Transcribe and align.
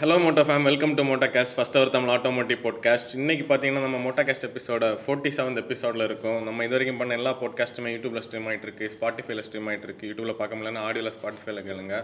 Hello 0.00 0.16
Moto 0.24 0.42
Fame 0.46 0.66
welcome 0.68 0.92
to 0.98 1.02
Moto 1.08 1.26
Cast 1.34 1.54
first 1.56 1.76
our 1.78 1.90
Tamil 1.94 2.12
automotive 2.14 2.58
podcast 2.64 3.12
இன்னைக்கு 3.20 3.44
பார்த்தீங்கன்னா 3.48 3.80
நம்ம 3.84 3.98
Moto 4.04 4.22
Cast 4.26 4.46
எபிசோட 4.48 4.90
forty 5.04 5.30
seventh 5.36 5.60
எபிசோடில் 5.62 6.04
இருக்கும். 6.06 6.36
நம்ம 6.46 6.64
இது 6.66 6.74
வரைக்கும் 6.74 7.00
பண்ண 7.00 7.16
எல்லா 7.18 7.32
பாட்காஸ்ட்டுமே 7.40 7.90
யூடியூப்ல 7.94 8.20
ஸ்ட்ரீம் 8.26 8.46
ஆகிட்டு 8.50 8.66
இருக்கு 8.68 8.90
ஸ்பாட்டிஃபைல 8.94 9.42
ஸ்ட்ரீம் 9.46 9.68
ஆகிட்டு 9.70 9.88
இருக்கு 9.88 10.08
யூடியூப்ல 10.10 10.34
பார்க்க 10.40 10.58
முடியலன்னா 10.58 10.84
ஆடியோவில் 10.88 11.14
ஸ்பாட்டிஃபைல 11.16 11.62
கேளுங்க. 11.68 11.96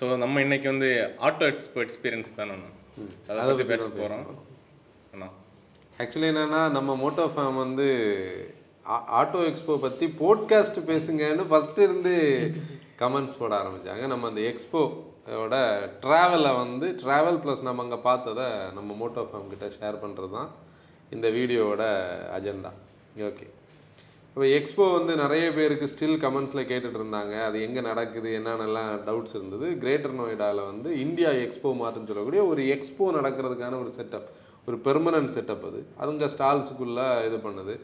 ஸோ 0.00 0.16
நம்ம 0.22 0.40
இன்னைக்கு 0.46 0.68
வந்து 0.72 0.90
ஆட்டோ 1.28 1.46
எக்ஸ்போ 1.52 1.80
எக்ஸ்பீரியன்ஸ் 1.86 2.34
தானே 2.40 2.52
அண்ணா? 2.56 2.70
அதை 3.28 3.46
பற்றி 3.50 3.66
பேச 3.72 3.86
போகிறோம் 3.96 4.26
அண்ணா? 5.12 5.28
ஆக்சுவலி 5.98 6.30
என்னன்னா 6.32 6.62
நம்ம 6.76 6.98
மோட்டோ 7.04 7.26
ஃபேம் 7.36 7.56
வந்து 7.64 7.88
ஆட்டோ 9.22 9.42
எக்ஸ்போ 9.52 9.78
பற்றி 9.86 10.08
போட்காஸ்ட் 10.22 10.80
பேசுங்கன்னு 10.92 11.48
ஃபஸ்ட்டு 11.52 11.86
இருந்து 11.88 12.14
கமெண்ட்ஸ் 13.04 13.40
போட 13.40 13.52
ஆரம்பிச்சாங்க. 13.62 14.04
நம்ம 14.14 14.28
அந்த 14.32 14.42
ஓட 15.38 15.56
ட்ராவலை 16.04 16.52
வந்து 16.62 16.86
ட்ராவல் 17.02 17.40
ப்ளஸ் 17.42 17.66
நம்ம 17.66 17.82
அங்கே 17.84 17.98
பார்த்ததை 18.06 18.46
நம்ம 18.76 18.94
மோட்டோ 19.00 19.22
ஃபார்ம் 19.28 19.50
கிட்ட 19.52 19.66
ஷேர் 19.78 20.02
பண்ணுறது 20.02 20.32
தான் 20.36 20.50
இந்த 21.14 21.26
வீடியோவோட 21.36 21.84
அஜெண்டா 22.36 22.70
ஓகே 23.28 23.46
இப்போ 24.30 24.46
எக்ஸ்போ 24.56 24.84
வந்து 24.96 25.12
நிறைய 25.22 25.46
பேருக்கு 25.56 25.86
ஸ்டில் 25.92 26.20
கமெண்ட்ஸில் 26.24 26.68
கேட்டுட்டு 26.70 26.98
இருந்தாங்க. 27.00 27.34
அது 27.46 27.56
எங்கே 27.66 27.80
நடக்குது 27.88 28.28
என்னென்னலாம் 28.38 28.90
டவுட்ஸ் 29.06 29.34
இருந்தது. 29.38 29.66
கிரேட்டர் 29.82 30.14
நோய்டாவில் 30.20 30.68
வந்து 30.70 30.90
இந்தியா 31.04 31.30
எக்ஸ்போ 31.44 31.70
மாற்றுன்னு 31.80 32.10
சொல்லக்கூடிய 32.10 32.42
ஒரு 32.52 32.64
எக்ஸ்போ 32.74 33.06
நடக்கிறதுக்கான 33.18 33.78
ஒரு 33.84 33.92
செட்டப் 33.98 34.28
ஒரு 34.68 34.76
பெர்மனன்ட் 34.86 35.34
செட்டப் 35.36 35.64
அது. 35.70 35.80
அதுங்க 36.02 36.28
ஸ்டால்ஸுக்குள்ளே 36.34 37.08
இது 37.28 37.38
பண்ணுது. 37.46 37.74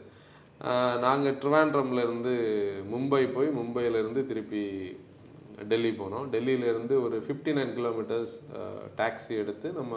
நாங்கள் 1.05 1.37
ட்ரிவாண்ட்ரம்லேருந்து 1.41 2.33
மும்பை 2.93 3.23
போய் 3.35 3.49
மும்பையிலேருந்து 3.59 4.23
திருப்பி 4.31 4.63
டெல்லி 5.71 5.91
போனோம். 5.99 6.25
டெல்லியிலேருந்து 6.33 6.95
ஒரு 7.05 7.17
ஃபிஃப்டி 7.25 7.53
நைன் 7.57 7.75
கிலோமீட்டர்ஸ் 7.77 8.33
டாக்ஸி 8.99 9.33
எடுத்து 9.43 9.67
நம்ம 9.79 9.95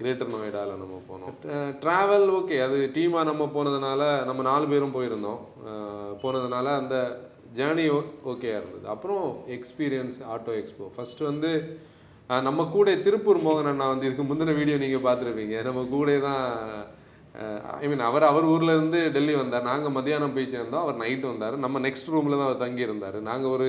கிரேட்டர் 0.00 0.32
நொய்டாவில் 0.34 0.80
நம்ம 0.82 0.96
போனோம். 1.10 1.34
ட்ராவல் 1.82 2.28
ஓகே 2.38 2.56
அது 2.66 2.78
டீமாக 2.96 3.28
நம்ம 3.30 3.44
போனதுனால 3.56 4.02
நம்ம 4.28 4.40
நாலு 4.50 4.66
பேரும் 4.72 4.96
போயிருந்தோம். 4.96 5.40
போனதுனால 6.22 6.66
அந்த 6.80 6.96
ஜேர்னி 7.58 7.84
ஓகேயாக 8.32 8.60
இருந்தது. 8.60 8.86
அப்புறம் 8.94 9.26
எக்ஸ்பீரியன்ஸ் 9.56 10.18
ஆட்டோ 10.34 10.54
எக்ஸ்போ 10.60 10.88
ஃபஸ்ட்டு 10.96 11.28
வந்து 11.30 11.50
நம்ம 12.48 12.60
கூட 12.76 12.94
திருப்பூர் 13.06 13.44
மோகன் 13.46 13.70
அண்ணா 13.72 13.86
வந்து 13.92 14.06
இதுக்கு 14.06 14.24
முந்தின 14.28 14.54
வீடியோ 14.60 14.76
நீங்கள் 14.84 15.04
பார்த்துருப்பீங்க. 15.06 15.56
நம்ம 15.66 15.84
கூட 15.96 16.18
தான் 16.28 16.44
ஐ 17.82 17.86
மீன் 17.90 18.06
அவர் 18.08 18.24
அவர் 18.30 18.46
ஊர்லேருந்து 18.52 19.00
டெல்லி 19.16 19.34
வந்தார். 19.40 19.68
நாங்கள் 19.70 19.94
மத்தியானம் 19.96 20.34
போய் 20.36 20.52
சேர்ந்தோம். 20.54 20.84
அவர் 20.84 21.00
நைட்டு 21.02 21.26
வந்தார். 21.32 21.56
நம்ம 21.64 21.80
நெக்ஸ்ட் 21.86 22.10
ரூமில் 22.14 22.38
தான் 22.38 22.48
அவர் 22.48 22.64
தங்கியிருந்தார். 22.64 23.18
நாங்கள் 23.30 23.54
ஒரு 23.56 23.68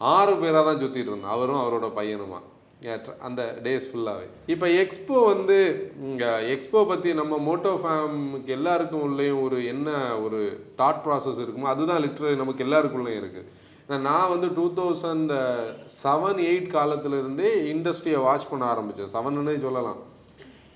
ஆறு 0.00 0.34
பேராக 0.42 0.64
தான் 0.64 0.80
சுற்றிட்டு 0.82 1.10
இருந்தோம். 1.12 1.34
அவரும் 1.36 1.62
அவரோட 1.62 1.88
பையனுமா. 2.00 2.40
அந்த 3.26 3.42
டேஸ் 3.64 3.84
ஃபுல்லாகவே 3.90 4.24
இப்போ 4.52 4.66
எக்ஸ்போ 4.80 5.18
வந்து 5.24 5.56
இங்கே 6.08 6.30
எக்ஸ்போ 6.54 6.80
பற்றி 6.90 7.10
நம்ம 7.20 7.34
மோட்டோ 7.46 7.70
ஃபேமுக்கு 7.82 8.50
எல்லாருக்கும் 8.56 9.04
உள்ளேயும் 9.06 9.42
ஒரு 9.42 9.58
என்ன 9.64 9.90
ஒரு 10.24 10.40
தாட் 10.80 11.00
ப்ராசஸ் 11.04 11.40
இருக்குமோ 11.44 11.70
அதுதான் 11.72 12.02
லிட்ரலி 12.04 12.36
நமக்கு 12.42 12.64
எல்லாருக்குள்ளேயும் 12.66 13.20
இருக்குது 13.22 13.48
ஏன்னா 13.84 13.98
நான் 14.08 14.32
வந்து 14.34 14.48
டூ 14.58 14.66
தௌசண்ட் 14.80 15.32
செவன் 16.02 16.42
எயிட் 16.50 16.68
காலத்துலேருந்தே 16.76 17.48
இண்டஸ்ட்ரியை 17.72 18.20
வாட்ச் 18.26 18.50
பண்ண 18.50 18.66
ஆரம்பித்தேன் 18.72 19.12
செவனுன்னே 19.14 19.56
சொல்லலாம். 19.66 19.98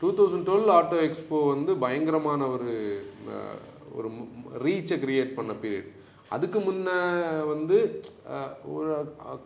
Two 0.00 0.10
thousand 0.18 0.48
twelve 0.48 0.74
Auto 0.78 0.98
Expo 1.08 1.38
வந்து 1.52 1.74
பயங்கரமான 1.84 2.48
ஒரு 2.54 2.72
ஒரு 3.98 4.08
ரீச்சை 4.66 4.98
க்ரியேட் 5.04 5.38
பண்ண 5.38 5.52
பீரியட் 5.64 5.88
அதுக்கு 6.36 6.58
முன்ன 6.66 6.88
வந்து 7.52 7.76
ஒரு 8.76 8.92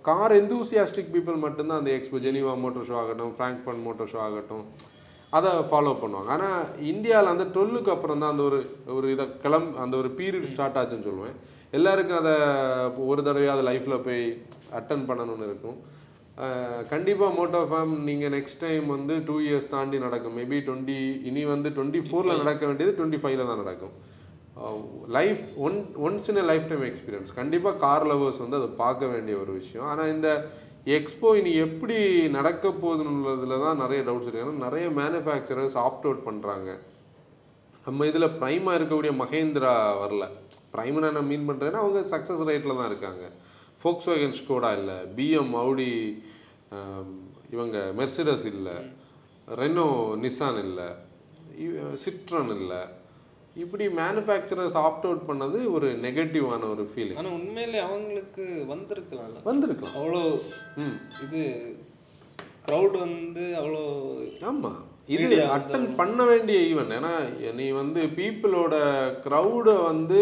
கார் 0.09 0.35
எந்தூசியாஸ்டிக் 0.41 1.13
பீப்புள் 1.15 1.45
மட்டும்தான் 1.45 1.81
அந்த 1.81 1.93
எக்ஸ்போ 1.97 2.21
ஜெனிவா 2.27 2.55
மோட்டர் 2.65 2.89
ஷோ 2.89 2.97
ஆகட்டும் 3.03 3.35
ஃப்ராங்க்ஃபர்ட் 3.39 3.85
மோட்டர் 3.87 4.11
ஷோ 4.13 4.21
ஆகட்டும் 4.27 4.65
அதை 5.39 5.51
ஃபாலோ 5.71 5.93
பண்ணுவாங்க. 6.01 6.31
ஆனால் 6.37 6.65
இந்தியாவில் 6.93 7.33
அந்த 7.35 7.45
டுவெல்லுக்கு 7.55 7.95
அப்புறம் 7.95 8.21
தான் 8.23 8.33
அந்த 8.35 8.45
ஒரு 8.49 8.59
ஒரு 8.97 9.07
இதை 9.15 9.27
கிளம் 9.45 9.69
அந்த 9.85 9.95
ஒரு 10.01 10.09
பீரியட் 10.19 10.51
ஸ்டார்ட் 10.53 10.79
ஆச்சுன்னு 10.81 11.09
சொல்லுவேன். 11.09 11.37
எல்லாருக்கும் 11.79 12.21
அதை 12.23 12.35
ஒரு 13.11 13.21
தடவையாவது 13.29 13.63
லைஃப்பில் 13.69 14.05
போய் 14.07 14.25
அட்டன் 14.79 15.09
பண்ணணும்னு 15.11 15.49
இருக்கும். 15.51 15.79
கண்டிப்பாக 16.93 17.37
மோட்டோ 17.39 17.61
ஃபேம் 17.71 17.95
நீங்கள் 18.09 18.33
நெக்ஸ்ட் 18.35 18.63
டைம் 18.65 18.87
வந்து 18.97 19.15
டூ 19.29 19.37
இயர்ஸ் 19.47 19.73
தாண்டி 19.75 19.99
நடக்கும். 20.05 20.37
மேபி 20.41 20.59
டுவெண்ட்டி 20.69 20.99
இனி 21.31 21.43
வந்து 21.55 21.69
டுவெண்ட்டி 21.77 22.03
ஃபோரில் 22.09 22.41
நடக்க 22.43 22.63
வேண்டியது 22.69 22.95
டுவெண்ட்டி 22.99 23.21
ஃபைவ்ல 23.23 23.47
தான் 23.51 23.63
நடக்கும். 23.65 23.95
Life 25.17 25.43
one 25.67 25.77
once 26.07 26.29
in 26.31 26.49
lifetime 26.71 26.85
experience 26.89 27.31
கண்டிப்பாக 27.41 27.81
கார் 27.85 28.07
லவர்ஸ் 28.11 28.43
வந்து 28.45 28.59
அதை 28.61 28.71
பார்க்க 28.83 29.13
வேண்டிய 29.13 29.35
ஒரு 29.43 29.53
விஷயம். 29.61 29.87
ஆனால் 29.91 30.13
இந்த 30.15 30.31
எக்ஸ்போ 30.99 31.29
இனி 31.41 31.53
எப்படி 31.67 31.97
நடக்க 32.39 32.69
போகுதுன்றதுல 32.83 33.59
தான் 33.67 33.81
நிறைய 33.83 34.01
டவுட்ஸ் 34.09 34.27
இருக்கு. 34.27 34.45
ஏன்னா 34.45 34.65
நிறைய 34.67 34.87
மேனுஃபேக்சரர்ஸ் 35.01 35.77
ஆப்ட் 35.85 36.07
அவுட் 36.09 36.27
பண்ணுறாங்க 36.29 36.71
நம்ம 37.87 38.07
இதில் 38.11 38.35
ப்ரைமாக 38.41 38.77
இருக்கக்கூடிய 38.79 39.13
மகேந்திரா 39.23 39.73
வரல. 40.03 40.25
ப்ரைமை 40.75 41.01
நான் 41.05 41.31
மீன் 41.31 41.49
பண்ணுறேன்னா 41.49 41.81
அவங்க 41.85 42.01
சக்ஸஸ் 42.13 42.45
ரேட்டில் 42.51 42.81
தான் 42.81 42.91
இருக்காங்க. 42.93 43.25
ஃபோக்ஸ் 43.81 44.09
வேகன் 44.11 44.37
ஸ்கோடா 44.41 44.71
இல்லை 44.79 44.99
பிஎம் 45.17 45.55
அவுடி 45.63 45.93
இவங்க 47.55 47.79
மெர்சிடஸ் 48.01 48.45
இல்லை. 48.53 48.77
ரெனோ 49.61 49.87
நிசான் 50.25 50.61
இல்லை. 50.67 50.89
சிட்ரன் 52.05 52.53
இல்லை. 52.59 52.83
இப்படி 53.57 53.85
மேனுஃபேக்சரர்ஸ் 53.97 54.77
ஆப்ட் 54.83 55.07
அவுட் 55.09 55.27
பண்ணது 55.29 55.59
ஒரு 55.73 55.89
நெகட்டிவான 56.05 56.69
ஒரு 56.71 56.85
ஃபீலிங் 56.91 57.19
ஆனா 57.21 57.31
உண்மையிலே 57.39 57.81
அவங்களுக்கு 57.87 58.45
வந்திருக்கலாம்ல. 58.71 59.41
வந்திருக்கலாம். 59.45 59.97
அவ்வளோ 59.99 60.23
ம். 60.83 60.97
இது 61.25 61.43
க்ரௌட் 62.67 62.97
வந்து 63.01 63.45
அவ்வளோ 63.61 63.83
ஆமாம் 64.49 64.81
இது 65.15 65.29
அட்டன் 65.55 65.87
பண்ண 65.97 66.19
வேண்டிய 66.25 66.59
ஈவெண்ட் 66.69 66.97
ஏன்னா 66.99 67.13
நீ 67.57 67.67
வந்து 67.79 68.01
பீப்புளோட 68.19 68.75
க்ரௌடை 69.25 69.77
வந்து 69.85 70.21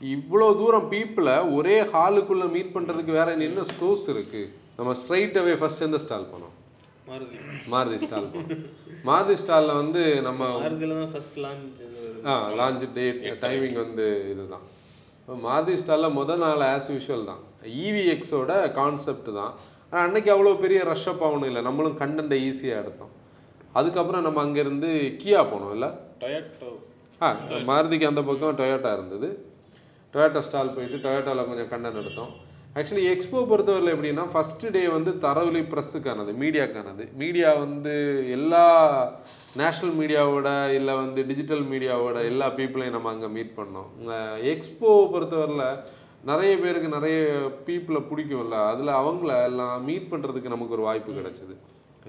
இவ்வளோ 0.00 0.46
தூரம் 0.58 0.88
பீப்புளை 0.92 1.36
ஒரே 1.56 1.76
ஹாலுக்குள்ளே 1.92 2.46
மீட் 2.54 2.74
பண்ணுறதுக்கு 2.76 3.12
வேற 3.18 3.30
என்ன 3.42 3.64
சோர்ஸ் 3.72 4.06
இருக்கு? 4.12 4.42
நம்ம 4.78 4.92
ஸ்ட்ரைட் 5.00 5.38
அவே 5.40 5.54
ஃபர்ஸ்ட் 5.60 5.84
எந்த 5.86 5.98
ஸ்டால் 6.04 6.30
பண்ணோம் 6.30 6.56
மாருதி. 7.70 7.96
ஸ்டால் 8.02 8.28
மாருதி 9.06 9.36
ஸ்டாலில் 9.40 9.78
வந்து 9.80 10.02
நம்ம 10.26 10.40
மாருதியில 10.56 10.96
தான் 10.98 11.12
ஃபர்ஸ்ட் 11.12 11.38
லான்ச் 11.44 11.80
ஆ 12.30 12.34
லான்ச் 12.60 12.84
டேட் 12.98 13.20
டைமிங் 13.44 13.78
வந்து 13.84 14.06
இதுதான். 14.32 14.64
மாருதி 15.46 15.74
ஸ்டாலில் 15.80 16.16
முதல் 16.20 16.42
நாள் 16.44 16.62
ஆஸ் 16.74 16.90
யூஷுவல் 16.94 17.28
தான். 17.30 17.42
இவிஎக்ஸோட 17.86 18.52
கான்செப்ட் 18.78 19.30
தான். 19.40 19.52
ஆனால் 19.90 20.04
அன்னைக்கு 20.06 20.30
அவ்வளோ 20.34 20.52
பெரிய 20.64 20.80
ரஷ்அப் 20.92 21.24
ஆகணும் 21.26 21.48
இல்லை. 21.50 21.62
நம்மளும் 21.68 21.96
கண்டென்ட்டை 22.02 22.38
ஈஸியாக 22.48 22.82
எடுத்தோம். 22.82 23.12
அதுக்கப்புறம் 23.78 24.24
நம்ம 24.26 24.38
அங்கேருந்து 24.46 24.90
கியா 25.22 25.40
போனோம் 25.52 25.74
இல்லை? 25.76 25.90
டொயட்டோ 26.22 26.70
ஆ 27.24 27.28
மாருதிக்கு 27.70 28.10
அந்த 28.10 28.22
பக்கம் 28.28 28.58
டொயோட்டா 28.60 28.90
இருந்தது. 28.98 29.28
டொயோட்டா 30.14 30.40
ஸ்டால் 30.46 30.74
போயிட்டு 30.76 30.98
டொயோட்டாவில் 31.06 31.48
கொஞ்சம் 31.50 31.70
கண்டென்ட் 31.72 32.00
எடுத்தோம். 32.02 32.32
ஆக்சுவலி 32.78 33.04
எக்ஸ்போ 33.12 33.38
பொறுத்தவரையில் 33.50 33.92
எப்படின்னா 33.92 34.24
ஃபஸ்ட்டு 34.32 34.68
டே 34.74 34.80
வந்து 34.94 35.10
தரவுலி 35.24 35.62
ப்ரெஸ்ஸுக்கானது 35.70 36.32
மீடியாக்கானது 36.42 37.04
மீடியா 37.22 37.48
வந்து 37.62 37.94
எல்லா 38.36 38.66
நேஷ்னல் 39.60 39.94
மீடியாவோட 40.00 40.48
இல்லை 40.76 40.94
வந்து 41.00 41.20
டிஜிட்டல் 41.30 41.64
மீடியாவோட 41.72 42.18
எல்லா 42.30 42.46
பீப்புளையும் 42.58 42.94
நம்ம 42.96 43.10
அங்கே 43.14 43.28
மீட் 43.36 43.56
பண்ணோம். 43.56 43.88
எக்ஸ்போ 44.52 44.90
பொறுத்தவரையில் 45.14 45.80
நிறைய 46.30 46.52
பேருக்கு 46.62 46.90
நிறைய 46.96 47.16
பீப்புளை 47.68 48.02
பிடிக்கும்ல 48.10 48.58
அதில் 48.72 48.92
அவங்கள 49.00 49.32
எல்லாம் 49.48 49.84
மீட் 49.88 50.10
பண்ணுறதுக்கு 50.12 50.54
நமக்கு 50.54 50.76
ஒரு 50.78 50.86
வாய்ப்பு 50.88 51.16
கிடைச்சிது. 51.18 51.56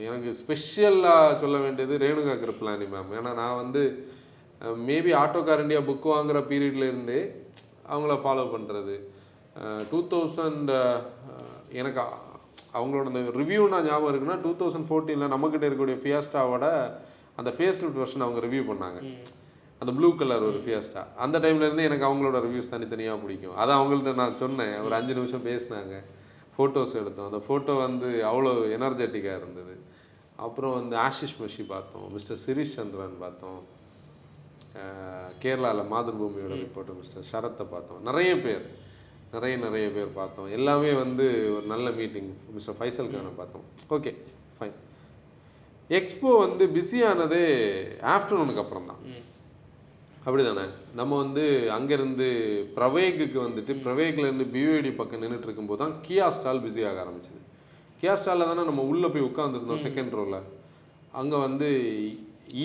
எனக்கு 0.08 0.32
ஸ்பெஷலாக 0.42 1.40
சொல்ல 1.44 1.58
வேண்டியது 1.66 1.96
ரேணுகா 2.04 2.36
கிருப்லானி 2.44 2.88
மேம் 2.94 3.16
ஏன்னா 3.20 3.32
நான் 3.42 3.60
வந்து 3.64 3.84
மேபி 4.90 5.14
ஆட்டோகார் 5.24 5.64
இண்டியா 5.64 5.82
புக் 5.90 6.08
வாங்குகிற 6.14 6.42
பீரியட்லேருந்தே 6.52 7.20
அவங்கள 7.94 8.16
ஃபாலோ 8.26 8.46
பண்ணுறது 8.54 8.96
டூ 9.92 10.00
தௌசண்ட் 10.14 10.72
எனக்கு 11.82 12.02
அவங்களோட 12.78 13.06
அந்த 13.12 13.22
ரிவ்யூ 13.42 13.62
நான் 13.74 13.88
ஞாபகம் 13.90 14.12
இருக்குன்னா 14.14 14.38
டூ 14.46 14.52
தௌசண்ட் 14.62 14.88
ஃபோர்டீனில் 14.90 15.34
நம்மக்கிட்ட 15.34 15.66
இருக்கக்கூடிய 15.68 15.98
ஃபியாஸ்டாவோட 16.04 16.66
அந்த 17.40 17.50
ஃபேஸ் 17.58 17.80
லிஃப்ட் 17.82 18.02
வெர்ஷன் 18.02 18.26
அவங்க 18.26 18.40
ரிவ்யூ 18.48 18.64
பண்ணாங்க. 18.72 19.00
அந்த 19.82 19.92
ப்ளூ 19.98 20.10
கலர் 20.16 20.44
ஒரு 20.48 20.60
ஃபியாஸ்டா 20.66 21.02
அந்த 21.24 21.36
டைம்ல 21.44 21.68
இருந்து 21.68 21.88
எனக்கு 21.90 22.08
அவங்களோட 22.08 22.40
ரிவ்யூஸ் 22.48 22.74
தனித்தனியாக 22.74 23.22
பிடிக்கும். 23.22 23.56
அதை 23.62 23.72
அவங்கள்ட்ட 23.80 24.14
நான் 24.22 24.36
சொன்னேன். 24.42 24.76
ஒரு 24.86 24.94
அஞ்சு 24.98 25.14
நிமிஷம் 25.20 25.46
பேசினாங்க. 25.48 25.96
ஃபோட்டோஸ் 26.56 26.94
எடுத்தோம். 27.02 27.30
அந்த 27.32 27.40
ஃபோட்டோ 27.48 27.76
வந்து 27.86 28.10
அவ்வளோ 28.32 28.52
எனர்ஜெட்டிக்காக 28.78 29.40
இருந்தது. 29.42 29.76
அப்புறம் 30.46 30.74
வந்து 30.80 30.96
ஆஷிஷ் 31.08 31.38
மஷி 31.42 31.64
பார்த்தோம். 31.74 32.06
மிஸ்டர் 32.16 32.42
சிரீஷ் 32.46 32.76
சந்திரன் 32.78 33.18
பார்த்தோம். 33.24 33.62
கேரளாவில் 35.44 35.90
மாதృభூமியோட 35.94 36.54
ரிப்போர்ட்டர் 36.66 37.00
மிஸ்டர் 37.02 37.28
சரத்தை 37.32 37.66
பார்த்தோம். 37.74 38.02
நிறைய 38.10 38.32
பேர். 38.46 38.64
நிறைய 39.34 39.56
நிறைய 39.66 39.88
பேர் 39.96 40.18
பார்த்தோம். 40.20 40.48
எல்லாமே 40.58 40.92
வந்து 41.04 41.26
ஒரு 41.56 41.66
நல்ல 41.74 41.88
மீட்டிங் 42.00 42.32
மிஸ்டர் 42.56 42.78
ஃபைசல் 42.80 43.12
கானை 43.12 43.32
பார்த்தோம். 43.42 43.66
ஓகே 43.96 44.12
ஃபைன் 44.58 44.78
எக்ஸ்போ 46.00 46.30
வந்து 46.46 46.64
பிஸியானதே 46.76 47.44
ஆஃப்டர்நூனுக்கு 48.16 48.64
அப்புறம் 48.64 48.90
தான். 48.92 49.02
அப்படிதானே? 50.26 50.66
நம்ம 51.00 51.18
வந்து 51.24 51.44
அங்கேருந்து 51.78 52.28
பிரவேகுக்கு 52.76 53.38
வந்துட்டு 53.46 53.74
பிரவேக்லேருந்து 53.86 54.46
பியூஐடி 54.56 54.92
பக்கம் 55.00 55.22
நின்றுட்டு 55.24 55.48
இருக்கும்போது 55.48 55.82
தான் 55.84 55.96
கியா 56.08 56.28
ஸ்டால் 56.38 56.64
பிஸி 56.66 56.82
ஆக 56.90 57.00
ஆரம்பிச்சது. 57.04 57.42
கியா 58.02 58.14
ஸ்டாலில் 58.20 58.50
தானே 58.52 58.64
நம்ம 58.70 58.84
உள்ளே 58.92 59.08
போய் 59.14 59.28
உட்காந்துருந்தோம் 59.30 59.84
செகண்ட் 59.86 60.16
ரோவில் 60.20 60.40
அங்கே 61.22 61.38
வந்து 61.46 61.70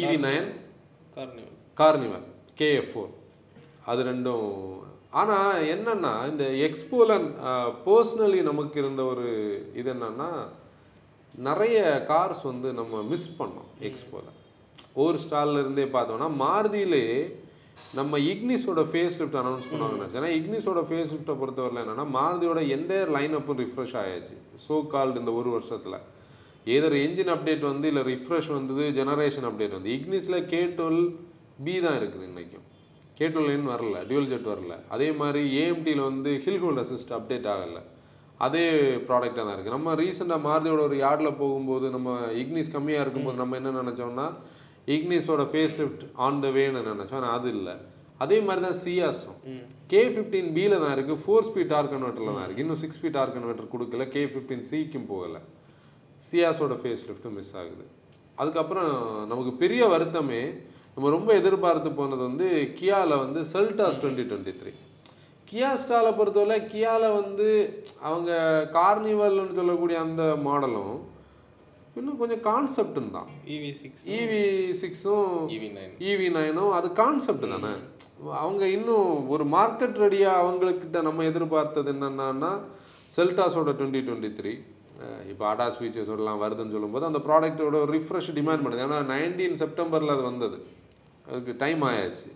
EV 0.01 0.19
nine 0.27 0.49
Carnival. 1.17 1.57
Carnival. 1.81 2.27
KF 2.61 2.91
four 2.93 3.13
அது 3.91 4.03
ரெண்டும் 4.11 4.45
ஆனால் 5.21 5.67
என்னென்னா 5.75 6.13
இந்த 6.31 6.45
எக்ஸ்போலன் 6.67 7.27
பர்சனலி 7.87 8.41
நமக்கு 8.51 8.77
இருந்த 8.83 9.03
ஒரு 9.13 9.27
இது 9.81 9.89
என்னன்னா 9.95 10.31
நிறைய 11.49 11.79
கார்ஸ் 12.11 12.43
வந்து 12.51 12.69
நம்ம 12.81 13.03
மிஸ் 13.13 13.31
பண்ணோம் 13.39 13.71
எக்ஸ்போவில் 13.89 14.33
ஒரு 15.05 15.17
ஸ்டாலில் 15.25 15.63
இருந்தே 15.63 15.87
பார்த்தோம்னா 15.97 16.29
மாருதியிலே 16.45 17.05
நம்ம 17.99 18.19
இக்னிஸோட 18.33 18.83
ஃபேஸ் 18.91 19.17
லிஃப்ட் 19.21 19.39
அனௌன்ஸ் 19.41 19.69
பண்ணுவாங்க 19.71 20.05
ஏன்னா 20.19 20.31
இக்னிஸோட 20.39 20.81
ஃபேஸ் 20.89 21.13
லிஃப்ட்டை 21.15 21.35
பொறுத்தவரையில் 21.41 21.83
என்னன்னா 21.83 22.07
மாருதியோட 22.19 22.61
என்டையர் 22.77 23.13
லைன் 23.17 23.35
அப்பும் 23.39 23.61
ரிஃப்ரெஷ் 23.63 23.97
ஆயாச்சு. 24.03 24.35
ஸோ 24.67 24.75
கால்டு 24.95 25.21
இந்த 25.23 25.33
ஒரு 25.41 25.51
வருஷத்தில். 25.57 25.99
ஏதர் 26.77 26.97
என்ஜின் 27.05 27.33
அப்டேட் 27.35 27.65
வந்து 27.73 27.89
இல்லை 27.93 28.03
ரிஃப்ரெஷ் 28.13 28.51
வந்தது 28.57 28.85
ஜெனரேஷன் 28.99 29.47
அப்டேட் 29.51 29.77
வந்து. 29.79 29.91
இக்னிஸில் 29.99 30.47
கே 30.53 30.61
டுவெல் 30.79 31.05
பி 31.67 31.75
தான் 31.87 31.99
இருக்குது 32.01 32.27
இன்றைக்கும். 32.31 32.67
கே 33.19 33.27
டுவெல் 33.35 33.69
வரல 33.73 33.99
டியூல் 34.09 34.31
ஜெட் 34.33 34.49
வரல. 34.53 34.75
அதே 34.95 35.09
மாதிரி 35.21 35.43
ஏஎம்டியில் 35.61 36.03
வந்து 36.11 36.31
ஹில் 36.45 36.63
ஹோல்ட் 36.65 36.83
அசிஸ்ட் 36.83 37.13
அப்டேட் 37.19 37.49
ஆகலை. 37.55 37.83
அதே 38.47 38.65
ப்ராடக்டாக 39.09 39.43
தான் 39.45 39.55
இருக்குது 39.55 39.77
நம்ம 39.77 39.95
ரீசெண்டாக 40.01 40.45
மாருதியோட 40.47 40.81
ஒரு 40.89 40.97
யார்டில் 41.05 41.39
போகும்போது 41.43 41.87
நம்ம 41.97 42.17
இக்னிஸ் 42.43 42.73
கம்மியாக 42.75 43.05
இருக்கும்போது 43.05 43.43
நம்ம 43.43 43.57
என்ன 43.61 43.71
நினச்சோம்னா 43.83 44.27
இக்னிஸோட 44.97 45.45
ஃபேஸ் 45.53 45.77
லிஃப்ட் 45.83 46.05
ஆன் 46.27 46.43
த 46.45 46.51
வேன்னு 46.57 46.83
நினச்சோம். 46.91 47.21
ஆனால் 47.21 47.37
அது 47.39 47.49
இல்லை. 47.57 47.75
அதே 48.25 48.37
மாதிரி 48.47 48.61
தான் 48.67 48.79
சியாஸும் 48.83 49.41
கே 49.93 50.03
ஃபிஃப்டீன் 50.13 50.51
பியில் 50.57 50.77
தான் 50.85 50.95
இருக்குது 50.97 51.21
ஃபோர் 51.25 51.47
ஸ்பீட் 51.49 51.73
டார் 51.73 51.91
கன்வெர்ட்டரில் 51.95 52.37
தான் 52.37 52.47
இருக்குது 52.47 52.65
இன்னும் 52.65 52.81
சிக்ஸ் 52.83 52.99
ஸ்பீட் 52.99 53.17
டார் 53.19 53.35
கன்வெர்ட்டர் 53.37 53.73
கொடுக்கல. 53.75 54.05
கே 54.15 54.23
ஃபிஃப்டீன் 54.33 54.65
சிக்கும் 54.71 55.09
போகலை. 55.11 55.41
சியாஸோட 56.29 56.75
ஃபேஸ் 56.83 57.05
லிஃப்ட்டும் 57.09 57.37
மிஸ் 57.39 57.57
ஆகுது. 57.63 57.85
அதுக்கப்புறம் 58.43 58.93
நமக்கு 59.33 59.53
பெரிய 59.65 59.83
வருத்தமே 59.95 60.41
நம்ம 60.97 61.09
ரொம்ப 61.15 61.31
எதிர்பார்த்து 61.39 61.89
போனது 61.97 62.23
வந்து 62.27 62.47
கியாவில் 62.77 63.23
வந்து 63.23 63.41
Seltos 63.55 63.99
twenty 64.03 64.25
twenty 64.29 64.53
three. 64.61 64.71
Kia 65.49 65.71
ஸ்டாலை 65.81 66.11
பொறுத்தவரை 66.19 66.57
கியாவில் 66.71 67.17
வந்து 67.19 67.49
அவங்க 68.09 68.31
கார்னிவல்னு 68.77 69.59
சொல்லக்கூடிய 69.59 69.97
அந்த 70.05 70.23
மாடலும் 70.47 70.95
இன்னும் 71.99 72.21
கொஞ்சம் 72.23 72.43
கான்செப்ட்னு 72.47 73.13
தான். 73.17 73.29
இவி 73.57 73.73
சிக்ஸ் 73.81 74.07
இவி 74.21 74.41
சிக்ஸும் 74.81 75.35
இவி 75.57 75.69
நைன் 75.77 75.93
இவி 76.13 76.29
நைனும் 76.37 76.73
அது 76.79 76.89
கான்செப்ட் 77.03 77.47
தானே? 77.55 77.75
அவங்க 78.45 78.65
இன்னும் 78.77 79.11
ஒரு 79.35 79.47
மார்க்கெட் 79.57 80.01
ரெடியாக 80.05 80.41
அவங்கக்கிட்ட 80.45 81.03
நம்ம 81.09 81.27
எதிர்பார்த்தது 81.31 81.95
என்னென்னா 81.97 82.51
செல்டாஸோட 83.19 83.71
டுவெண்ட்டி 83.81 84.03
டுவெண்ட்டி 84.09 84.33
த்ரீ. 84.41 84.55
இப்போ 85.31 85.45
அடாஸ் 85.53 85.79
ஃபீச்சர்ஸோடலாம் 85.81 86.43
வருதுன்னு 86.45 86.75
சொல்லும்போது 86.77 87.09
அந்த 87.11 87.23
ப்ராடக்ட்டோட 87.29 87.85
ரிஃப்ரெஷ் 87.95 88.33
டிமாண்ட் 88.41 88.65
பண்ணுது. 88.65 88.85
ஏன்னா 88.87 89.01
நைன்டீன் 89.13 89.61
செப்டம்பரில் 89.65 90.15
அது 90.17 90.25
வந்தது. 90.31 90.59
அதுக்கு 91.29 91.53
டைம் 91.63 91.83
ஆயாச்சு. 91.91 92.31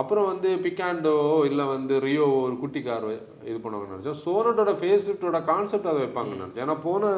அப்புறம் 0.00 0.26
வந்து 0.32 0.50
பிக்காண்டோ 0.64 1.14
இல்லை 1.48 1.64
வந்து 1.72 1.94
ரியோ 2.04 2.26
ஒரு 2.42 2.54
குட்டி 2.60 2.80
கார் 2.82 3.06
இது 3.48 3.56
பண்ணுவாங்கன்னு 3.62 3.96
நினச்சோம். 3.96 4.20
சோனட்டோட 4.26 4.72
ஃபேஸ் 4.80 5.06
லிஃப்டோட 5.08 5.38
கான்செப்ட் 5.50 5.88
அதை 5.92 5.98
வைப்பாங்கன்னு 6.04 6.44
நினச்சேன் 6.44 6.64
ஏன்னா 6.66 6.76
போன 6.84 7.10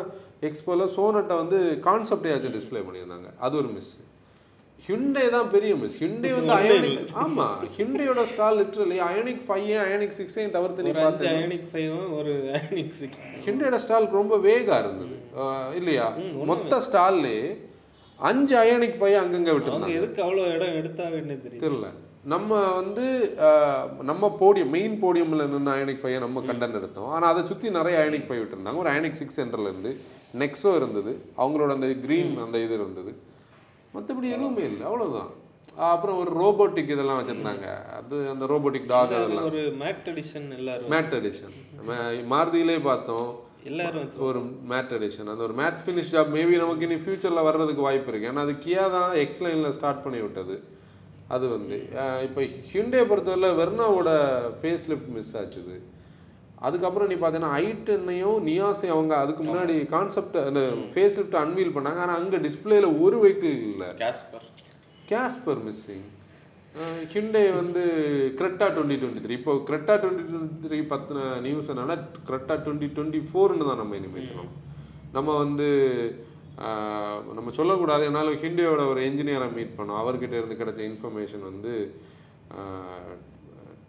எக்ஸ்போவில் 0.48 0.92
சோனட்டை 0.94 1.36
வந்து 1.42 1.58
கான்செப்டையாச்சும் 1.88 2.56
டிஸ்ப்ளே 2.56 2.82
பண்ணியிருந்தாங்க. 2.86 3.28
அது 3.46 3.56
ஒரு 3.60 3.70
மிஸ் 3.76 3.92
ஹிண்டே 4.86 5.24
தான் 5.34 5.50
பெரிய 5.54 5.72
மிஸ் 5.80 5.98
ஹிண்டே 6.02 6.30
வந்து 6.36 6.54
அயனிக் 6.54 7.10
ஆமா. 7.24 7.46
ஹிண்டேயோட 7.76 8.22
stall 8.30 8.56
literally 8.60 8.96
Ioniq 9.08 9.44
five 9.48 9.68
Ioniq 9.82 10.16
சிக்ஸையும் 10.20 10.54
தவிர்த்து 10.56 10.86
நீ 10.86 10.94
பார்த்து 10.96 11.28
அயனிக் 11.32 11.68
ஃபைவும் 11.72 12.08
ஒரு 12.20 12.32
அயனிக் 12.60 12.96
சிக்ஸ் 13.00 13.20
ஹிண்டேயோட 13.48 13.78
ஸ்டால் 13.84 14.08
ரொம்ப 14.20 14.38
வேகா 14.48 14.78
இருந்தது. 14.84 15.18
இல்லையா? 15.80 16.08
மொத்த 16.50 16.80
ஸ்டால்லே 16.88 17.36
அஞ்சு 18.28 18.54
அயனிக் 18.62 18.96
ஃபைவ் 19.00 19.16
அங்கங்க 19.20 19.50
விட்டுருந்தாங்க. 19.54 19.98
எதுக்கு 19.98 20.20
அவ்வளோ 20.24 20.42
இடம் 20.54 20.78
எடுத்தாங்கன்னு 20.80 21.36
தெரியும் 21.44 21.64
தெரியல. 21.64 21.90
நம்ம 22.32 22.58
வந்து 22.78 23.04
நம்ம 24.10 24.24
போடியம் 24.40 24.72
மெயின் 24.74 24.96
போடியமில் 25.04 25.48
நின்று 25.52 25.72
அயனிக் 25.76 26.02
ஃபைவை 26.02 26.18
நம்ம 26.24 26.42
கண்டன் 26.48 26.78
எடுத்தோம். 26.80 27.10
ஆனால் 27.14 27.30
அதை 27.32 27.42
சுற்றி 27.50 27.70
நிறைய 27.78 27.96
அயனிக் 28.02 28.28
ஃபைவ் 28.28 28.42
விட்டுருந்தாங்க. 28.42 28.82
ஒரு 28.82 28.90
அயனிக் 28.94 29.20
சிக்ஸ் 29.20 29.38
சென்டர்ல 29.40 29.70
இருந்து 29.72 29.92
நெக்ஸோ 30.42 30.72
இருந்தது. 30.80 31.12
அவங்களோட 31.42 31.70
அந்த 31.76 31.88
க்ரீன் 32.04 32.32
அந்த 32.46 32.58
இது 32.66 32.74
இருந்தது. 32.80 33.12
மற்றபடி 33.94 34.28
எதுவுமே 34.36 34.64
இல்லை. 34.70 34.84
அவ்வளவுதான். 34.90 35.32
அப்புறம் 35.92 36.16
ஒரு 36.22 36.30
ரோபோட்டிக் 36.42 36.92
இதெல்லாம் 36.94 37.18
வச்சுருந்தாங்க. 37.20 37.66
அது 37.98 38.16
அந்த 38.32 38.44
ரோபோட்டிக் 38.52 38.88
டாக் 38.92 39.14
அதெல்லாம். 39.18 39.46
ஒரு 39.50 39.62
மேட் 39.82 40.08
எடிஷன் 40.12 40.48
எல்லாரும் 40.58 40.92
மேட் 40.94 41.14
எடிஷன் 41.18 41.54
மாருதியிலே 42.32 42.76
பார்த்தோம். 42.90 43.30
எல்லாரும் 43.70 44.06
ஒரு 44.28 44.40
மேட் 44.70 44.92
எடிஷன் 44.96 45.30
அந்த 45.32 45.42
ஒரு 45.48 45.54
மேட் 45.60 45.80
ஃபினிஷ் 45.84 46.12
ஜாப் 46.14 46.30
மேபி 46.36 46.54
நமக்கு 46.62 46.86
இனி 46.86 46.96
ஃபியூச்சரில் 47.02 47.46
வர்றதுக்கு 47.48 47.82
வாய்ப்பு 47.86 48.10
இருக்குது 48.12 48.30
ஏன்னா 48.30 48.44
அது 48.46 48.54
கியா 48.64 48.84
தான் 48.96 49.12
எக்ஸ் 49.22 49.42
லைனில் 49.44 49.74
ஸ்டார்ட் 49.76 50.04
பண்ணி 50.04 50.20
விட்டது. 50.24 50.56
அது 51.34 51.44
வந்து 51.54 51.76
இப்போ 52.26 52.40
ஹிண்டே 52.72 53.02
பொறுத்தவரை 53.10 53.50
வெர்னாவோட 53.60 54.10
ஃபேஸ் 54.60 54.86
லிஃப்ட் 54.92 55.12
மிஸ் 55.16 55.34
ஆச்சுது 55.40 55.76
அதுக்கப்புறம் 56.66 57.08
நீ 57.10 57.16
பார்த்தீங்கன்னா 57.20 57.54
ஐட்டன்னையும் 57.68 58.40
நியாஸையும் 58.48 58.96
அவங்க 58.96 59.14
அதுக்கு 59.22 59.44
முன்னாடி 59.48 59.76
கான்செப்ட் 59.94 60.36
அந்த 60.48 60.60
ஃபேஸ் 60.92 61.16
லிஃப்ட் 61.18 61.38
அன்வீல் 61.44 61.74
பண்ணாங்க. 61.76 62.00
ஆனால் 62.04 62.18
அங்கே 62.22 62.40
டிஸ்பிளேல 62.46 62.90
ஒரு 63.04 63.16
வெஹிக்கிள் 63.24 63.56
இல்லை. 63.70 63.88
கேஸ்பர் 64.02 64.46
கேஸ்பர் 65.12 65.62
மிஸ்ஸிங் 65.68 66.04
ஹிண்டே 67.12 67.42
வந்து 67.58 67.82
கிரெட்டா 68.38 68.66
டுவெண்ட்டி 68.74 68.96
டுவெண்ட்டி 69.00 69.22
த்ரீ 69.24 69.34
இப்போ 69.38 69.54
கிரெட்டா 69.68 69.94
டுவெண்ட்டி 70.02 70.22
டுவெண்ட்டி 70.28 70.60
த்ரீ 70.66 70.78
பற்றின 70.92 71.24
நியூஸ் 71.46 71.70
கிரெட்டா 72.28 72.54
டுவெண்ட்டி 72.64 72.88
டுவெண்ட்டி 72.96 73.20
ஃபோர்னு 73.30 73.66
தான் 73.70 73.80
நம்ம 73.82 73.96
இனிமேல் 73.98 74.30
சொல்லணும். 74.30 74.60
நம்ம 75.16 75.30
வந்து 75.42 75.66
நம்ம 77.36 77.52
சொல்லக்கூடாது. 77.58 78.02
என்னாலும் 78.08 78.40
ஹிண்டேயோட 78.44 78.82
ஒரு 78.92 79.00
என்ஜினியரை 79.08 79.48
மீட் 79.56 79.76
பண்ணோம். 79.78 80.00
அவர்கிட்ட 80.02 80.34
இருந்து 80.40 80.60
கிடைச்ச 80.60 80.80
இன்ஃபர்மேஷன் 80.90 81.44
வந்து 81.50 81.72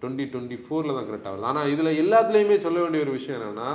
டுவெண்ட்டி 0.02 0.26
டுவெண்ட்டி 0.34 0.58
ஃபோரில் 0.64 0.96
தான் 0.98 1.08
கரெக்டாக 1.10 1.34
வருது. 1.34 1.50
ஆனால் 1.52 1.72
இதில் 1.74 2.00
எல்லாத்துலேயுமே 2.04 2.58
சொல்ல 2.66 2.80
வேண்டிய 2.84 3.06
ஒரு 3.06 3.14
விஷயம் 3.18 3.40
என்னென்னா 3.40 3.72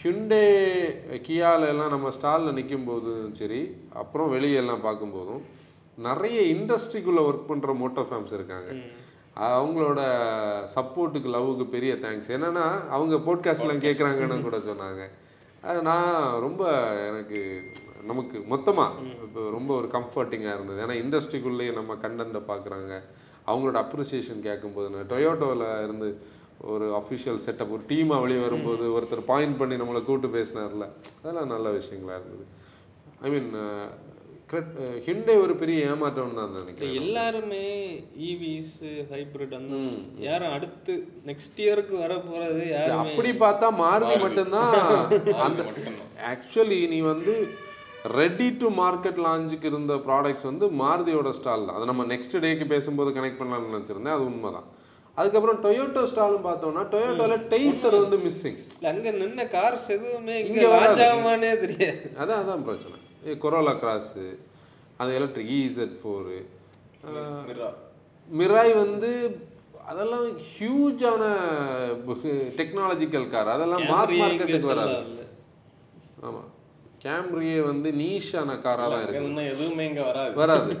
ஹிண்டே 0.00 0.44
கியால 1.26 1.68
எல்லாம் 1.74 1.94
நம்ம 1.94 2.10
ஸ்டாலில் 2.16 2.56
நிற்கும் 2.58 2.88
போதும் 2.90 3.30
சரி 3.40 3.60
அப்புறம் 4.02 4.32
வெளியே 4.34 4.58
எல்லாம் 4.62 4.84
பார்க்கும்போதும் 4.86 5.42
நிறைய 6.06 6.38
இண்டஸ்ட்ரிக்குள்ளே 6.54 7.22
ஒர்க் 7.28 7.48
பண்ணுற 7.50 7.70
மோட்டோ 7.82 8.02
ஃபேம்ஸ் 8.08 8.34
இருக்காங்க. 8.38 8.70
அவங்களோட 9.36 10.00
சப்போர்ட்டுக்கு 10.74 11.28
லவ்வுக்கு 11.34 11.64
பெரிய 11.74 11.94
தேங்க்ஸ் 11.94 12.30
என்னன்னா 12.36 12.64
அவங்க 12.96 13.16
போட்காஸ்ட்லாம் 13.28 13.84
கேட்குறாங்கன்னு 13.86 14.46
கூட 14.46 14.58
சொன்னாங்க. 14.70 15.02
அது 15.68 15.78
நான் 15.82 16.40
ரொம்ப 16.40 16.62
எனக்கு 17.08 17.40
நமக்கு 18.06 18.38
மொத்தமாக 18.46 19.04
இப்போ 19.26 19.50
ரொம்ப 19.50 19.70
ஒரு 19.74 19.88
கம்ஃபர்ட்டிங்காக 19.96 20.56
இருந்தது. 20.56 20.78
ஏன்னா 20.84 20.96
இண்டஸ்ட்ரிக்குள்ளேயே 21.04 21.72
நம்ம 21.72 21.94
கண்டென்ட்டை 22.04 22.42
பார்க்குறாங்க 22.50 22.92
அவங்களோட 23.46 23.78
அப்ரிசியேஷன் 23.84 24.42
கேட்கும்போது 24.48 25.06
டொயோட்டோவில் 25.14 25.66
இருந்து 25.82 26.08
ஒரு 26.72 26.86
அஃபிஷியல் 27.00 27.40
செட்டப் 27.46 27.74
ஒரு 27.76 27.82
டீமாக 27.88 28.20
வெளியே 28.20 28.40
வரும்போது 28.40 28.84
ஒருத்தர் 28.96 29.28
பாயிண்ட் 29.32 29.58
பண்ணி 29.58 29.76
நம்மளை 29.76 30.00
கூப்பிட்டு 30.04 30.30
பேசினார்ல 30.38 30.86
அதெல்லாம் 31.22 31.52
நல்ல 31.54 31.68
விஷயங்களா 31.78 32.16
இருந்தது. 32.18 32.44
ஐ 33.22 33.30
மீன் 33.30 33.50
ஹிண்டே 35.06 35.34
ஒரு 35.42 35.54
பெரிய 35.60 35.86
ஏமாற்றம் 35.88 36.36
தான் 36.38 36.54
நினைக்கிறேன் 36.56 36.94
எல்லாருமே 37.00 37.64
ஈவிஸ் 38.28 38.76
ஹைபிரிட் 39.10 39.54
அந்த 39.58 39.78
யாரும் 40.26 40.54
அடுத்து 40.56 40.94
நெக்ஸ்ட் 41.30 41.58
இயருக்கு 41.64 41.94
வர 42.02 42.14
போறது 42.28 42.62
யாருமே 42.70 43.00
அப்படி 43.04 43.30
பார்த்தா 43.44 43.68
மாருதி 43.82 44.16
மட்டும்தான். 44.24 44.76
அந்த 45.46 45.64
ஆக்சுவலி 46.32 46.80
நீ 46.92 47.00
வந்து 47.12 47.34
ரெடி 48.16 48.48
டு 48.60 48.66
மார்க்கெட் 48.80 49.20
லான்ச்சுக்கு 49.24 49.66
இருந்த 49.72 49.94
ப்ராடக்ட்ஸ் 50.06 50.48
வந்து 50.50 50.66
மாருதியோட 50.82 51.30
ஸ்டால் 51.38 51.66
தான். 51.66 51.76
அதை 51.78 51.86
நம்ம 51.86 52.06
நெக்ஸ்ட் 52.12 52.36
டேக்கு 52.44 52.66
பேசும்போது 52.74 53.10
கனெக்ட் 53.16 53.40
பண்ணலாம்னு 53.40 53.74
நினச்சிருந்தேன். 53.74 54.16
அது 54.16 54.26
உண்மைதான். 54.30 54.68
அதுக்கப்புறம் 55.16 55.60
டொயோட்டோ 55.64 56.02
ஸ்டாலும் 56.10 56.46
பார்த்தோம்னா 56.46 56.82
டொயோட்டோவில் 56.92 57.44
டெய்சர் 57.52 57.96
வந்து 58.02 58.18
மிஸ்ஸிங் 58.24 58.58
அங்க 58.90 59.10
நின்ன 59.22 59.48
கார்ஸ் 59.56 59.88
எதுவுமே 59.96 60.36
இங்க. 60.42 60.64
ராஜாமானே 60.78 61.52
தெரியாது. 61.64 62.02
அதான் 62.22 62.40
அதான் 62.42 62.64
பிரச்சனை. 62.68 62.96
கொரோலா 63.36 63.74
கிராஸு 63.82 64.26
அந்த 65.00 65.10
electric 65.18 65.52
Z 65.58 65.96
four 66.00 66.38
Mira 67.48 67.68
Mirai 68.28 68.72
வந்து 68.74 69.10
அதெல்லாம் 69.90 70.24
ஹியூஜான 70.48 71.22
டெக்னாலஜிக்கல் 72.58 73.28
கார் 73.30 73.54
அதெல்லாம் 73.54 73.84
மாஸ் 73.92 74.12
மார்க்கெட்டுக்கு 74.20 74.72
வராது. 74.72 74.96
ஆமாம் 76.22 76.48
கேம்ரியே 77.04 77.58
வந்து 77.62 77.88
நீஷான 78.00 78.56
காராக 78.60 78.88
தான் 78.92 79.02
இருக்கு 79.04 79.50
எதுவுமே 79.52 79.84
இங்க 79.90 80.02
வராது. 80.02 80.34
வராது. 80.40 80.72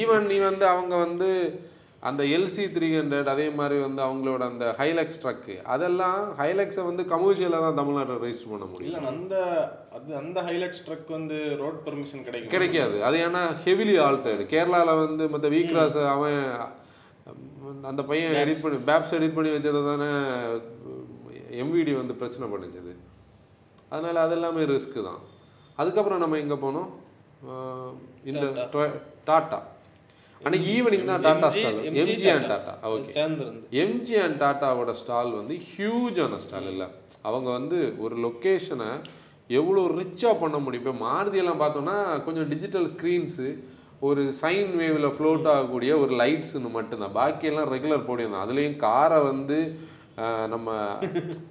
ஈவன் 0.00 0.26
நீ 0.30 0.36
வந்து 0.48 0.64
அவங்க 0.66 0.94
வந்து 0.96 1.28
அந்த 2.08 2.22
எல்சி 2.36 2.64
த்ரீ 2.74 2.88
ஹண்ட்ரட் 2.96 3.28
அதே 3.32 3.46
மாதிரி 3.58 3.76
வந்து 3.84 4.00
அவங்களோட 4.06 4.42
அந்த 4.50 4.64
ஹைலக்ஸ் 4.80 5.20
ட்ரக்கு 5.22 5.54
அதெல்லாம் 5.74 6.20
ஹைலக்ஸை 6.40 6.82
வந்து 6.88 7.02
கமர்ஷியலாக 7.12 7.64
தான் 7.66 7.78
தமிழ்நாட்டில் 7.80 8.20
ரெஜிஸ்டர் 8.24 8.52
பண்ண 8.52 8.66
முடியும். 8.72 8.90
இல்ல 8.90 9.12
அந்த 9.12 9.34
அது 9.96 10.10
அந்த 10.22 10.38
ஹைலைட்ஸ் 10.48 10.82
ட்ரக் 10.86 11.10
வந்து 11.16 11.36
ரோட் 11.62 11.78
பெர்மிஷன் 11.86 12.24
கிடைக்கும்? 12.26 12.52
கிடைக்காது. 12.54 12.96
அது 13.08 13.18
ஏன்னா 13.26 13.42
ஹெவிலி 13.66 13.96
ஆல்டர்டு 14.06 14.46
கேரளாவில் 14.54 15.02
வந்து 15.04 15.26
மற்ற 15.34 15.50
வீக்ராஸ் 15.56 15.98
அவன் 16.14 16.42
அந்த 17.90 18.02
பையன் 18.10 18.36
எடிட் 18.42 18.62
பண்ணி 18.64 18.80
பேப்ஸ் 18.90 19.14
எடிட் 19.18 19.36
பண்ணி 19.38 19.52
வச்சதை 19.54 19.80
தானே 19.90 20.10
எம்விடி 21.62 21.94
வந்து 22.00 22.14
பிரச்சனை 22.20 22.46
பண்ணிச்சது. 22.52 22.92
அதனால் 23.92 24.24
அது 24.24 24.36
எல்லாமே 24.36 24.62
ரிஸ்க்கு 24.72 25.02
தான். 25.08 25.22
அதுக்கப்புறம் 25.82 26.22
நம்ம 26.22 26.38
எங்கே 26.44 26.58
போனோம்? 26.66 26.90
இந்த 28.30 28.44
டாட்டா. 29.30 29.58
அன்னைக்கு 30.44 30.66
ஈவினிங் 30.76 31.06
தான் 31.10 31.22
tata 31.26 31.48
stall 31.54 31.78
MG 32.02 32.26
and 32.34 32.48
tata 32.52 32.72
okay 32.90 33.12
MG 33.84 34.16
and 34.24 34.36
டாட்டாவோட 34.42 34.92
ஸ்டால் 35.02 35.30
வந்து 35.38 35.54
ஹியூஜான 35.70 36.38
ஸ்டால் 36.44 36.68
இல்லை. 36.72 36.88
அவங்க 37.28 37.48
வந்து 37.58 37.78
ஒரு 38.04 38.16
லொக்கேஷனை 38.26 38.90
எவ்வளோ 39.60 39.82
ரிச்சாக 40.00 40.34
பண்ண 40.42 40.56
முடியும். 40.64 40.84
இப்போ 40.84 40.94
மாருதியெல்லாம் 41.06 41.62
பார்த்தோம்னா 41.62 41.96
கொஞ்சம் 42.26 42.48
டிஜிட்டல் 42.52 42.88
ஸ்க்ரீன்ஸு 42.94 43.48
ஒரு 44.06 44.22
சைன் 44.40 44.72
வேவில் 44.80 45.14
ஃப்ளோட் 45.16 45.46
ஆகக்கூடிய 45.52 45.92
ஒரு 46.04 46.12
லைட்ஸ்னு 46.20 46.70
மட்டும்தான். 46.78 47.14
பாக்கியெல்லாம் 47.18 47.70
ரெகுலர் 47.74 48.08
போடியிருந்தான் 48.08 48.46
அதுலேயும் 48.46 48.80
காரை 48.86 49.20
வந்து 49.30 49.58
நம்ம 50.52 50.74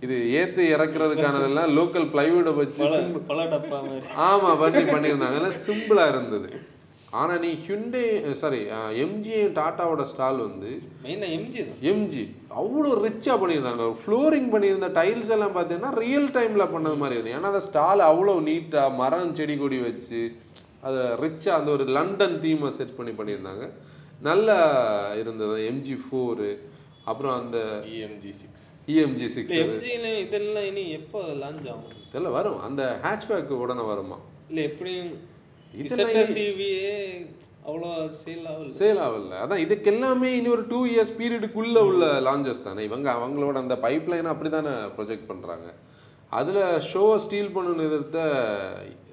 இது 0.05 0.15
ஏற்று 0.37 0.63
இறக்குறதுக்கானதெல்லாம் 0.75 1.73
லோக்கல் 1.77 2.07
பிளைவுட்டை 2.13 2.53
வச்சு 2.61 2.85
ஆமாம் 4.27 4.61
பண்ணி 4.63 4.83
பண்ணியிருந்தாங்க. 4.93 5.51
சிம்பிளாக 5.67 6.13
இருந்தது. 6.13 6.49
ஆனால் 7.19 7.41
நீ 7.45 7.49
ஹிண்டே 7.65 8.03
சாரி 8.41 8.59
எம்ஜி 9.03 9.35
டாட்டாவோட 9.59 10.03
ஸ்டால் 10.11 10.39
வந்து 10.45 10.69
மெயினா 11.05 11.27
எம்ஜி 11.37 11.59
தான். 11.67 11.79
எம்ஜி 11.91 12.23
அவ்வளோ 12.61 12.91
ரிச்சாக 13.05 13.37
பண்ணியிருந்தாங்க. 13.41 13.85
ஃப்ளோரிங் 14.01 14.49
பண்ணியிருந்த 14.53 14.89
டைல்ஸ் 14.99 15.31
எல்லாம் 15.35 15.55
பார்த்தீங்கன்னா 15.57 15.91
ரியல் 16.03 16.29
டைமில் 16.37 16.71
பண்ணது 16.73 16.97
மாதிரி 17.01 17.17
இருந்தது. 17.17 17.35
ஏன்னா 17.37 17.51
அந்த 17.53 17.63
ஸ்டால் 17.69 18.07
அவ்வளோ 18.11 18.35
நீட்டாக 18.47 18.97
மரம் 19.01 19.35
செடி 19.39 19.57
கொடி 19.63 19.79
வச்சு 19.87 20.21
அதை 20.87 21.03
ரிச்சாக 21.23 21.59
அந்த 21.59 21.69
ஒரு 21.75 21.85
லண்டன் 21.97 22.39
தீமை 22.45 22.71
செட் 22.79 22.97
பண்ணி 22.99 23.13
பண்ணியிருந்தாங்க. 23.19 23.65
நல்லா 24.29 24.57
இருந்தது. 25.21 25.55
எம்ஜி 25.71 25.97
ஃபோரு 26.03 26.49
அப்புறம் 27.11 27.35
அந்த 27.39 27.57
இஎம்ஜி 27.95 28.31
சிக்ஸ் 28.41 28.65
இஎம்ஜி 28.93 29.27
சிக்ஸ் 29.33 29.55
எம்ஜில 29.61 30.07
இதெல்லாம் 30.25 30.67
இனி 30.69 30.83
எப்போ 30.99 31.19
லான்ச் 31.41 31.67
ஆகும்? 31.73 31.95
இதெல்லாம் 32.09 32.35
வரும். 32.37 32.59
அந்த 32.67 32.81
ஹேட்ச்பேக் 33.03 33.51
உடனே 33.63 33.83
வருமா? 33.91 34.17
இல்ல 34.49 34.61
எப்படியும் 34.69 35.11
அவ்வளோ 37.65 37.89
சேல் 38.19 38.45
ஆகல. 38.49 38.67
சேல் 38.75 38.99
ஆகல. 39.03 39.37
அதான் 39.43 39.61
இதுக்கு 39.61 39.87
எல்லாமே 39.91 40.29
இனி 40.37 40.49
ஒரு 40.49 40.63
டூ 40.67 40.79
இயர்ஸ் 40.85 41.13
பீரியடுக்குள்ள 41.17 41.77
உள்ள 41.85 42.05
லான்ச்சஸ் 42.25 42.63
தானே? 42.63 42.81
இவங்க 42.83 43.07
அவங்களோட 43.15 43.55
அந்த 43.61 43.75
பைப் 43.83 44.09
லைனை 44.11 44.29
அப்படி 44.33 44.49
தானே 44.51 44.73
ப்ரொஜெக்ட் 44.97 45.29
பண்ணுறாங்க 45.29 45.67
அதில் 46.31 46.61
ஷோவை 46.87 47.17
ஸ்டீல் 47.23 47.55
பண்ணு 47.55 47.87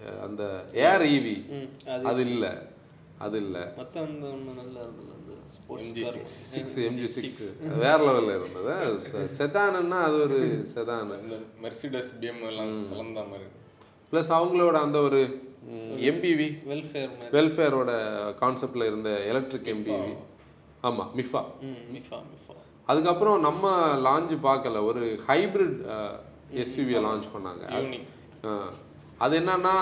அஹ், 0.02 0.21
அந்த 0.23 0.42
ஏர் 0.85 1.04
ஈவி 1.11 1.35
ம் 1.52 1.69
அது 2.07 2.23
இல்லை. 2.28 2.52
அது 3.19 3.37
இல்லை. 3.38 3.62
மற்ற 3.76 3.97
அந்த 4.04 4.25
ஒன்று 4.28 4.52
நல்லா 4.54 4.81
இருந்தது 4.81 5.12
அந்த 5.16 5.33
sports 5.57 5.85
MG 5.87 6.04
six 6.12 6.37
six 6.52 6.76
MG 6.87 7.09
six 7.16 7.45
வேற 7.78 7.99
லெவலில் 8.07 8.35
இருந்தது. 8.38 8.75
செதானுன்னா 9.37 9.99
அது 10.02 10.16
ஒரு 10.25 10.38
செதான் 10.73 11.12
மெர்சிடஸ் 11.64 12.12
பிஎம் 12.21 12.42
எல்லாம் 12.49 12.75
கலந்த 12.90 13.23
மாதிரி. 13.31 13.49
ப்ளஸ் 14.12 14.33
அவங்களோட 14.38 14.76
அந்த 14.83 14.99
ஒரு 15.00 15.21
எம்பிவி 16.11 16.49
வெல்ஃபேர் 16.71 17.11
வெல்ஃபேரோட 17.35 17.90
கான்செப்டில் 18.42 18.88
இருந்த 18.90 19.11
எலக்ட்ரிக் 19.33 19.71
எம்பிவி 19.75 20.12
ஆமாம் 20.88 21.11
மிஃபா 21.19 21.42
மிஃபா 21.97 22.19
மிஃபா 22.33 22.57
அதுக்கப்புறம் 22.90 23.37
நம்ம 23.49 23.75
லான்ச் 24.07 24.33
பார்க்கல 24.49 24.81
ஒரு 24.85 25.02
ஹைபிரிட் 25.28 25.76
எஸ்யூவியை 26.62 27.00
லான்ச் 27.09 27.28
பண்ணாங்க. 27.35 27.64
அது 29.25 29.35
என்னன்னா 29.40 29.75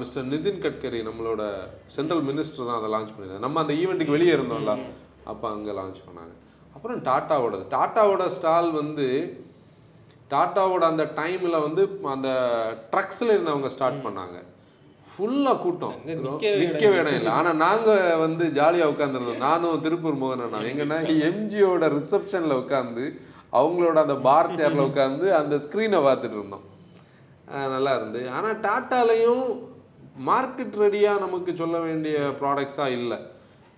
மிஸ்டர் 0.00 0.28
நிதின் 0.32 0.62
கட்கரி 0.64 1.00
நம்மளோட 1.08 1.42
சென்ட்ரல் 1.96 2.22
மினிஸ்டர் 2.28 2.68
தான் 2.68 2.78
அதை 2.80 2.90
லான்ச் 2.94 3.12
பண்ணியிருந்தாங்க 3.14 3.46
நம்ம 3.46 3.60
அந்த 3.64 3.74
ஈவெண்ட்டுக்கு 3.82 4.16
வெளியே 4.16 4.34
இருந்தோம்ல 4.36 4.74
அப்போ 5.32 5.46
அங்கே 5.54 5.72
லான்ச் 5.80 6.00
பண்ணாங்க. 6.06 6.32
அப்புறம் 6.74 7.02
டாட்டாவோடது. 7.08 7.64
டாட்டாவோட 7.74 8.24
ஸ்டால் 8.36 8.70
வந்து 8.72 9.06
டாட்டாவோட 10.34 10.84
அந்த 10.92 11.04
டைமில் 11.20 11.64
வந்து 11.66 11.82
அந்த 12.14 12.28
ட்ரக்ஸில் 12.92 13.34
இருந்தவங்க 13.34 13.70
ஸ்டார்ட் 13.76 14.04
பண்ணாங்க. 14.06 14.38
ஃபுல்லாக 15.14 15.56
கூட்டம். 15.64 15.96
நிற்கவே 16.62 16.96
இடம் 17.00 17.16
இல்லை. 17.18 17.32
ஆனால் 17.38 17.60
நாங்கள் 17.66 18.20
வந்து 18.24 18.44
ஜாலியாக 18.58 18.92
உட்காந்துருந்தோம் 18.92 19.44
நானும் 19.48 19.82
திருப்பூர் 19.84 20.20
மோகன் 20.22 20.70
எங்கன்னா 20.70 20.98
எம்ஜியோட 21.28 21.88
ரிசப்ஷனில் 21.98 22.60
உட்காந்து 22.62 23.04
அவங்களோட 23.60 23.96
அந்த 24.04 24.16
பார் 24.28 24.56
சேரில் 24.60 24.86
உட்காந்து 24.88 25.26
அந்த 25.40 25.56
ஸ்க்ரீனை 25.64 26.00
பார்த்துட்டு 26.06 26.38
இருந்தோம். 26.38 26.64
நல்லா 27.74 27.92
இருந்து. 27.98 28.20
ஆனால் 28.36 28.58
டாட்டாலையும் 28.66 29.44
மார்க்கெட் 30.28 30.76
ரெடியாக 30.82 31.22
நமக்கு 31.24 31.50
சொல்ல 31.60 31.76
வேண்டிய 31.86 32.16
ப்ராடக்ட்ஸாக 32.40 32.96
இல்லை. 32.98 33.18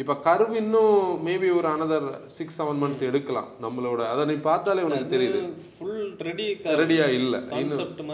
இப்போ 0.03 0.15
கர்வ் 0.25 0.50
இன்னும் 0.61 0.97
மேபி 1.26 1.49
ஒரு 1.59 1.69
அனதர் 1.75 2.07
சிக்ஸ் 2.35 2.57
செவன் 2.61 2.81
மந்த்ஸ் 2.83 3.03
எடுக்கலாம் 3.09 3.49
நம்மளோட. 3.65 4.00
அதை 4.12 4.23
நீ 4.31 4.35
பார்த்தாலே 4.49 4.83
உனக்கு 4.88 5.07
தெரியுது. 5.15 5.41
ஃபுல் 5.79 6.03
ரெடி 6.29 6.47
ரெடியாக 6.81 7.17
இல்லை. 7.21 7.41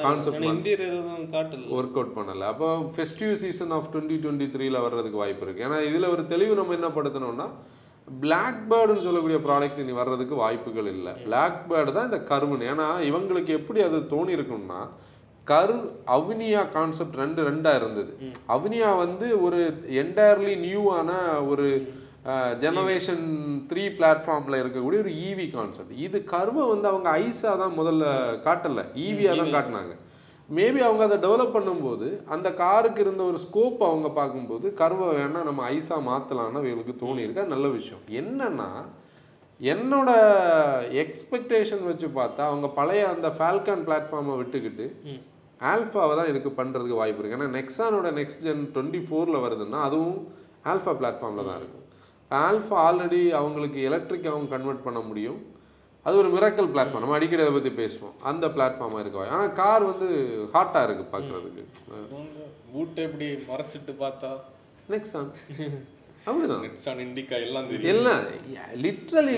கான்செப்ட் 0.07 0.47
இன்னும் 0.51 1.75
ஒர்க் 1.79 1.99
அவுட் 1.99 2.15
பண்ணல. 2.19 2.47
அப்போ 2.53 2.69
festive 2.97 3.35
season 3.43 3.75
of 3.79 3.91
twenty 3.95 4.19
twenty 4.25 4.49
த்ரீல 4.55 4.83
வர்றதுக்கு 4.87 5.23
வாய்ப்பு 5.23 5.45
இருக்கு. 5.47 5.65
ஏன்னா 5.69 5.79
இதில் 5.91 6.13
ஒரு 6.15 6.25
தெளிவு 6.35 6.55
நம்ம 6.61 6.77
என்ன 6.79 6.91
படுத்தணும்னா 6.99 7.49
பிளாக் 8.09 8.63
பேர்டுன்னு 8.71 9.07
சொல்லக்கூடிய 9.09 9.41
ப்ராடக்ட் 9.49 9.83
இனி 9.83 9.93
வர்றதுக்கு 10.03 10.35
வாய்ப்புகள் 10.45 10.91
இல்லை. 10.95 11.13
பிளாக் 11.27 11.61
பேர்டு 11.71 11.97
தான் 11.97 12.09
இந்த 12.11 12.21
கருவுன்னு. 12.31 12.71
ஏன்னா 12.75 12.87
இவங்களுக்கு 13.11 13.53
எப்படி 13.61 13.83
அது 13.89 13.99
தோணி 14.15 14.33
இருக்கும்னா 14.39 14.81
கரு 15.51 15.77
அவ்னியா 16.17 16.63
கான்செப்ட் 16.77 17.21
ரெண்டு 17.23 17.41
ரெண்டா 17.49 17.73
இருந்தது. 17.81 18.13
அவ்னியா 18.55 18.91
வந்து 19.05 19.27
ஒரு 19.47 19.61
என்டையர்லி 20.03 20.55
நியூவான 20.67 21.11
ஒரு 21.51 21.67
ஜெனரேஷன் 22.65 23.25
த்ரீ 23.71 23.85
பிளாட்ஃபார்மில் 23.99 24.61
இருக்கக்கூடிய 24.61 24.99
ஒரு 25.05 25.13
ஈவி 25.29 25.47
கான்செப்ட் 25.57 26.01
இது 26.07 26.19
கருவை 26.35 26.65
வந்து 26.73 26.87
அவங்க 26.91 27.09
ஐஸாக 27.25 27.55
தான் 27.63 27.77
முதல்ல 27.81 28.05
காட்டலை. 28.47 28.85
ஈவியாக 29.07 29.39
தான் 29.41 29.55
காட்டினாங்க. 29.57 29.95
மேபி 30.49 30.81
அவங்க 30.87 31.03
அதை 31.09 31.19
டெவலப் 31.25 31.55
பண்ணும்போது 31.57 32.09
அந்த 32.35 32.49
காருக்கு 32.63 33.01
இருந்த 33.05 33.23
ஒரு 33.31 33.39
ஸ்கோப் 33.47 33.83
அவங்க 33.89 34.09
பார்க்கும்போது 34.19 34.67
கருவை 34.81 35.09
வேணால் 35.19 35.49
நம்ம 35.49 35.65
ஐஸாக 35.77 36.07
மாற்றலாம்னு 36.11 36.65
இவங்களுக்கு 36.71 37.03
தோணியிருக்கு. 37.05 37.45
அது 37.45 37.55
நல்ல 37.57 37.69
விஷயம். 37.79 38.03
என்னன்னா 38.21 38.71
என்னோட 39.61 40.11
எக்ஸ்பெக்டேஷன் 41.03 41.85
வச்சு 41.89 42.07
பார்த்தா 42.21 42.43
அவங்க 42.51 42.69
பழைய 42.79 43.03
அந்த 43.15 43.29
ஃபால்கான் 43.37 43.85
பிளாட்ஃபார்மை 43.89 44.35
விட்டுக்கிட்டு 44.39 44.87
ஆல்ஃபாவை 45.71 46.15
தான் 46.19 46.31
இதுக்கு 46.33 46.51
பண்ணுறதுக்கு 46.59 47.01
வாய்ப்பு 47.01 47.21
இருக்குது 47.21 47.39
ஏன்னா 47.39 47.49
நெக்ஸானோட 47.59 48.11
நெக்ஸ்ட் 48.19 48.45
ஜென் 48.47 48.63
டுவெண்ட்டி 48.75 49.01
ஃபோரில் 49.09 49.43
வருதுன்னா 49.45 49.81
அதுவும் 49.89 50.19
ஆல்ஃபா 50.71 50.93
பிளாட்ஃபார்மில் 51.01 51.49
தான் 51.49 51.59
இருக்கும். 51.61 51.87
ஆல்ஃபா 52.31 52.77
ஆல்ரெடி 52.89 53.23
அவங்களுக்கு 53.41 53.79
எலக்ட்ரிக் 53.89 54.31
அவங்க 54.33 54.49
கன்வெர்ட் 54.55 54.87
பண்ண 54.87 55.01
முடியும். 55.09 55.41
அது 56.07 56.15
ஒரு 56.21 56.29
மிரக்கல் 56.35 56.71
பிளாட்ஃபார்ம் 56.75 57.05
நம்ம 57.05 57.17
அடிக்கடி 57.19 57.43
அதை 57.45 57.55
பற்றி 57.57 57.73
பேசுவோம். 57.81 58.15
அந்த 58.31 58.45
பிளாட்ஃபார்மாக 58.55 59.03
இருக்கு 59.03 59.35
ஆனால் 59.37 59.53
கார் 59.61 59.85
வந்து 59.91 60.09
ஹாட்டாக 60.55 60.87
இருக்குது 60.87 61.13
பார்க்குறதுக்கு 61.15 61.63
பூட்டை 62.73 63.03
எப்படி 63.09 63.27
மறைச்சிட்டு 63.51 63.95
பார்த்தா? 64.05 64.31
நெக்ஸான் 64.95 65.31
அப்படிதான். 66.27 66.65
நெட்ஸான் 66.67 67.03
இண்டிகா 67.07 67.37
எல்லாம் 67.47 67.69
எல்லாம் 67.93 68.25
லிட்ரலி 68.85 69.37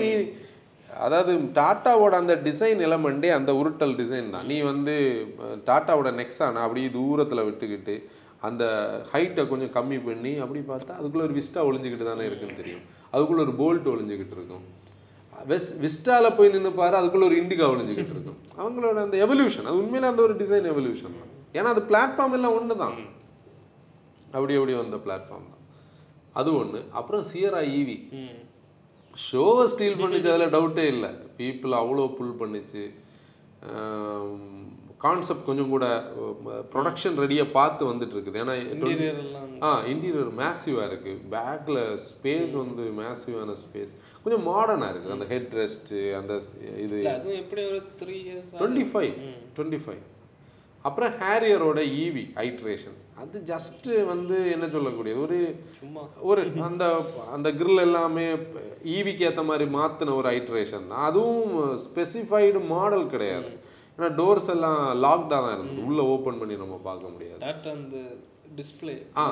அதாவது 1.05 1.31
டாட்டாவோட 1.59 2.13
அந்த 2.21 2.33
டிசைன் 2.47 2.81
எலமெண்ட்டே 2.87 3.29
அந்த 3.37 3.51
உருட்டல் 3.61 3.95
டிசைன் 4.01 4.33
தான். 4.35 4.45
நீ 4.51 4.57
வந்து 4.71 4.93
டாட்டாவோட 5.69 6.11
நெக்ஸான 6.19 6.61
அப்படியே 6.65 6.89
தூரத்தில் 6.97 7.47
விட்டுக்கிட்டு 7.47 7.95
அந்த 8.47 8.63
ஹைட்டை 9.13 9.43
கொஞ்சம் 9.51 9.73
கம்மி 9.77 9.97
பண்ணி 10.07 10.31
அப்படி 10.43 10.61
பார்த்தா 10.71 10.97
அதுக்குள்ளே 10.99 11.25
ஒரு 11.27 11.37
விஸ்டா 11.39 11.61
ஒளிஞ்சிக்கிட்டு 11.69 12.09
தானே 12.09 12.25
இருக்குன்னு 12.29 12.59
தெரியும். 12.61 12.83
அதுக்குள்ளே 13.13 13.43
ஒரு 13.45 13.53
போல்ட் 13.61 13.91
ஒளிஞ்சிக்கிட்டு 13.93 14.37
இருக்கும். 14.39 14.65
வெஸ் 15.51 15.69
விஸ்டாவில் 15.83 16.35
போய் 16.37 16.53
நின்று 16.53 16.71
பாரு 16.79 16.95
அதுக்குள்ளே 16.99 17.27
ஒரு 17.29 17.37
இண்டிகா 17.41 17.65
ஒளிஞ்சிக்கிட்டு 17.73 18.13
இருக்கும். 18.15 18.37
அவங்களோட 18.61 18.97
அந்த 19.05 19.17
எவல்யூஷன் 19.25 19.67
அது 19.69 19.81
உண்மையில 19.83 20.11
அந்த 20.13 20.21
ஒரு 20.27 20.35
டிசைன் 20.41 20.71
எவல்யூஷன் 20.73 21.17
தான். 21.19 21.31
ஏன்னா 21.57 21.69
அது 21.75 21.83
பிளாட்ஃபார்ம் 21.91 22.35
எல்லாம் 22.37 22.55
ஒன்று 22.59 22.75
தான். 22.83 22.95
அப்படி 24.35 24.55
அப்படி 24.59 24.73
வந்த 24.81 24.99
பிளாட்ஃபார்ம் 25.05 25.49
தான். 25.51 25.61
அது 26.39 26.49
ஒன்று 26.61 26.79
அப்புறம் 26.99 27.25
சியரா 27.31 27.61
ஈவி. 27.79 27.97
ஷோவை 29.23 29.65
ஸ்டீல் 29.73 30.01
பண்ணிச்சு 30.01 30.31
அதில் 30.33 30.53
டவுட்டே 30.55 30.85
இல்லை. 30.93 31.11
பீப்புள் 31.39 31.73
அவ்வளோ 31.81 32.05
புல் 32.17 32.39
பண்ணிச்சு. 32.41 32.83
கான்செப்ட் 35.03 35.47
கொஞ்சம் 35.47 35.71
கூட 35.73 35.85
ப்ரொடக்ஷன் 36.73 37.17
ரெடியாக 37.21 37.53
பார்த்து 37.57 37.89
வந்துட்டு 37.89 38.15
இருக்குது 38.15 38.39
ஏன்னா 38.41 38.53
ஆ 39.67 39.69
இன்டீரியர் 39.91 40.31
மேசிவாக 40.39 40.87
இருக்குது 40.89 41.21
பேக்கில் 41.33 41.79
ஸ்பேஸ் 42.05 42.53
வந்து 42.61 42.83
மேசிவான 42.99 43.55
ஸ்பேஸ் 43.63 43.93
கொஞ்சம் 44.23 44.45
மாடர்னாக 44.49 44.91
இருக்குது 44.93 45.15
அந்த 45.17 45.27
ஹெட் 45.33 45.53
ரெஸ்ட்டு 45.61 46.01
அந்த 46.19 46.33
இது. 46.85 46.99
எப்படி 47.41 47.63
ஒரு 47.71 47.79
three 48.01 48.17
years 48.27 48.51
twenty 48.61 48.85
five 48.93 49.13
twenty 49.57 49.81
five 49.85 50.03
அப்புறம் 50.85 51.13
ஹேரியரோட 51.23 51.81
ஈவி 52.03 52.25
ஐட்ரேஷன் 52.47 52.97
அது 53.21 53.37
ஜஸ்ட்டு 53.49 53.91
வந்து 54.09 54.37
என்ன 54.53 54.65
சொல்லக்கூடியது? 54.73 55.19
ஒரு 55.25 55.37
சும்மா. 55.79 56.01
ஒரு 56.29 56.41
அந்த 56.67 56.85
அந்த 57.35 57.49
grill 57.59 57.77
எல்லாமே 57.85 58.25
ஈவிக்கு 58.95 59.25
ஏற்ற 59.27 59.43
மாதிரி 59.49 59.65
மாற்றின 59.77 60.15
ஒரு 60.19 60.29
ஐட்ரேஷன் 60.37 60.87
அதுவும் 61.05 61.53
ஸ்பெசிஃபைடு 61.85 62.61
மாடல் 62.73 63.07
கிடையாது. 63.13 63.51
ஏன்னா 63.97 64.09
டோர்ஸ் 64.19 64.49
எல்லாம் 64.55 64.81
லாக்டாக 65.05 65.41
தான் 65.45 65.53
இருந்தது. 65.55 65.85
உள்ளே 65.89 66.05
ஓப்பன் 66.15 66.39
பண்ணி 66.41 66.55
நம்ம 66.63 66.79
பார்க்க 66.89 67.13
முடியாது. 67.15 67.41
அந்த 67.77 67.97
டிஸ்ப்ளே 68.59 68.95
ஆ 69.23 69.25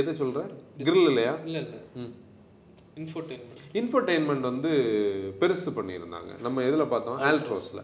எதை 0.00 0.14
சொல்கிற 0.22 0.42
grill 0.88 1.04
இல்லையா? 1.10 1.34
இல்ல 1.48 1.58
இல்ல. 1.64 1.76
இன்ஃபோடெயின்மெண்ட் 3.02 3.62
இன்ஃபர்டெயின்மெண்ட் 3.80 4.48
வந்து 4.50 4.70
பெருசு 5.40 5.70
பண்ணியிருந்தாங்க. 5.78 6.30
நம்ம 6.46 6.62
எதில் 6.68 6.92
பார்த்தோம்? 6.92 7.18
ஆல்ட்ரோஸில் 7.30 7.82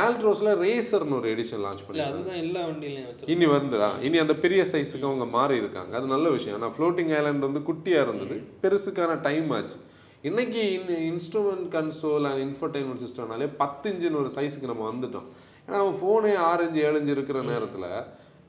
ஆல்ட்ரோஸில் 0.00 0.50
ரேசர்னு 0.64 1.16
ஒரு 1.18 1.28
எடிஷன் 1.34 1.62
லான்ச் 1.64 1.82
பண்ணி 1.86 2.02
அதுதான் 2.04 2.38
எல்லா 2.44 2.60
வண்டியிலையும் 2.66 3.30
இனி 3.32 3.46
வந்துடா. 3.46 3.88
இனி 4.00 4.18
அந்த 4.18 4.34
பெரிய 4.34 4.62
சைஸுக்கு 4.72 5.08
அவங்க 5.10 5.24
மாறி 5.24 5.56
இருக்காங்க. 5.56 5.96
அது 5.96 6.06
நல்ல 6.06 6.28
விஷயம். 6.28 6.56
ஆனால் 6.58 6.74
ஃப்ளோட்டிங் 6.76 7.12
ஐலாண்ட் 7.18 7.46
வந்து 7.48 7.62
குட்டியாக 7.68 8.06
இருந்தது. 8.06 8.36
பெருசுக்கான 8.62 9.20
டைம் 9.20 9.50
ஆச்சு. 9.50 9.76
இன்னைக்கு 10.22 10.60
in 10.72 10.90
instrument 11.10 11.66
console 11.76 12.26
and 12.30 12.42
infotainment 12.46 13.02
சிஸ்டம்னாலே 13.04 13.48
பத்து 13.56 13.92
இன்ச்சின் 13.92 14.18
ஒரு 14.22 14.30
சைஸுக்கு 14.34 14.72
நம்ம 14.72 14.90
வந்துட்டோம். 14.92 15.28
ஏன்னா 15.66 15.78
அவன் 15.82 15.98
ஃபோனே 16.00 16.34
இன்ச்சு 16.66 16.84
ஏழு 16.88 17.00
இன்ச்சு 17.00 17.16
இருக்கிற 17.18 17.40
நேரத்தில் 17.42 17.90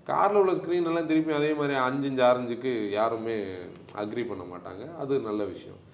காரில் 0.04 0.40
உள்ள 0.40 0.54
ஸ்க்ரீன் 0.54 0.90
எல்லாம் 0.92 1.08
திருப்பி 1.08 1.34
அதே 1.34 1.54
மாதிரி 1.54 1.74
அஞ்சு 1.88 2.10
இன்ச்சு 2.10 2.24
ஆறு 2.24 2.40
இன்ச்சுக்கு 2.40 2.90
யாருமே 2.90 3.36
அக்ரி 4.04 4.24
பண்ண 4.28 4.44
மாட்டாங்க. 4.54 4.96
அது 4.98 5.20
நல்ல 5.20 5.44
விஷயம். 5.44 5.92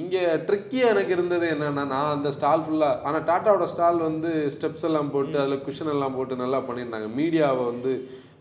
இங்கே 0.00 0.22
ட்ரிக்கியாக 0.48 0.92
எனக்கு 0.92 1.12
இருந்தது 1.16 1.46
என்னன்னா 1.54 1.82
நான் 1.94 2.12
அந்த 2.16 2.28
ஸ்டால் 2.36 2.62
ஃபுல்லாக 2.66 3.00
ஆனால் 3.06 3.26
டாட்டாவோட 3.30 3.66
ஸ்டால் 3.72 3.98
வந்து 4.08 4.30
ஸ்டெப்ஸ் 4.54 4.86
எல்லாம் 4.88 5.10
போட்டு 5.14 5.36
அதில் 5.42 5.64
குஷன் 5.66 5.92
எல்லாம் 5.94 6.16
போட்டு 6.18 6.42
நல்லா 6.42 6.60
பண்ணியிருந்தாங்க. 6.68 7.08
மீடியாவை 7.18 7.64
வந்து 7.72 7.92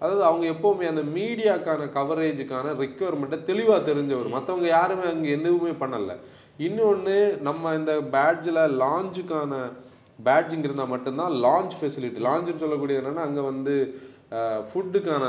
அதாவது 0.01 0.24
அவங்க 0.29 0.45
எப்போவுமே 0.53 0.86
அந்த 0.91 1.03
மீடியாக்கான 1.17 1.81
கவரேஜுக்கான 1.98 2.72
ரெக்குயர்மெண்ட்டை 2.83 3.39
தெளிவாக 3.50 3.81
தெரிஞ்சவர் 3.89 4.29
மற்றவங்க 4.36 4.67
யாருமே 4.77 5.05
அங்கே 5.12 5.29
எதுவுமே 5.38 5.74
பண்ணலை. 5.83 6.15
இன்னொன்று 6.67 7.17
நம்ம 7.48 7.74
இந்த 7.79 7.93
பேட்ஜில் 8.15 8.62
லான்ச்சுக்கான 8.81 9.62
பேட்ஜிங் 10.27 10.65
இருந்தால் 10.67 10.91
மட்டும்தான் 10.93 11.38
லான்ச் 11.45 11.77
ஃபெசிலிட்டி 11.81 12.19
லான்ச்சுன்னு 12.27 12.63
சொல்லக்கூடியது 12.65 13.01
என்னென்னா 13.01 13.27
அங்கே 13.29 13.45
வந்து 13.51 13.75
ஃபுட்டுக்கான 14.72 15.24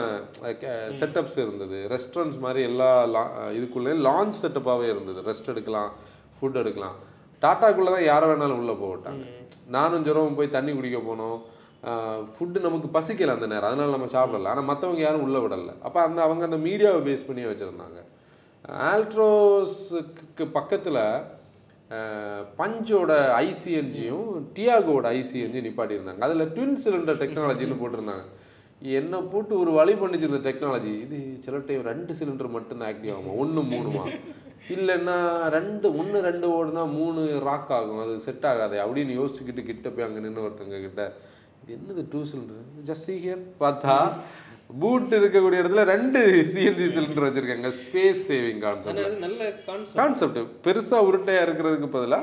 செட்டப்ஸ் 0.99 1.39
இருந்தது. 1.45 1.79
ரெஸ்டாரண்ட்ஸ் 1.95 2.43
மாதிரி 2.45 2.61
எல்லா 2.71 2.91
லா 3.15 3.23
இதுக்குள்ளேயும் 3.59 4.05
லான்ச் 4.09 4.43
செட்டப்பாகவே 4.43 4.87
இருந்தது. 4.93 5.21
ரெஸ்ட் 5.31 5.51
எடுக்கலாம். 5.55 5.91
ஃபுட் 6.39 6.61
எடுக்கலாம். 6.63 6.97
டாட்டாக்குள்ளே 7.43 7.91
தான் 7.97 8.09
யாரை 8.11 8.27
வேணாலும் 8.31 8.61
உள்ளே 8.63 8.75
போட்டாங்க 8.85 9.25
நானும் 9.77 10.07
ஜெரோவும் 10.07 10.39
போய் 10.39 10.55
தண்ணி 10.57 10.73
குடிக்க 10.77 10.99
போனோம். 11.09 11.39
ஃபுட்டு 12.35 12.59
நமக்கு 12.67 12.89
பசிக்கல 12.97 13.35
அந்த 13.37 13.47
நேரம். 13.53 13.69
அதனால 13.71 13.95
நம்ம 13.95 14.11
சாப்பிடல. 14.17 14.51
ஆனால் 14.53 14.69
மற்றவங்க 14.71 15.03
யாரும் 15.05 15.25
உள்ளே 15.27 15.41
விடல. 15.45 15.73
அப்போ 15.87 15.99
அந்த 16.09 16.19
அவங்க 16.27 16.45
அந்த 16.49 16.59
மீடியாவை 16.67 17.01
பேஸ் 17.09 17.27
பண்ணி 17.29 17.43
வச்சுருந்தாங்க. 17.49 17.99
ஆல்ட்ரோஸுக்கு 18.91 20.45
பக்கத்தில் 20.59 21.03
பஞ்சோட 22.61 23.11
ஐசிஎன்ஜியும் 23.47 24.31
டியாகோட 24.57 25.05
ஐசிஎன்ஜி 25.19 25.61
நிப்பாட்டியிருந்தாங்க 25.67 26.25
அதில் 26.27 26.53
ட்வின் 26.55 26.79
சிலிண்டர் 26.85 27.21
டெக்னாலஜின்னு 27.23 27.77
போட்டிருந்தாங்க. 27.83 28.25
என்ன 29.01 29.21
போட்டு 29.33 29.53
ஒரு 29.63 29.73
வழி 29.81 29.95
பண்ணிச்சு 30.01 30.31
இந்த 30.31 30.41
டெக்னாலஜி 30.47 30.93
இது 31.05 31.19
சில 31.45 31.61
டைம் 31.69 31.85
ரெண்டு 31.91 32.13
சிலிண்டர் 32.21 32.55
மட்டும்தான் 32.57 32.91
ஆக்டிவ் 32.93 33.13
ஆகுமா? 33.17 33.35
ஒன்று 33.43 33.63
மூணுமா? 33.75 34.05
இல்லைன்னா 34.75 35.17
ரெண்டு 35.55 35.87
ஒன்று 36.01 36.19
ரெண்டு 36.29 36.47
ஓடுனா 36.57 36.83
மூணு 36.99 37.23
ராக் 37.49 37.73
ஆகும். 37.79 38.03
அது 38.05 38.15
செட் 38.27 38.47
ஆகாது. 38.53 38.77
அப்படின்னு 38.85 39.19
யோசிச்சுக்கிட்டு 39.21 39.65
கிட்ட 39.71 39.89
போய் 39.97 40.07
அங்கே 40.07 40.23
நின்று 40.27 40.47
ஒருத்தங்க 40.47 40.79
கிட்ட 40.87 41.03
இது 41.63 41.77
என்னது 41.79 42.05
டூ 42.13 42.21
சிலிண்டர் 42.31 42.65
ஜஸ்ட் 42.91 43.11
ஹியர் 43.25 43.43
பார்த்தா 43.65 43.97
பூட் 44.83 45.13
இருக்கக்கூடிய 45.19 45.63
இடத்துல 45.63 45.83
ரெண்டு 45.95 46.21
சிஎன்சி 46.53 46.87
சிலிண்டர் 46.95 47.27
வச்சிருக்காங்க 47.27 47.71
ஸ்பேஸ் 47.83 48.23
சேவிங் 48.29 48.63
கான்செப்ட் 48.65 49.21
நல்ல 49.27 49.51
கான்செப்ட் 50.01 50.41
பெருசா 50.67 50.99
உருட்டையா 51.09 51.43
இருக்கிறதுக்கு 51.47 51.91
பதிலா 51.97 52.21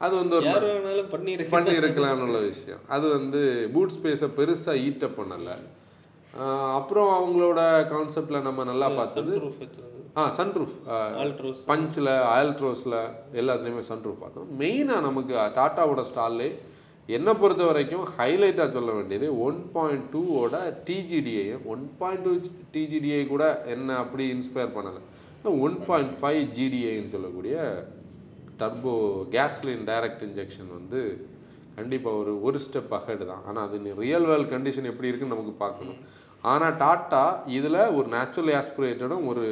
அது 0.00 0.14
வந்து 0.20 0.36
ஒரு 0.38 1.04
பண்ணி 1.14 1.32
இருக்கலாம்னு 1.78 2.26
உள்ள 2.26 2.38
விஷயம். 2.50 2.82
அது 2.94 3.06
வந்து 3.16 3.40
பூட் 3.74 3.94
ஸ்பேஸை 3.96 4.28
பெருசா 4.36 4.72
ஈட்டப் 4.88 5.18
பண்ணல. 5.20 5.52
அப்புறம் 6.78 7.10
அவங்களோட 7.18 7.60
கான்செப்ட்ல 7.92 8.40
நம்ம 8.48 8.64
நல்லா 8.70 8.88
பார்த்தது 8.98 9.32
ஆ 10.16 10.22
சன்ரூஃப் 10.38 10.76
ஆல்ட்ரோஸ் 11.22 11.60
பஞ்சில் 11.70 12.12
ஆல்ட்ரோஸில் 12.36 12.98
எல்லாத்துலேயுமே 13.40 13.84
சன்ரூஃப் 13.90 14.22
பார்த்தோம். 14.24 14.48
மெயினாக 14.62 15.06
நமக்கு 15.08 15.34
டாட்டாவோட 15.58 16.02
ஸ்டால்லே 16.10 16.48
என்னை 17.16 17.32
பொறுத்த 17.40 17.62
வரைக்கும் 17.68 18.06
ஹைலைட்டாக 18.16 18.68
சொல்ல 18.76 18.90
வேண்டியது 18.96 19.28
ஒன் 19.46 19.60
பாயிண்ட் 19.74 20.06
டூவோட 20.14 20.56
TGDI 20.88 21.46
one 21.74 21.84
point 22.00 22.24
two 22.26 22.32
TGDI 22.74 23.22
கூட 23.32 23.44
என்ன 23.74 23.96
அப்படி 24.02 24.24
இன்ஸ்பயர் 24.34 24.74
பண்ணலை. 24.76 25.00
ஒன் 25.66 25.76
பாயிண்ட் 25.88 26.14
ஃபைவ் 26.20 26.42
ஜிடிஐன்னு 26.58 27.14
சொல்லக்கூடிய 27.14 27.56
டர்போ 28.60 28.94
கேஸ்லின் 29.34 29.84
டைரக்ட் 29.90 30.24
இன்ஜெக்ஷன் 30.28 30.70
வந்து 30.78 31.00
கண்டிப்பாக 31.76 32.20
ஒரு 32.22 32.32
ஒரு 32.46 32.58
ஸ்டெப் 32.64 32.94
அஹெட் 32.98 33.24
தான். 33.30 33.42
ஆனால் 33.48 33.64
அது 33.66 33.94
ரியல் 34.04 34.26
வேர்ல்ட் 34.30 34.52
கண்டிஷன் 34.54 34.90
எப்படி 34.92 35.10
இருக்குன்னு 35.10 35.36
நமக்கு 35.36 35.54
பார்க்கணும். 35.64 36.00
ஆனால் 36.52 36.76
டாட்டா 36.82 37.22
இதில் 37.58 37.80
ஒரு 37.98 38.06
நேச்சுரல் 38.16 38.52
ஆஸ்பிரேட்டடும் 38.60 39.24
ஒரு 39.30 39.46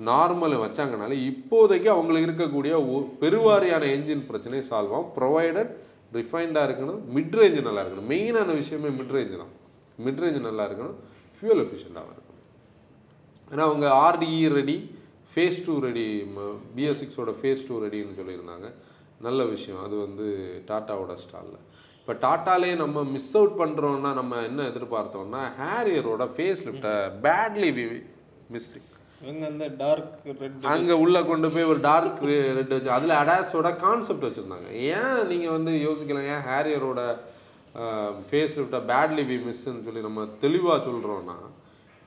நார்மல் 0.00 0.62
வச்சாங்கனாலே 0.64 1.32
இப்போதைக்கு 1.32 1.86
அவங்களுக்கு 1.86 2.44
இருக்கக்கூடிய 2.44 2.74
ஒ- 2.74 3.08
பெருவாரியான 3.20 3.84
என்ஜின் 3.86 4.26
பிரச்சனையை 4.26 4.68
சால்வ் 4.68 4.92
ஆகும். 4.92 5.12
ப்ரொவைடட் 5.16 5.70
ரிஃபைண்டாக 6.12 6.66
இருக்கணும். 6.66 6.98
மிட் 7.14 7.34
ரேஞ்சு 7.34 7.62
நல்லா 7.62 7.82
இருக்கணும். 7.82 8.08
மெயினான 8.08 8.54
விஷயமே 8.54 8.88
மிட் 8.88 9.16
ரேஞ்சு 9.16 9.36
தான். 9.36 9.52
மிட் 10.04 10.24
ரேஞ்சு 10.24 10.40
நல்லா 10.40 10.70
இருக்கணும். 10.70 10.94
ஃபியூல் 11.40 11.62
எஃபிஷியண்டாக 11.64 12.08
இருக்கணும். 12.14 12.32
ஏன்னா 13.50 13.58
அவங்க 13.58 13.88
RDE 13.88 14.48
ready 14.48 14.98
phase 15.34 15.62
two 15.66 15.80
ready 15.80 16.22
BS 16.76 17.02
சிக்ஸோட 17.02 17.34
phase 17.42 17.66
two 17.68 17.82
ரெடின்னு 17.82 18.14
சொல்லியிருந்தாங்க. 18.20 18.72
நல்ல 19.20 19.44
விஷயம். 19.44 19.84
அது 19.84 19.96
வந்து 19.96 20.58
டாட்டாவோட 20.66 21.14
ஸ்டாலில் 21.14 21.58
இப்போ 22.06 22.28
டாட்டாலே 22.28 22.76
நம்ம 22.76 23.04
மிஸ் 23.04 23.36
அவுட் 23.36 23.58
பண்ணுறோன்னா 23.58 24.12
நம்ம 24.12 24.36
என்ன 24.36 24.62
எதிர்பார்த்தோம்னா 24.62 25.52
ஹேரியரோட 25.60 26.28
ஃபேஸ் 26.36 26.56
லிஃப்டை 26.64 27.10
பேட்லி 27.22 28.02
மிஸ்ஸிங் 28.52 28.92
இவங்க 29.24 29.44
அந்த 29.52 29.66
டார்க் 29.82 30.24
ரெட் 30.40 30.66
அங்கே 30.72 30.94
உள்ளே 31.02 31.20
கொண்டு 31.30 31.48
போய் 31.54 31.70
ஒரு 31.72 31.80
டார்க் 31.88 32.22
ரெட் 32.58 32.74
வச்சு 32.76 32.90
அதில் 32.96 33.20
அடாஸோட 33.22 33.70
கான்செப்ட் 33.84 34.26
வச்சுருந்தாங்க. 34.26 34.70
ஏன் 34.96 35.20
நீங்கள் 35.32 35.54
வந்து 35.56 35.72
யோசிக்கலாம் 35.86 36.30
ஏன் 36.34 36.46
ஹேரியரோட 36.50 37.02
ஃபேஸ் 38.26 38.56
லிஃப்டை 38.58 38.80
பேட்லி 38.90 39.22
பி 39.30 39.36
மிஸ்ன்னு 39.46 39.84
சொல்லி 39.86 40.02
நம்ம 40.08 40.26
தெளிவாக 40.42 40.78
சொல்கிறோன்னா 40.88 41.36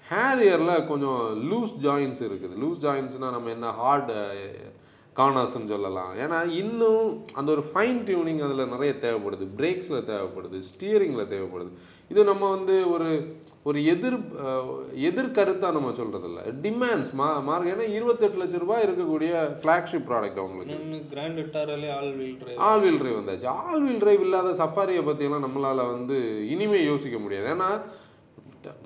ஹேரியரில் 0.06 0.86
கொஞ்சம் 0.89 1.21
லூஸ் 1.49 1.73
ஜாயின்ஸ் 1.86 2.21
இருக்குது. 2.27 2.53
லூஸ் 2.63 2.84
ஜாயின்ஸ்னால் 2.86 3.36
நம்ம 3.38 3.49
என்ன 3.56 3.71
ஹார்டு 3.80 4.17
கார்னர்ஸ்ன்னு 5.19 5.73
சொல்லலாம். 5.73 6.12
ஏன்னா 6.23 6.39
இன்னும் 6.62 7.12
அந்த 7.39 7.49
ஒரு 7.56 7.63
ஃபைன் 7.69 8.01
டியூனிங் 8.08 8.41
அதில் 8.47 8.71
நிறைய 8.73 8.93
தேவைப்படுது. 9.06 9.45
பிரேக்ஸில் 9.60 10.08
தேவைப்படுது 10.12 10.58
ஸ்டியரிங்கில் 10.69 11.32
தேவைப்படுது. 11.34 11.71
இது 12.12 12.21
நம்ம 12.30 12.49
வந்து 12.56 12.75
ஒரு 12.91 13.08
ஒரு 13.67 13.80
எதிர் 13.93 14.17
எதிர்கருத்தாக 15.10 15.75
நம்ம 15.77 15.89
சொல்கிறதில்ல 15.97 16.43
டிமாண்ட்ஸ் 16.65 17.12
மா 17.19 17.27
மார்க் 17.47 17.71
ஏன்னா 17.71 17.88
இருபத்தெட்டு 17.97 18.41
லட்ச 18.41 18.62
ரூபாய் 18.63 18.86
இருக்கக்கூடிய 18.88 19.32
ஃப்ளாக்ஷிப் 19.62 20.08
ப்ராடக்ட் 20.10 20.41
அவங்களுக்கு. 20.43 20.75
இன்னொன்று 20.75 20.99
grand 21.13 21.39
விட்டாரலே 21.41 21.89
all 21.97 22.13
wheel 22.19 22.38
drive 22.43 22.62
all 22.67 22.84
wheel 22.86 22.99
drive 23.01 23.19
வந்தாச்சு. 23.19 23.47
ஆல் 23.65 23.84
வீல் 23.86 24.01
டிரைவ் 24.03 24.25
இல்லாத 24.27 24.53
சஃபாரியை 24.63 25.03
பற்றியெல்லாம் 25.10 25.47
நம்மளால் 25.47 25.91
வந்து 25.93 26.19
இனிமே 26.56 26.82
யோசிக்க 26.91 27.19
முடியாது. 27.25 27.47
ஏன்னா 27.56 27.69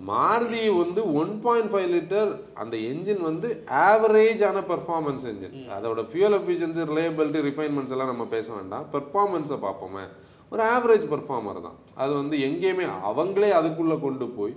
மாருதி 0.10 0.64
வந்து 0.82 1.02
ஒன் 1.22 1.34
பாயிண்ட் 1.46 1.72
ஃபைவ் 1.74 1.90
லிட்டர் 1.96 2.32
அந்த 2.62 2.76
என்ஜின் 2.92 3.22
வந்து 3.30 3.50
ஆவரேஜான 3.88 4.64
பெர்ஃபார்மன்ஸ் 4.72 5.26
என்ஜின் 5.32 5.56
அதோட 5.78 6.04
ஃபியூல் 6.12 6.36
எஃபிஷியன்சி 6.40 6.84
ரிலையபிலிட்டி 6.92 7.42
ரிஃபைன்மெண்ட்ஸ் 7.50 7.96
எல்லாம் 7.96 8.12
நம்ம 8.14 8.28
பேச 8.36 8.48
வேண்டாம். 8.58 8.86
பெர்ஃபார்மன்ஸை 8.96 9.58
பார்ப்போமே. 9.68 10.06
ஒரு 10.54 10.64
ஆவரேஜ் 10.76 11.06
பெர்ஃபார்மர் 11.14 11.66
தான். 11.68 11.78
அது 12.04 12.14
வந்து 12.22 12.38
எங்கேயுமே 12.48 12.86
அவங்களே 13.12 13.52
அதுக்குள்ளே 13.60 13.98
கொண்டு 14.06 14.28
போய் 14.38 14.56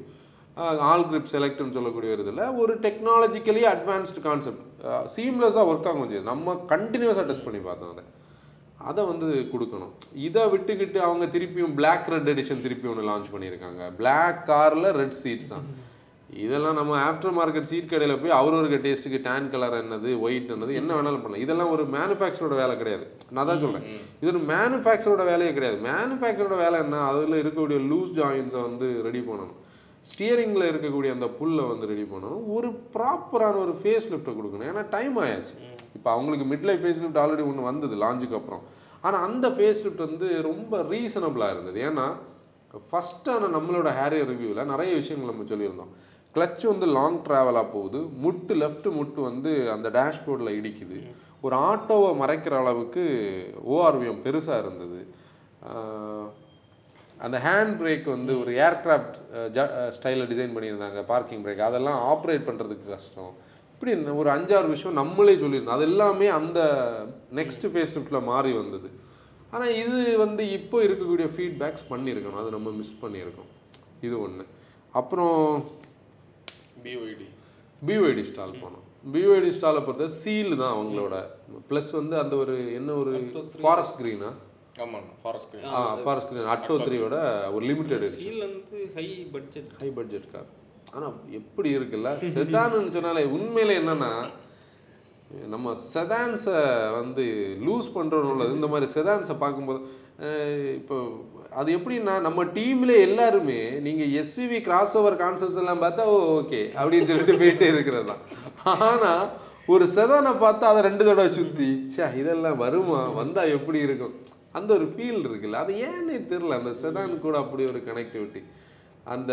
ஆல் 0.88 1.06
கிரிப் 1.10 1.32
செலக்ட்னு 1.34 1.76
சொல்லக்கூடிய 1.76 2.10
ஒரு 2.14 2.22
இதில் 2.24 2.56
ஒரு 2.62 2.72
டெக்னாலஜிக்கலி 2.86 3.62
அட்வான்ஸ்டு 3.74 4.20
கான்செப்ட் 4.26 4.64
சீம்லெஸ்ஸாக 5.14 5.68
ஒர்க் 5.70 5.88
ஆகும். 5.92 6.12
நம்ம 6.32 6.54
கண்டினியூஸாக 6.74 7.26
டெஸ்ட் 7.30 7.46
பண்ணி 7.46 7.60
பார்த்தோம் 7.68 7.92
அதை. 7.94 8.04
அதை 8.90 9.02
வந்து 9.12 9.26
கொடுக்கணும். 9.52 9.92
இதை 10.26 10.42
விட்டுக்கிட்டு 10.52 10.98
அவங்க 11.08 11.24
திருப்பியும் 11.34 11.74
Black 11.80 12.04
ரெட் 12.14 12.30
எடிஷன் 12.34 12.62
திருப்பி 12.66 12.92
ஒன்று 12.92 13.08
லான்ச் 13.10 13.32
பண்ணியிருக்காங்க. 13.34 13.82
Black 14.02 14.38
காரில் 14.52 14.94
ரெட் 15.00 15.18
சீட்ஸ் 15.22 15.52
தான். 15.54 15.66
இதெல்லாம் 16.44 16.76
நம்ம 16.78 16.92
ஆஃப்டர் 17.08 17.34
மார்க்கெட் 17.38 17.68
சீட் 17.70 17.90
கடையில் 17.90 18.20
போய் 18.20 18.36
அவர் 18.38 18.56
ஒரு 18.60 18.78
டேஸ்ட்டுக்கு 18.86 19.18
டேன் 19.26 19.50
கலர் 19.52 19.76
என்னது 19.80 20.10
ஒயிட் 20.26 20.50
என்னது 20.54 20.72
என்ன 20.80 20.90
வேணாலும் 20.96 21.22
பண்ணலாம். 21.24 21.44
இதெல்லாம் 21.44 21.72
ஒரு 21.74 21.84
மேனுஃபேக்சரோட 21.96 22.54
வேலை 22.62 22.74
கிடையாது. 22.80 23.04
நான் 23.34 23.48
தான் 23.50 23.62
சொல்கிறேன் 23.64 23.86
இது 24.20 24.30
ஒரு 24.32 24.42
மேனுஃபேக்சரோட 24.52 25.24
வேலையே 25.32 25.52
கிடையாது. 25.58 25.78
மேனுஃபேக்சரோட 25.90 26.56
வேலை 26.64 26.78
என்ன? 26.84 27.02
அதில் 27.10 27.40
இருக்கக்கூடிய 27.42 27.80
லூஸ் 27.92 28.16
ஜாயின்ஸை 28.20 28.62
வந்து 28.68 28.88
ரெடி 29.08 29.22
பண்ணணும். 29.28 29.54
ஸ்டியரிங்கில் 30.10 30.70
இருக்கக்கூடிய 30.70 31.10
அந்த 31.10 31.26
புல்லை 31.26 31.64
வந்து 31.64 31.86
ரெடி 31.86 32.02
பண்ணணும். 32.02 32.42
ஒரு 32.56 32.68
ப்ராப்பரான 32.94 33.56
ஒரு 33.64 33.74
ஃபேஸ் 33.82 34.08
லிஃப்ட்டை 34.12 34.34
கொடுக்கணும். 34.38 34.68
ஏன்னா 34.70 34.88
டைம் 34.88 35.18
ஆயாச்சு. 35.18 35.54
இப்போ 35.96 36.10
அவங்களுக்கு 36.10 36.46
mid 36.54 36.66
life 36.68 36.82
face 36.84 37.02
lift 37.02 37.20
already 37.22 37.44
ஒன்று 37.50 37.70
வந்தது 37.70 37.96
லான்ச்சுக்கு 37.96 38.38
அப்புறம். 38.40 38.64
ஆனால் 39.00 39.22
அந்த 39.22 39.48
ஃபேஸ் 39.48 39.82
லிஃப்ட் 39.84 40.06
வந்து 40.08 40.42
ரொம்ப 40.42 40.82
ரீசனபிளாக 40.82 41.54
இருந்தது. 41.54 41.78
ஏன்னா 41.88 42.06
ஃபஸ்ட்டான 42.90 43.48
நம்மளோட 43.56 43.88
ஹேரியர் 44.00 44.30
ரிவ்யூவில் 44.32 44.70
நிறைய 44.72 44.94
விஷயங்கள் 44.94 45.32
நம்ம 45.32 45.46
சொல்லியிருந்தோம். 45.52 45.92
கிளச் 46.36 46.64
வந்து 46.66 46.86
லாங் 46.86 47.18
ட்ராவலாக 47.22 47.66
போகுது. 47.72 47.98
முட்டு 48.24 48.54
லெஃப்ட் 48.62 48.88
முட்டு 48.98 49.20
வந்து 49.20 49.70
அந்த 49.70 49.88
டேஷ்போர்டில் 49.98 50.56
இடிக்குது. 50.60 50.98
ஒரு 51.40 51.56
ஆட்டோவை 51.56 52.10
மறைக்கிற 52.22 52.54
அளவுக்கு 52.62 53.04
ஓஆர்விஎம் 53.70 54.24
பெருசாக 54.24 54.62
இருந்தது. 54.64 55.00
அந்த 57.24 57.36
ஹேண்ட் 57.46 57.74
பிரேக் 57.80 58.06
வந்து 58.16 58.32
ஒரு 58.42 58.52
ஏர்கிராஃப்ட் 58.66 59.16
ஸ்டைலில் 59.96 60.30
டிசைன் 60.32 60.54
பண்ணியிருந்தாங்க 60.56 61.02
பார்க்கிங் 61.12 61.42
பிரேக் 61.44 61.62
அதெல்லாம் 61.68 62.00
ஆப்ரேட் 62.12 62.46
பண்ணுறதுக்கு 62.48 62.86
கஷ்டம். 62.94 63.32
இப்படி 63.74 63.92
ஒரு 64.22 64.30
அஞ்சாறு 64.36 64.68
விஷயம் 64.74 65.00
நம்மளே 65.02 65.34
சொல்லியிருந்தோம். 65.44 65.78
அது 65.78 65.88
எல்லாமே 65.90 66.28
அந்த 66.40 66.60
நெக்ஸ்ட் 67.40 67.66
ஃபேஸ் 67.72 67.94
லிஃப்டில் 67.96 68.28
மாறி 68.30 68.52
வந்தது. 68.60 68.90
ஆனால் 69.54 69.74
இது 69.82 70.02
வந்து 70.24 70.42
இப்போ 70.58 70.76
இருக்கக்கூடிய 70.86 71.26
ஃபீட்பேக்ஸ் 71.34 71.84
பண்ணியிருக்கணும். 71.92 72.40
அது 72.42 72.56
நம்ம 72.56 72.70
மிஸ் 72.80 73.00
பண்ணியிருக்கோம். 73.02 73.50
இது 74.06 74.14
ஒன்று 74.26 74.46
அப்புறம் 75.00 75.38
பிஒய்டி 76.86 77.28
பிஓஐடி 77.88 78.24
ஸ்டால் 78.30 78.60
போனோம். 78.62 78.84
பிஓஐடி 79.14 79.50
ஸ்டாலை 79.56 79.80
பொறுத்த 79.86 80.06
சீல் 80.22 80.52
தான் 80.60 80.74
அவங்களோட. 80.76 81.14
ப்ளஸ் 81.70 81.90
வந்து 82.00 82.14
அந்த 82.22 82.34
ஒரு 82.42 82.54
என்ன 82.78 82.90
ஒரு 83.02 83.12
ஃபாரஸ்ட் 83.62 83.98
க்ரீனா 84.00 84.30
ஆமாம் 84.76 85.08
forest 85.22 85.52
ah 85.72 85.80
forest 86.00 86.30
green 86.30 86.52
Atto 86.54 86.76
த்ரீயோட 86.80 87.16
ஒரு 87.54 87.64
limited 87.66 88.06
high 88.96 89.04
budget 89.34 89.68
high 89.80 89.88
budget 89.98 90.26
car 90.32 90.48
ஆனால் 90.94 91.14
எப்படி 91.38 91.68
இருக்குல்ல? 91.76 92.08
செடான்னு 92.32 92.94
சொன்னாலே 92.96 93.22
உண்மையில 93.36 93.76
என்னன்னா 93.80 94.10
நம்ம 95.48 95.68
செதான்ஸை 95.92 96.58
வந்து 96.96 97.24
லூஸ் 97.66 97.88
பண்ணுறோம்ல 97.94 98.46
இந்த 98.54 98.66
மாதிரி 98.68 98.88
செதான்ஸை 98.92 99.36
பார்க்கும்போது 99.38 99.80
இப்போ 100.76 100.96
அது 101.52 101.70
எப்படின்னா 101.76 102.14
நம்ம 102.20 102.44
டீம்ல 102.56 102.92
எல்லாருமே 103.06 103.58
நீங்கள் 103.80 104.12
எஸ்யூவி 104.20 104.58
கிராஸ் 104.62 104.94
ஓவர் 105.00 105.16
கான்செப்ட்ஸ் 105.20 105.62
எல்லாம் 105.62 105.82
பார்த்தா 105.82 106.04
ஓகே 106.36 106.60
அப்படின்னு 106.76 107.08
சொல்லிட்டு 107.10 107.40
போயிட்டே 107.40 107.68
இருக்கிறது 107.72 108.06
தான். 108.06 108.22
ஆனால் 108.88 109.24
ஒரு 109.68 109.84
செதானை 109.94 110.32
பார்த்தா 110.40 110.70
அதை 110.72 110.80
ரெண்டு 110.82 111.04
தடவை 111.04 111.30
சுற்றி 111.32 111.68
ச்சே 111.86 112.06
இதெல்லாம் 112.20 112.58
வருமா? 112.58 113.00
வந்தால் 113.18 113.54
எப்படி 113.56 113.78
இருக்கும்? 113.80 114.14
அந்த 114.58 114.70
ஒரு 114.78 114.86
ஃபீல் 114.92 115.24
இருக்குல்ல. 115.28 115.62
அது 115.64 115.72
ஏன்னே 115.88 116.18
தெரில 116.32 116.58
அந்த 116.60 116.72
செதான் 116.82 117.24
கூட 117.26 117.36
அப்படி 117.44 117.64
ஒரு 117.72 117.80
கனெக்டிவிட்டி 117.88 118.42
அந்த 119.14 119.32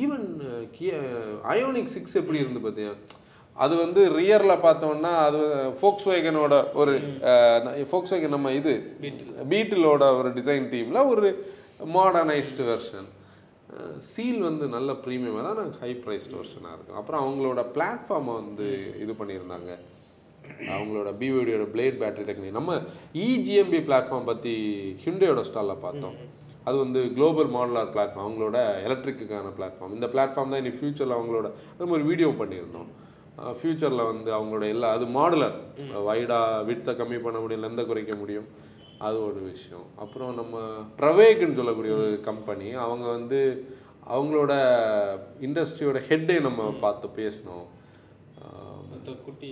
ஈவன் 0.00 0.26
அயோனிக் 1.52 1.94
சிக்ஸ் 1.96 2.18
எப்படி 2.20 2.42
இருந்து 2.44 2.62
பார்த்தியா 2.66 2.94
அது 3.64 3.74
வந்து 3.82 4.00
ரியரில் 4.16 4.62
பார்த்தோம்னா 4.64 5.12
அது 5.26 5.42
ஃபோக்ஸ் 5.80 6.08
வேகனோட 6.12 6.54
ஒரு 6.80 6.94
ஃபோக்ஸ் 7.90 8.12
வேகன் 8.14 8.34
நம்ம 8.36 8.52
இது 8.60 8.72
பீட்டிலோட 9.52 10.04
ஒரு 10.18 10.30
டிசைன் 10.38 10.66
டீமில் 10.72 11.08
ஒரு 11.12 11.28
மாடர்னைஸ்டு 11.96 12.66
வெர்ஷன் 12.70 13.08
சீல் 14.10 14.42
வந்து 14.48 14.64
நல்ல 14.74 14.90
ப்ரீமியமாக 15.04 15.54
தான் 15.58 15.72
ஹை 15.82 15.90
ப்ரைஸ்டு 16.04 16.36
வெர்ஷனாக 16.38 16.74
இருக்கும். 16.76 16.98
அப்புறம் 17.00 17.22
அவங்களோட 17.24 17.62
பிளாட்ஃபார்மை 17.74 18.34
வந்து 18.42 18.66
இது 19.04 19.12
பண்ணியிருந்தாங்க. 19.20 19.72
அவங்களோட 20.76 21.08
பிஓடியோட 21.20 21.64
பிளேட் 21.74 22.00
பேட்டரி 22.02 22.26
டெக்னிக் 22.28 22.58
நம்ம 22.60 22.74
இஜிஎம்பி 23.14 23.80
பிளாட்ஃபார்ம் 23.88 24.30
பற்றி 24.30 24.54
ஹிண்டேயோட 25.04 25.40
ஸ்டாலில் 25.40 25.84
பார்த்தோம். 25.86 26.16
அது 26.64 26.76
வந்து 26.76 27.00
குளோபல் 27.14 27.50
மாடலார் 27.56 27.90
பிளாட்ஃபார்ம் 27.94 28.26
அவங்களோட 28.26 28.58
எலக்ட்ரிக்குக்கான 28.86 29.50
பிளாட்ஃபார்ம் 29.58 29.94
இந்த 29.96 30.06
பிளாட்ஃபார்ம் 30.06 30.52
தான் 30.52 30.62
இனி 30.64 30.72
ஃபியூச்சரில் 30.78 31.16
அவங்களோட 31.18 31.50
அது 31.74 31.90
ஒரு 31.96 32.04
வீடியோ 32.04 32.28
பண்ணியிருந்தோம். 32.28 32.88
ஃப்யூச்சரில் 33.58 34.08
வந்து 34.12 34.30
அவங்களோட 34.36 34.66
எல்லா 34.74 34.90
அது 34.92 35.06
மாடுலர் 35.18 35.56
வைடாக 36.08 36.64
விட்டை 36.64 36.94
கம்மி 36.94 37.18
பண்ண 37.22 37.38
முடியும் 37.38 37.64
லெந்தை 37.64 37.86
குறைக்க 37.86 38.16
முடியும். 38.16 38.48
அது 38.98 39.16
ஒரு 39.26 39.40
விஷயம். 39.52 39.86
அப்புறம் 39.96 40.32
நம்ம 40.34 40.58
ப்ரவேக்குன்னு 41.00 41.58
சொல்லக்கூடிய 41.60 41.94
ஒரு 41.94 42.20
கம்பெனி 42.30 42.68
அவங்க 42.84 43.06
வந்து 43.16 43.40
அவங்களோட 44.14 44.52
இண்டஸ்ட்ரியோட 45.46 46.00
ஹெட்டே 46.08 46.36
நம்ம 46.40 46.70
பார்த்து 46.84 47.32
அந்த 48.96 49.12
குட்டி 49.24 49.50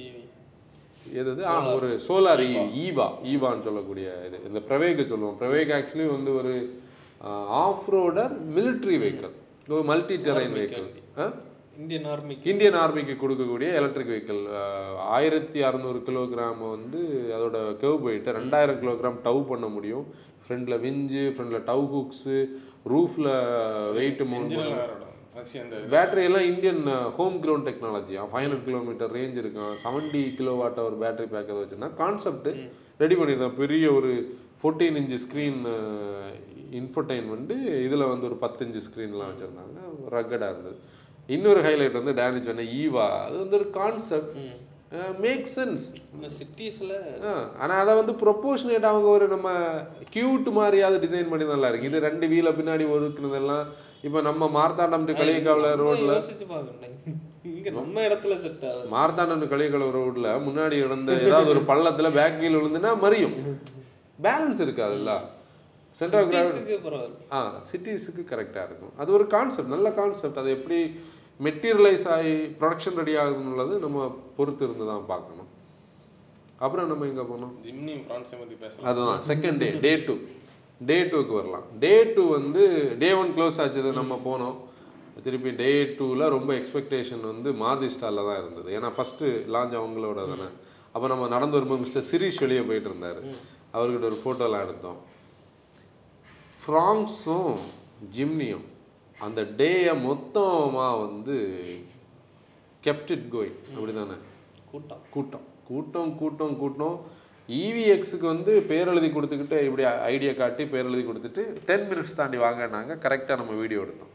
எது? 1.20 1.46
ஆ 1.52 1.54
ஒரு 1.74 1.88
சோலார் 2.08 2.42
ஈவா. 2.84 3.06
ஈவான்னு 3.32 3.66
சொல்லக்கூடிய 3.68 4.08
இது. 4.26 4.38
இந்த 4.48 4.60
பிரவேக் 4.68 5.08
சொல்லுவோம். 5.12 5.38
பிரவேக் 5.40 5.72
ஆக்சுவலி 5.78 6.06
வந்து 6.16 6.30
ஒரு 6.40 6.54
ஆஃப் 7.64 7.88
ரோடர் 7.94 8.36
மிலிட்ரி 8.56 8.96
வெஹிக்கிள் 9.02 9.34
ஒரு 9.74 9.82
மல்டி 9.90 10.16
டெரைன் 10.28 10.54
வெஹிக்கிள் 10.58 10.88
இந்தியன் 11.78 12.04
ஆர்மிக்கு 12.04 12.50
இந்தியன் 12.50 12.78
ஆர்மிக்கு 12.80 13.14
கொடுக்கக்கூடிய 13.20 13.68
எலக்ட்ரிக் 13.78 14.10
வெஹிக்கிள் 14.12 14.42
ஆயிரத்தி 15.16 15.60
அறநூறு 15.68 16.00
கிலோகிராம் 16.08 16.60
வந்து 16.70 17.00
அதோட 17.36 17.56
கெவ் 17.80 18.02
போயிட்டு 18.02 18.36
ரெண்டாயிரம் 18.38 18.80
கிலோகிராம் 18.82 19.18
டவ் 19.24 19.40
பண்ண 19.48 19.66
முடியும். 19.66 20.04
ஃப்ரண்டில் 20.44 20.76
விஞ்சு 20.84 21.22
ஃப்ரண்டில் 21.34 21.64
டவ் 21.70 21.84
ஹுக்ஸு 21.94 22.38
ரூஃபில் 22.92 23.30
வெயிட் 23.92 24.22
மவுண்ட் 24.32 24.56
பேட்டரி 25.92 26.22
எல்லாம் 26.28 26.46
Indian 26.50 26.82
home 27.16 27.36
ground 27.44 27.66
technology 27.68 28.14
five 28.32 28.44
hundred 28.44 28.66
kilometre 28.68 29.12
range 29.18 29.38
இருக்கும். 29.42 29.72
செவன்டி 29.84 30.22
கிலோ 30.38 30.52
வாட் 30.60 30.80
ஒரு 30.88 30.96
பேட்டரி 31.02 31.28
பேக் 31.32 31.50
அதை 31.52 31.60
வச்சுருந்தா 31.62 31.90
கான்செப்ட் 32.02 32.48
ரெடி 33.02 33.14
பண்ணியிருந்தேன் 33.18 33.56
பெரிய 33.62 33.86
ஒரு 33.98 34.10
ஃபோர்டீன் 34.60 34.98
இன்ச்சு 35.00 35.18
ஸ்க்ரீன் 35.24 35.58
இன்ஃபோடைன் 36.80 37.26
வந்து 37.36 37.56
இதில் 37.86 38.10
வந்து 38.12 38.28
ஒரு 38.28 38.36
பத்து 38.44 38.60
இன்ச்சு 38.66 38.82
ஸ்க்ரீன்லாம் 38.86 39.30
வச்சுருந்தாங்க. 39.32 39.78
ரக்கடாக 40.14 40.52
இருந்தது. 40.54 40.78
இன்னொரு 41.36 41.60
ஹைலைட் 41.66 41.98
வந்து 42.00 42.14
டேனிச் 42.20 42.48
சொன்ன 42.50 42.66
ஈவா 42.82 43.06
அது 43.26 43.36
வந்து 43.42 43.58
ஒரு 43.60 43.68
கான்செப்ட் 43.80 44.36
மேக் 45.24 45.46
சென்ஸ் 45.54 45.84
சிட்டிஸில் 46.38 46.96
ஆனால் 47.62 47.80
அதை 47.82 47.92
வந்து 48.00 48.14
ப்ரொப்போஷனேட் 48.22 48.90
அவங்க 48.90 49.08
ஒரு 49.16 49.26
நம்ம 49.34 49.48
கியூட் 50.16 50.48
மாதிரியாவது 50.58 50.98
டிசைன் 51.04 51.30
பண்ணி 51.32 51.46
நல்லா 51.52 51.70
இருக்கு. 51.70 51.90
இது 51.90 52.06
ரெண்டு 52.08 52.28
வீலை 52.32 52.52
பின்னாடி 52.60 52.86
ஒதுக்குனதெல்லாம் 52.96 53.64
இப்போ 54.06 54.20
நம்ம 54.28 54.48
மார்த்தாண்டம் 54.56 55.06
டு 55.08 55.12
களியக்காவில் 55.20 55.68
ரோட்ல 55.82 56.12
யோசிச்சு 56.16 56.46
பார்க்கணும் 56.54 57.22
இங்க 57.50 57.70
நம்ம 57.78 58.02
இடத்துல 58.08 58.34
செட் 58.42 58.66
மார்த்தாண்டம் 58.96 59.42
டு 59.42 59.46
களியக்காவில் 59.52 59.94
ரோட்ல 59.98 60.28
முன்னாடி 60.48 60.76
இருந்த 60.86 61.16
ஏதாவது 61.28 61.52
ஒரு 61.54 61.62
பள்ளத்துல 61.70 62.10
பேக் 62.18 62.38
வீல் 62.42 62.58
விழுந்துன்னா 62.58 62.92
மறியும் 63.04 63.36
பேலன்ஸ் 64.18 64.60
இருக்காதுல்ல 64.66 65.14
சென்டர் 66.00 66.20
ஆஃப் 66.20 66.30
கிராவிட்டி 66.34 66.76
ஆ 67.36 67.40
சிட்டிஸுக்கு 67.70 68.22
கரெக்டாக 68.30 68.64
இருக்கும். 68.68 68.94
அது 69.00 69.10
ஒரு 69.16 69.24
கான்செப்ட் 69.34 69.74
நல்ல 69.74 69.88
கான்செப்ட் 69.98 70.40
அது 70.42 70.50
எப்படி 70.58 70.78
மெட்டீரியலைஸ் 71.46 72.06
ஆகி 72.14 72.34
ப்ரொடக்ஷன் 72.60 72.98
ரெடி 73.00 73.14
ஆகுதுன்னுள்ளது 73.22 73.74
நம்ம 73.84 74.06
பொறுத்து 74.38 74.64
இருந்து 74.66 74.86
தான் 74.92 75.04
பார்க்கணும். 75.12 75.50
அப்புறம் 76.64 76.88
நம்ம 76.92 77.06
எங்கே 77.12 77.24
போனோம் 77.32 77.52
ஜிம்னி 77.66 77.94
ஃப்ரான்ஸை 78.04 78.36
பற்றி 78.40 78.56
பேசலாம். 78.64 78.88
அதுதான் 78.90 79.22
செகண்ட் 79.30 79.60
டே 79.62 79.68
டே 79.86 79.92
டூ 80.06 80.14
டே 80.86 80.96
டூக்கு 81.02 81.34
வரலாம். 81.38 81.66
டே 81.82 81.92
டூ 82.14 82.22
வந்து 82.30 82.62
டே 82.98 83.12
ஒன் 83.12 83.32
க்ளோஸ் 83.36 83.58
ஆச்சுது 83.64 83.90
நம்ம 84.00 84.20
போனோம். 84.28 84.56
திருப்பி 85.24 85.50
டே 85.50 85.70
டூவில் 85.98 86.28
ரொம்ப 86.36 86.50
எக்ஸ்பெக்டேஷன் 86.54 87.24
வந்து 87.30 87.50
மாதி 87.62 87.88
ஸ்டாலில் 87.94 88.28
தான் 88.28 88.40
இருந்தது. 88.42 88.68
ஏன்னா 88.76 88.90
ஃபஸ்ட்டு 88.96 89.32
லான்ச் 89.54 89.76
அவங்களோட 89.80 90.20
தானே. 90.32 90.48
அப்போ 90.92 91.06
நம்ம 91.08 91.28
நடந்து 91.28 91.56
வரும்போது 91.56 91.82
மிஸ்டர் 91.84 92.06
சிரீஷ் 92.10 92.42
வெளியே 92.44 92.60
போயிட்டு 92.60 92.88
இருந்தார். 92.90 93.20
அவர்கிட்ட 93.76 94.10
ஒரு 94.10 94.18
ஃபோட்டோலாம் 94.24 94.64
எடுத்தோம். 94.66 94.98
ஃப்ராங்ஸும் 96.62 97.56
ஜிம்னியும் 98.16 98.66
அந்த 99.18 99.40
டேயை 99.42 100.02
மொத்தமாக 100.02 101.00
வந்து 101.04 101.36
கெப்ட் 102.84 103.12
இட் 103.16 103.28
கோயிங் 103.34 103.58
அப்படி 103.74 103.92
தானே 103.94 104.16
கூட்டம். 104.70 105.02
கூட்டம். 105.10 105.46
கூட்டம் 105.68 106.10
கூட்டம் 106.16 106.58
கூட்டம். 106.62 106.96
இவிஎக்ஸுக்கு 107.48 108.26
வந்து 108.32 108.52
பேர் 108.70 108.90
எழுதி 108.92 109.08
கொடுத்துக்கிட்டு 109.14 109.56
இப்படி 109.66 109.84
ஐடியா 110.12 110.32
காட்டி 110.38 110.64
பேர் 110.72 110.88
எழுதி 110.90 111.04
கொடுத்துட்டு 111.08 111.42
டென் 111.68 111.86
மினிட்ஸ் 111.90 112.18
தாண்டி 112.20 112.38
வாங்கினாங்க. 112.44 112.92
கரெக்டாக 113.04 113.38
நம்ம 113.40 113.54
வீடியோ 113.62 113.80
எடுத்தோம். 113.84 114.12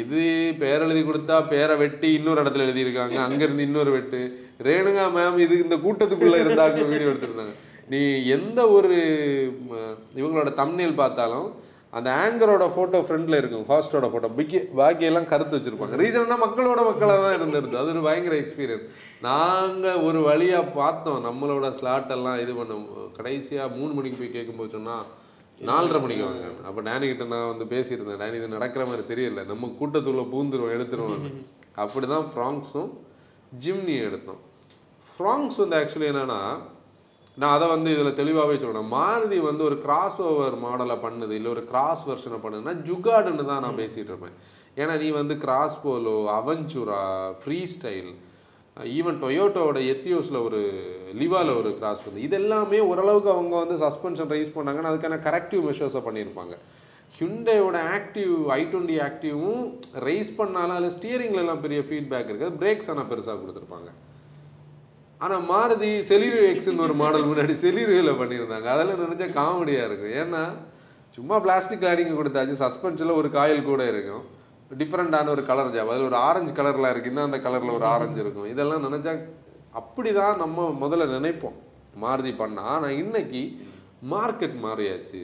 இது 0.00 0.22
பேர் 0.62 0.84
எழுதி 0.86 1.02
கொடுத்தா 1.08 1.36
பேரை 1.52 1.74
வெட்டி 1.82 2.08
இன்னொரு 2.18 2.42
இடத்துல 2.42 2.66
எழுதியிருக்காங்க. 2.66 3.18
அங்கேருந்து 3.26 3.66
இன்னொரு 3.68 3.90
வெட்டு. 3.96 4.20
ரேணுகா 4.66 5.04
மேம் 5.16 5.38
இது 5.44 5.54
இந்த 5.64 5.76
கூட்டத்துக்குள்ளே 5.84 6.40
இருந்தாங்க 6.44 6.88
வீடியோ 6.92 7.10
எடுத்திருந்தாங்க. 7.12 7.54
நீ 7.92 8.00
எந்த 8.36 8.60
ஒரு 8.78 8.96
இவங்களோட 10.20 10.50
தம்னேல் 10.62 11.00
பார்த்தாலும் 11.02 11.48
அந்த 11.96 12.08
ஆங்கரோட 12.22 12.64
ஃபோட்டோ 12.74 12.98
ஃப்ரெண்டில் 13.04 13.38
இருக்கும் 13.40 13.66
ஹாஸ்டோட 13.68 14.06
ஃபோட்டோ 14.12 14.28
பிக்கி 14.38 14.58
பாக்கியெல்லாம் 14.80 15.28
கருத்து 15.30 15.56
வச்சுருப்பாங்க. 15.56 15.96
ரீசன்னா 16.02 16.36
மக்களோட 16.44 16.80
மக்களாக 16.88 17.22
தான் 17.26 17.36
இருந்திருந்தது 17.38 17.80
அது 17.82 17.92
ஒரு 17.94 18.02
பயங்கர 18.08 18.34
எக்ஸ்பீரியன்ஸ் 18.42 18.88
நாங்கள் 19.28 20.02
ஒரு 20.08 20.18
வழியாக 20.28 20.72
பார்த்தோம் 20.80 21.24
நம்மளோட 21.28 21.68
ஸ்லாட்டெல்லாம் 21.78 22.40
இது 22.44 22.54
பண்ண 22.58 22.74
கடைசியாக 23.18 23.74
மூணு 23.78 23.92
மணிக்கு 23.98 24.20
போய் 24.20 24.36
கேட்கும்போது 24.36 24.74
சொன்னால் 24.76 25.06
நாலரை 25.68 25.98
மணிக்கு 26.02 26.24
வாங்க. 26.26 26.48
அப்போ 26.68 26.80
டேனி 26.88 27.06
கிட்ட 27.10 27.24
நான் 27.34 27.50
வந்து 27.52 27.64
பேசியிருந்தேன். 27.74 28.20
டேனி 28.22 28.36
இது 28.40 28.56
நடக்கிற 28.56 28.82
மாதிரி 28.90 29.04
தெரியல. 29.12 29.44
நம்ம 29.52 29.70
கூட்டத்துள்ள 29.78 30.24
பூந்துருவோம் 30.34 30.74
எடுத்துருவோம் 30.76 31.24
அப்படி 31.84 32.06
தான் 32.12 32.28
ஃப்ராங்ஸும் 32.32 32.90
ஜிம்னியும் 33.64 34.06
எடுத்தோம். 34.08 34.42
ஃப்ராங்ஸ் 35.14 35.56
வந்து 35.62 35.76
ஆக்சுவலி 35.80 36.08
என்னென்னா 36.12 36.40
நான் 37.40 37.54
அதை 37.56 37.66
வந்து 37.72 37.88
இதில் 37.94 38.18
தெளிவாகவே 38.20 38.54
சொல்றேன். 38.62 38.88
மாருதி 38.94 39.36
வந்து 39.48 39.62
ஒரு 39.70 39.76
கிராஸ் 39.82 40.20
ஓவர் 40.28 40.56
மாடலை 40.66 40.96
பண்ணுது 41.04 41.34
இல்லை 41.38 41.50
ஒரு 41.56 41.62
கிராஸ் 41.72 42.06
வெர்ஷனை 42.08 42.38
பண்ணுதுன்னா 42.44 42.74
ஜுகாடுன்னு 42.88 43.50
தான் 43.50 43.64
நான் 43.66 43.80
பேசிகிட்டு 43.82 44.10
இருப்பேன். 44.12 44.38
ஏன்னா 44.80 44.94
நீ 45.02 45.10
வந்து 45.18 45.34
Cross 45.44 45.76
Polo 45.84 46.16
Avventura 46.38 47.02
Freestyle 47.74 48.10
even 48.96 49.16
டொயோட்டோவோட 49.22 49.78
எத்தியோஸில் 49.92 50.40
ஒரு 50.48 50.58
லிவாவில் 51.20 51.58
ஒரு 51.60 51.70
கிராஸ் 51.78 52.04
வந்து 52.08 52.24
இது 52.26 52.36
எல்லாமே 52.40 52.80
ஓரளவுக்கு 52.90 53.30
அவங்க 53.36 53.54
வந்து 53.62 53.76
சஸ்பென்ஷன் 53.84 54.30
ரைஸ் 54.34 54.52
பண்ணாங்கன்னா 54.56 54.90
அதுக்கான 54.92 55.20
கரெக்டிவ் 55.28 55.64
மெஷர்ஸை 55.68 56.02
பண்ணியிருப்பாங்க. 56.08 56.54
ஹிண்டேயோட 57.20 57.76
ஆக்டிவ் 57.96 58.34
ஐ 58.58 58.60
டுவெண்ட்டி 58.72 58.98
ஆக்டிவும் 59.06 59.62
ரைஸ் 60.08 60.30
பண்ணாலும் 60.40 60.76
அதில் 60.76 60.94
ஸ்டியரிங்ல 60.98 61.42
எல்லாம் 61.44 61.64
பெரிய 61.64 61.80
ஃபீட்பேக் 61.88 62.30
இருக்குது. 62.30 62.56
பிரேக்ஸ் 62.60 62.90
ஆனால் 62.92 63.10
பெருசாக 63.12 63.38
கொடுத்துருப்பாங்க. 63.42 63.90
ஆனால் 65.24 65.44
மாருதி 65.50 65.90
செலிரியோ 66.08 66.42
எக்ஸ்னு 66.50 66.84
ஒரு 66.86 66.94
மாடல் 67.02 67.28
முன்னாடி 67.28 67.54
செலிரியோவில் 67.62 68.18
பண்ணியிருந்தாங்க. 68.20 68.68
அதெல்லாம் 68.74 69.00
நினச்சா 69.04 69.26
காமெடியாக 69.38 69.86
இருக்கும். 69.88 70.12
ஏன்னா 70.22 70.42
சும்மா 71.16 71.36
பிளாஸ்டிக் 71.44 71.86
லைனிங் 71.86 72.18
கொடுத்தாச்சு. 72.18 72.54
சஸ்பென்ஷனில் 72.64 73.18
ஒரு 73.20 73.28
காயில் 73.36 73.68
கூட 73.70 73.82
இருக்கும். 73.92 74.24
டிஃப்ரெண்ட்டான 74.80 75.30
ஒரு 75.34 75.42
கலர் 75.50 75.72
ஜாப் 75.74 75.90
அதில் 75.92 76.08
ஒரு 76.10 76.18
ஆரஞ்சு 76.28 76.52
கலரில் 76.58 76.90
இருக்குன்னா 76.92 77.22
அந்த 77.28 77.38
கலரில் 77.46 77.76
ஒரு 77.78 77.86
ஆரஞ்சு 77.94 78.20
இருக்கும். 78.24 78.48
இதெல்லாம் 78.54 78.84
நினச்சா 78.86 79.12
அப்படி 79.80 80.10
தான் 80.20 80.36
நம்ம 80.42 80.68
முதல்ல 80.82 81.06
நினைப்போம். 81.16 81.56
மாருதி 82.04 82.32
பண்ணால் 82.42 82.70
ஆனால் 82.74 82.96
இன்னைக்கு 83.02 83.42
மார்க்கெட் 84.12 84.56
மாறியாச்சு. 84.66 85.20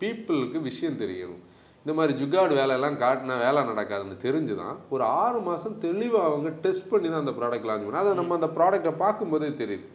பீப்புளுக்கு 0.00 0.60
விஷயம் 0.70 1.00
தெரியும். 1.02 1.36
இந்த 1.82 1.92
மாதிரி 1.98 2.12
ஜுகாடு 2.20 2.52
வேலையெல்லாம் 2.58 2.96
காட்டினா 3.04 3.36
வேலை 3.44 3.60
நடக்காதுன்னு 3.70 4.16
தெரிஞ்சு 4.24 4.54
தான் 4.62 4.76
ஒரு 4.94 5.04
ஆறு 5.22 5.38
மாதம் 5.46 5.78
தெளிவாக 5.84 6.28
அவங்க 6.30 6.50
டெஸ்ட் 6.64 6.90
பண்ணி 6.90 7.08
தான் 7.08 7.22
அந்த 7.24 7.34
ப்ராடக்ட் 7.38 7.68
லான்ச் 7.68 7.86
பண்ணி 7.86 8.02
அதை 8.02 8.12
நம்ம 8.20 8.34
அந்த 8.38 8.48
ப்ராடக்ட்டை 8.56 8.92
பார்க்கும்போதே 9.04 9.48
தெரியுது. 9.62 9.86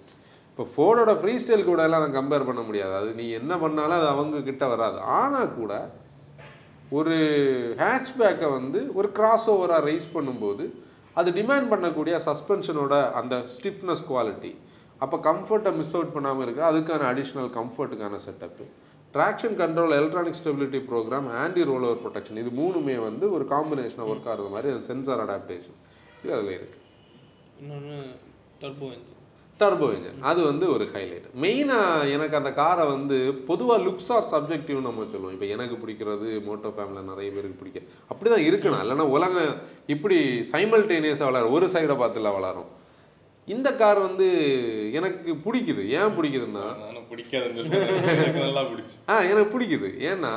இப்போ 0.50 0.65
ஃபோர்டோட 0.73 1.12
ஃப்ரீ 1.21 1.34
ஸ்டைல் 1.41 1.69
கூட 1.69 1.82
எல்லாம் 1.88 2.04
நான் 2.04 2.17
கம்பேர் 2.17 2.47
பண்ண 2.50 2.62
முடியாது. 2.67 2.93
அது 3.00 3.10
நீ 3.19 3.26
என்ன 3.39 3.54
பண்ணாலும் 3.63 3.97
அது 4.00 4.08
அவங்க 4.13 4.41
கிட்ட 4.50 4.67
வராது. 4.73 4.97
ஆனால் 5.19 5.54
கூட 5.60 5.73
ஒரு 6.97 7.15
ஹேட்ச்பேக்கை 7.82 8.50
வந்து 8.58 8.80
ஒரு 9.00 9.08
கிராஸ் 9.17 9.47
ஓவராக 9.54 9.86
ரைஸ் 9.89 10.08
பண்ணும்போது 10.15 10.65
அது 11.19 11.30
டிமாண்ட் 11.39 11.69
பண்ணக்கூடிய 11.73 12.15
சஸ்பென்ஷனோட 12.28 12.95
அந்த 13.19 13.36
ஸ்டிஃப்னஸ் 13.56 14.04
குவாலிட்டி 14.10 14.52
அப்போ 15.04 15.17
கம்ஃபர்ட்டை 15.30 15.71
மிஸ் 15.80 15.95
அவுட் 15.97 16.13
பண்ணாமல் 16.15 16.45
இருக்க 16.45 16.62
அதுக்கான 16.71 17.08
additional 17.12 17.50
கம்ஃபர்ட்டுக்கான 17.58 18.19
setup 18.26 18.65
traction 19.15 19.58
control 19.62 19.98
electronic 20.00 20.39
stability 20.39 20.80
program 20.89 21.28
anti 21.43 21.62
rollover 21.89 22.02
protection 22.06 22.41
இது 22.43 22.52
மூணுமே 22.62 22.96
வந்து 23.10 23.26
ஒரு 23.36 23.46
காம்பினேஷனாக 23.54 24.12
ஒர்க் 24.13 24.32
ஆகிறது 24.32 24.56
மாதிரி 24.56 24.72
அந்த 24.74 24.86
சென்சார் 24.89 25.24
அடாப்டேஷன் 25.26 25.78
இது 26.24 26.34
அதில் 26.38 26.56
இருக்குது 26.58 26.84
இன்னொன்று 27.62 28.00
டர்போ 28.63 28.88
இன்ஜின் 28.96 29.13
டர்போ 29.60 29.88
இன்ஜின் 29.93 30.20
அது 30.30 30.41
வந்து 30.50 30.65
ஒரு 30.74 30.86
ஹைலைட் 30.96 31.28
மெயினாக 31.43 32.10
எனக்கு 32.15 32.36
அந்த 32.39 32.50
காரை 32.60 32.84
வந்து 32.96 33.17
பொதுவாக 33.48 33.80
லுக்ஸ் 33.86 34.12
ஆர் 34.15 34.28
சப்ஜெக்டிவ் 34.34 34.80
நம்ம 34.88 35.06
சொல்லுவோம். 35.13 35.34
இப்போ 35.36 35.48
எனக்கு 35.56 35.76
பிடிக்கிறது 35.84 36.28
மோட்டோ 36.48 36.72
ஃபேமிலியில் 36.76 37.10
நிறைய 37.12 37.30
பேருக்கு 37.36 37.62
பிடிக்க 37.62 37.80
அப்படி 38.12 38.30
தான் 38.34 38.46
இருக்கணும் 38.50 38.82
இல்லைன்னா 38.84 39.08
உலகம் 39.17 39.56
இப்படி 39.96 40.17
சைமல்டேனியஸாக 40.52 41.30
வளரும். 41.30 41.56
ஒரு 41.58 41.67
சைடை 41.76 41.96
பார்த்துல 42.04 42.34
வளரும். 42.38 42.70
இந்த 43.56 43.70
கார் 43.82 44.00
வந்து 44.06 44.28
எனக்கு 45.00 45.32
பிடிக்குது. 45.46 45.84
ஏன் 46.00 46.16
பிடிக்குதுன்னா? 46.18 46.64
பிடிக்காதுன்னு 47.12 48.42
நல்லா 48.46 48.64
பிடிச்சி. 48.72 48.98
ஆ 49.12 49.14
எனக்கு 49.32 49.52
பிடிக்குது. 49.54 49.90
ஏன்னா 50.10 50.34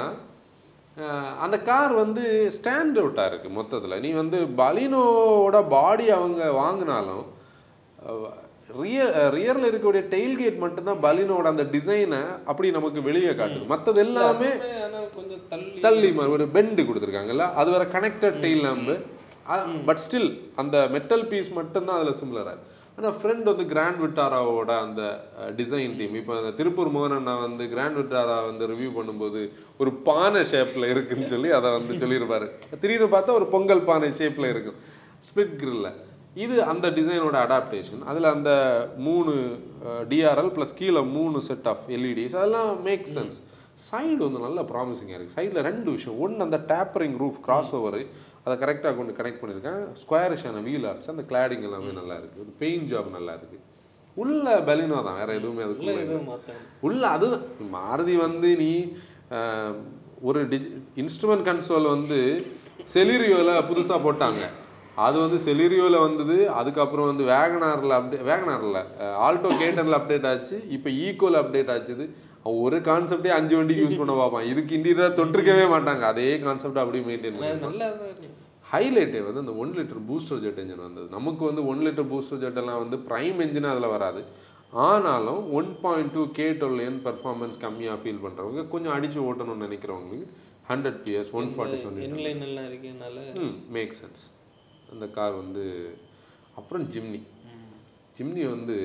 அந்த 1.44 1.56
கார் 1.68 1.92
வந்து 2.02 2.22
ஸ்டாண்ட் 2.56 2.98
அவுட்டாக 3.00 3.30
இருக்குது 3.30 3.56
மொத்தத்தில். 3.58 4.00
நீ 4.04 4.10
வந்து 4.20 4.38
பலினோட 4.60 5.56
பாடி 5.74 6.06
அவங்க 6.18 6.40
வாங்கினாலும் 6.62 7.26
ரியர் 8.80 9.14
ரியரில் 9.36 9.68
இருக்கக்கூடிய 9.68 10.02
டெயில்கேட் 10.14 10.58
மட்டும்தான் 10.64 11.00
பலினோட 11.06 11.46
அந்த 11.52 11.64
டிசைனை 11.76 12.20
அப்படி 12.50 12.68
நமக்கு 12.78 13.00
வெளியே 13.08 13.32
காட்டுது. 13.40 13.64
மற்றது 13.72 14.00
எல்லாமே 14.06 14.50
கொஞ்சம் 15.16 15.42
தள்ளி. 15.86 16.10
மாதிரி 16.18 16.34
ஒரு 16.36 16.44
பெண்டு 16.56 16.82
கொடுத்துருக்காங்கல்ல? 16.88 17.46
அது 17.60 17.70
வேற 17.76 17.86
connected 17.96 18.38
tail 18.44 18.64
lamp 18.66 18.96
but 19.88 20.02
still 20.04 20.30
அந்த 20.62 20.76
மெட்டல் 20.96 21.26
பீஸ் 21.30 21.50
மட்டும்தான் 21.60 21.98
அதில் 22.00 22.20
சிமிலராக 22.20 22.58
ஆனால் 23.00 23.14
ஃப்ரெண்ட் 23.20 23.46
வந்து 23.50 23.64
கிராண்ட் 23.70 24.00
விட்டாராவோட 24.02 24.70
அந்த 24.86 25.02
டிசைன் 25.60 25.94
தீம் 25.98 26.16
இப்போ 26.20 26.32
அந்த 26.38 26.50
திருப்பூர் 26.58 26.90
மோகன் 26.96 27.14
அண்ணா 27.18 27.34
வந்து 27.44 27.64
கிராண்ட் 27.74 27.98
விட்டாரா 28.00 28.34
வந்து 28.48 28.64
ரிவ்யூ 28.72 28.90
பண்ணும்போது 28.96 29.42
ஒரு 29.82 29.90
பானை 30.08 30.42
ஷேப்பில் 30.50 30.86
இருக்குன்னு 30.92 31.30
சொல்லி 31.32 31.50
அதை 31.58 31.68
வந்து 31.76 31.94
சொல்லியிருப்பார். 32.02 32.46
திடீர்னு 32.82 33.08
பார்த்தா 33.14 33.36
ஒரு 33.40 33.46
பொங்கல் 33.54 33.82
பானை 33.90 34.10
ஷேப்பில் 34.20 34.50
இருக்கும். 34.52 34.78
ஸ்பிட் 35.28 35.54
கிரில்ல 35.62 35.90
இது 36.44 36.56
அந்த 36.72 36.86
டிசைனோட 36.98 37.36
அடாப்டேஷன் 37.46 38.02
அதில் 38.10 38.32
அந்த 38.36 38.50
மூணு 39.06 39.32
டிஆர்எல் 40.10 40.52
ப்ளஸ் 40.58 40.78
கீழே 40.80 41.02
மூணு 41.16 41.40
செட் 41.48 41.70
ஆஃப் 41.72 41.86
எல்இடிஸ் 41.96 42.36
அதெல்லாம் 42.40 42.70
மேக் 42.88 43.08
சென்ஸ் 43.14 43.38
சைடு 43.88 44.20
வந்து 44.26 44.40
நல்ல 44.46 44.60
ப்ராமிசிங்காக 44.72 45.16
இருக்குது 45.16 45.38
சைடில் 45.38 45.66
ரெண்டு 45.70 45.88
விஷயம். 45.96 46.18
ஒன்று 46.24 46.44
அந்த 46.46 46.58
டேப்பரிங் 46.72 47.16
ரூஃப் 47.22 47.38
கிராஸ் 47.46 47.72
ஓவர் 47.78 48.00
அதை 48.44 48.54
கரெக்டாக 48.62 48.92
கொண்டு 48.98 49.16
கனெக்ட் 49.18 49.40
பண்ணியிருக்கேன். 49.40 49.80
ஸ்கொயரிஷான 50.02 50.62
வீல் 50.68 50.86
ஆர்ட்ஸ் 50.90 51.10
அந்த 51.14 51.24
கிளாடிங் 51.32 51.66
எல்லாமே 51.68 51.92
நல்லா 52.00 52.14
இருக்குது 52.20 52.42
ஒரு 52.44 52.54
பெயிண்ட் 52.62 52.88
ஜாப் 52.92 53.10
நல்லா 53.18 53.34
இருக்குது 53.38 53.66
உள்ள 54.22 54.54
பெலினோ 54.68 55.00
தான் 55.08 55.18
வேற 55.20 55.30
எதுவுமே 55.40 55.64
அதுக்குள்ள 55.66 56.22
உள்ள 56.86 57.02
அதுதான் 57.16 57.44
மாருதி 57.74 58.14
வந்து 58.26 58.48
நீ 58.62 58.72
ஒரு 60.28 60.40
டிஜி 60.52 60.70
இன்ஸ்ட்ருமெண்ட் 61.02 61.46
கன்சோல் 61.48 61.86
வந்து 61.96 62.18
செலிரியோவில் 62.94 63.52
புதுசாக 63.68 63.98
போட்டாங்க. 64.06 64.42
அது 65.04 65.16
வந்து 65.24 65.38
செலிரியோவில் 65.44 66.04
வந்தது. 66.06 66.36
அதுக்கப்புறம் 66.60 67.08
வந்து 67.10 67.24
வேகனாரில் 67.34 67.94
அப்டே 67.98 68.18
வேகனாரில் 68.30 68.80
ஆல்டோ 69.26 69.50
கேட்டனில் 69.62 69.98
அப்டேட் 69.98 70.26
ஆச்சு. 70.30 70.56
இப்போ 70.76 70.88
ஈக்குவல் 71.04 71.38
அப்டேட் 71.42 71.72
ஆச்சுது. 71.74 72.06
ஒரு 72.64 72.76
கான்செப்டே 72.88 73.30
அஞ்சு 73.38 73.54
வண்டிக்கு 73.56 73.82
யூஸ் 73.84 74.00
பண்ண 74.00 74.12
பார்ப்பான். 74.20 74.46
இதுக்கு 74.50 74.76
இன்டீரியராக 74.76 75.12
தொட்டிருக்கவே 75.18 75.64
மாட்டாங்க. 75.72 76.04
அதே 76.12 76.28
கான்செப்ட் 76.44 76.82
அப்படியே 76.82 77.04
மெயின்டைன் 77.08 77.36
பண்ணி 77.38 77.50
நல்லா 77.66 77.88
தான் 77.98 78.08
இருக்கு. 78.10 78.28
ஹைலைட்டே 78.72 79.20
வந்து 79.26 79.42
அந்த 79.44 79.54
one 79.62 79.72
litre 79.78 80.02
booster 80.08 80.42
jet 80.44 80.60
engine 80.62 80.86
வந்தது. 80.86 81.06
நமக்கு 81.16 81.42
வந்து 81.50 81.62
ஒன் 81.70 81.82
லிட்டர் 81.86 82.08
பூஸ்டர் 82.12 82.42
ஜெட் 82.44 82.60
எல்லாம் 82.62 82.80
வந்து 82.84 82.98
ப்ரைம் 83.08 83.40
என்ஜின் 83.46 83.72
அதில் 83.72 83.94
வராது. 83.94 84.22
ஆனாலும் 84.86 85.40
one 85.58 85.70
point 85.84 86.12
two 86.16 86.22
K 86.38 86.46
twelve 86.60 86.82
N 86.88 87.00
performance 87.06 87.56
கம்மியாக 87.64 87.98
ஃபீல் 88.02 88.22
பண்ணுறவங்க 88.24 88.62
கொஞ்சம் 88.74 88.94
அடித்து 88.96 89.20
ஓட்டணும்னு 89.28 89.66
நினைக்கிறவங்களுக்கு 89.66 90.28
hundred 90.70 91.00
PS 91.06 91.32
one 91.38 91.48
forty 91.54 91.78
seven 91.82 91.96
இருக்கனால 92.68 93.16
ம் 93.44 93.56
மேக் 93.76 93.96
சென்ஸ் 94.00 94.22
அந்த 94.92 95.06
கார் 95.16 95.34
வந்து 95.42 95.64
அப்புறம் 96.60 96.84
ஜிம்னி. 96.94 97.20
ஜிம்னி 98.16 98.44
வந்து 98.54 98.76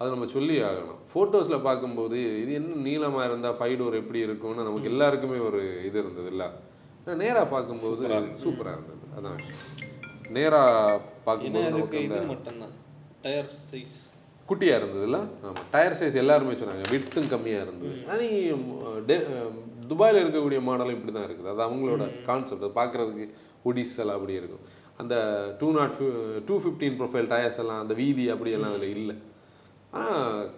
அது 0.00 0.08
நம்ம 0.14 0.26
சொல்லி 0.36 0.56
ஆகணும். 0.68 0.98
ஃபோட்டோஸில் 1.10 1.64
பார்க்கும்போது 1.66 2.16
இது 2.40 2.50
என்ன 2.60 2.80
நீளமாக 2.86 3.28
இருந்தால் 3.28 3.56
ஃபைவ் 3.58 3.76
டோர் 3.80 4.00
எப்படி 4.00 4.20
இருக்கும்னு 4.26 4.66
நமக்கு 4.68 4.90
எல்லாருக்குமே 4.92 5.38
ஒரு 5.48 5.60
இது 5.88 5.96
இருந்தது 6.02 6.30
இல்லை? 6.34 6.48
நேராக 7.22 7.46
பார்க்கும்போது 7.54 8.02
சூப்பராக 8.42 8.76
இருந்தது. 8.78 9.04
அதான் 9.18 9.40
நேராக 10.36 11.00
பார்க்கும்போது 11.26 11.70
நமக்கு 11.76 12.02
டயர் 13.24 13.52
சைஸ் 13.68 13.96
குட்டியாக 14.48 14.80
இருந்ததுல்ல 14.80 15.18
ஆமாம் 15.46 15.68
டயர் 15.74 15.96
சைஸ் 16.00 16.18
எல்லாருமே 16.22 16.56
சொன்னாங்க. 16.58 16.84
விட்டும் 16.94 17.30
கம்மியாக 17.32 17.64
இருந்தது. 17.66 17.94
ஆனால் 18.10 19.24
துபாயில் 19.92 20.20
இருக்கக்கூடிய 20.22 20.60
மாடலும் 20.68 20.96
இப்படி 20.96 21.12
தான் 21.16 21.26
இருக்குது. 21.28 21.50
அது 21.52 21.62
அவங்களோட 21.66 22.04
கான்செப்ட் 22.28 22.66
அது 22.66 22.76
பார்க்குறதுக்கு 22.80 23.26
ஒடிசல் 23.70 24.14
அப்படி 24.16 24.34
இருக்கும். 24.40 24.64
அந்த 25.02 25.14
two 25.60 25.68
naught 25.78 25.96
two 26.48 26.54
fifteen 26.64 26.98
profile 27.00 27.30
tyres 27.32 27.60
எல்லாம் 27.64 27.82
அந்த 27.84 27.96
வீதி 28.02 28.26
அப்படியெல்லாம் 28.34 28.74
அதில் 28.76 28.94
இல்லை. 28.98 29.16
ஆனால் 29.92 30.48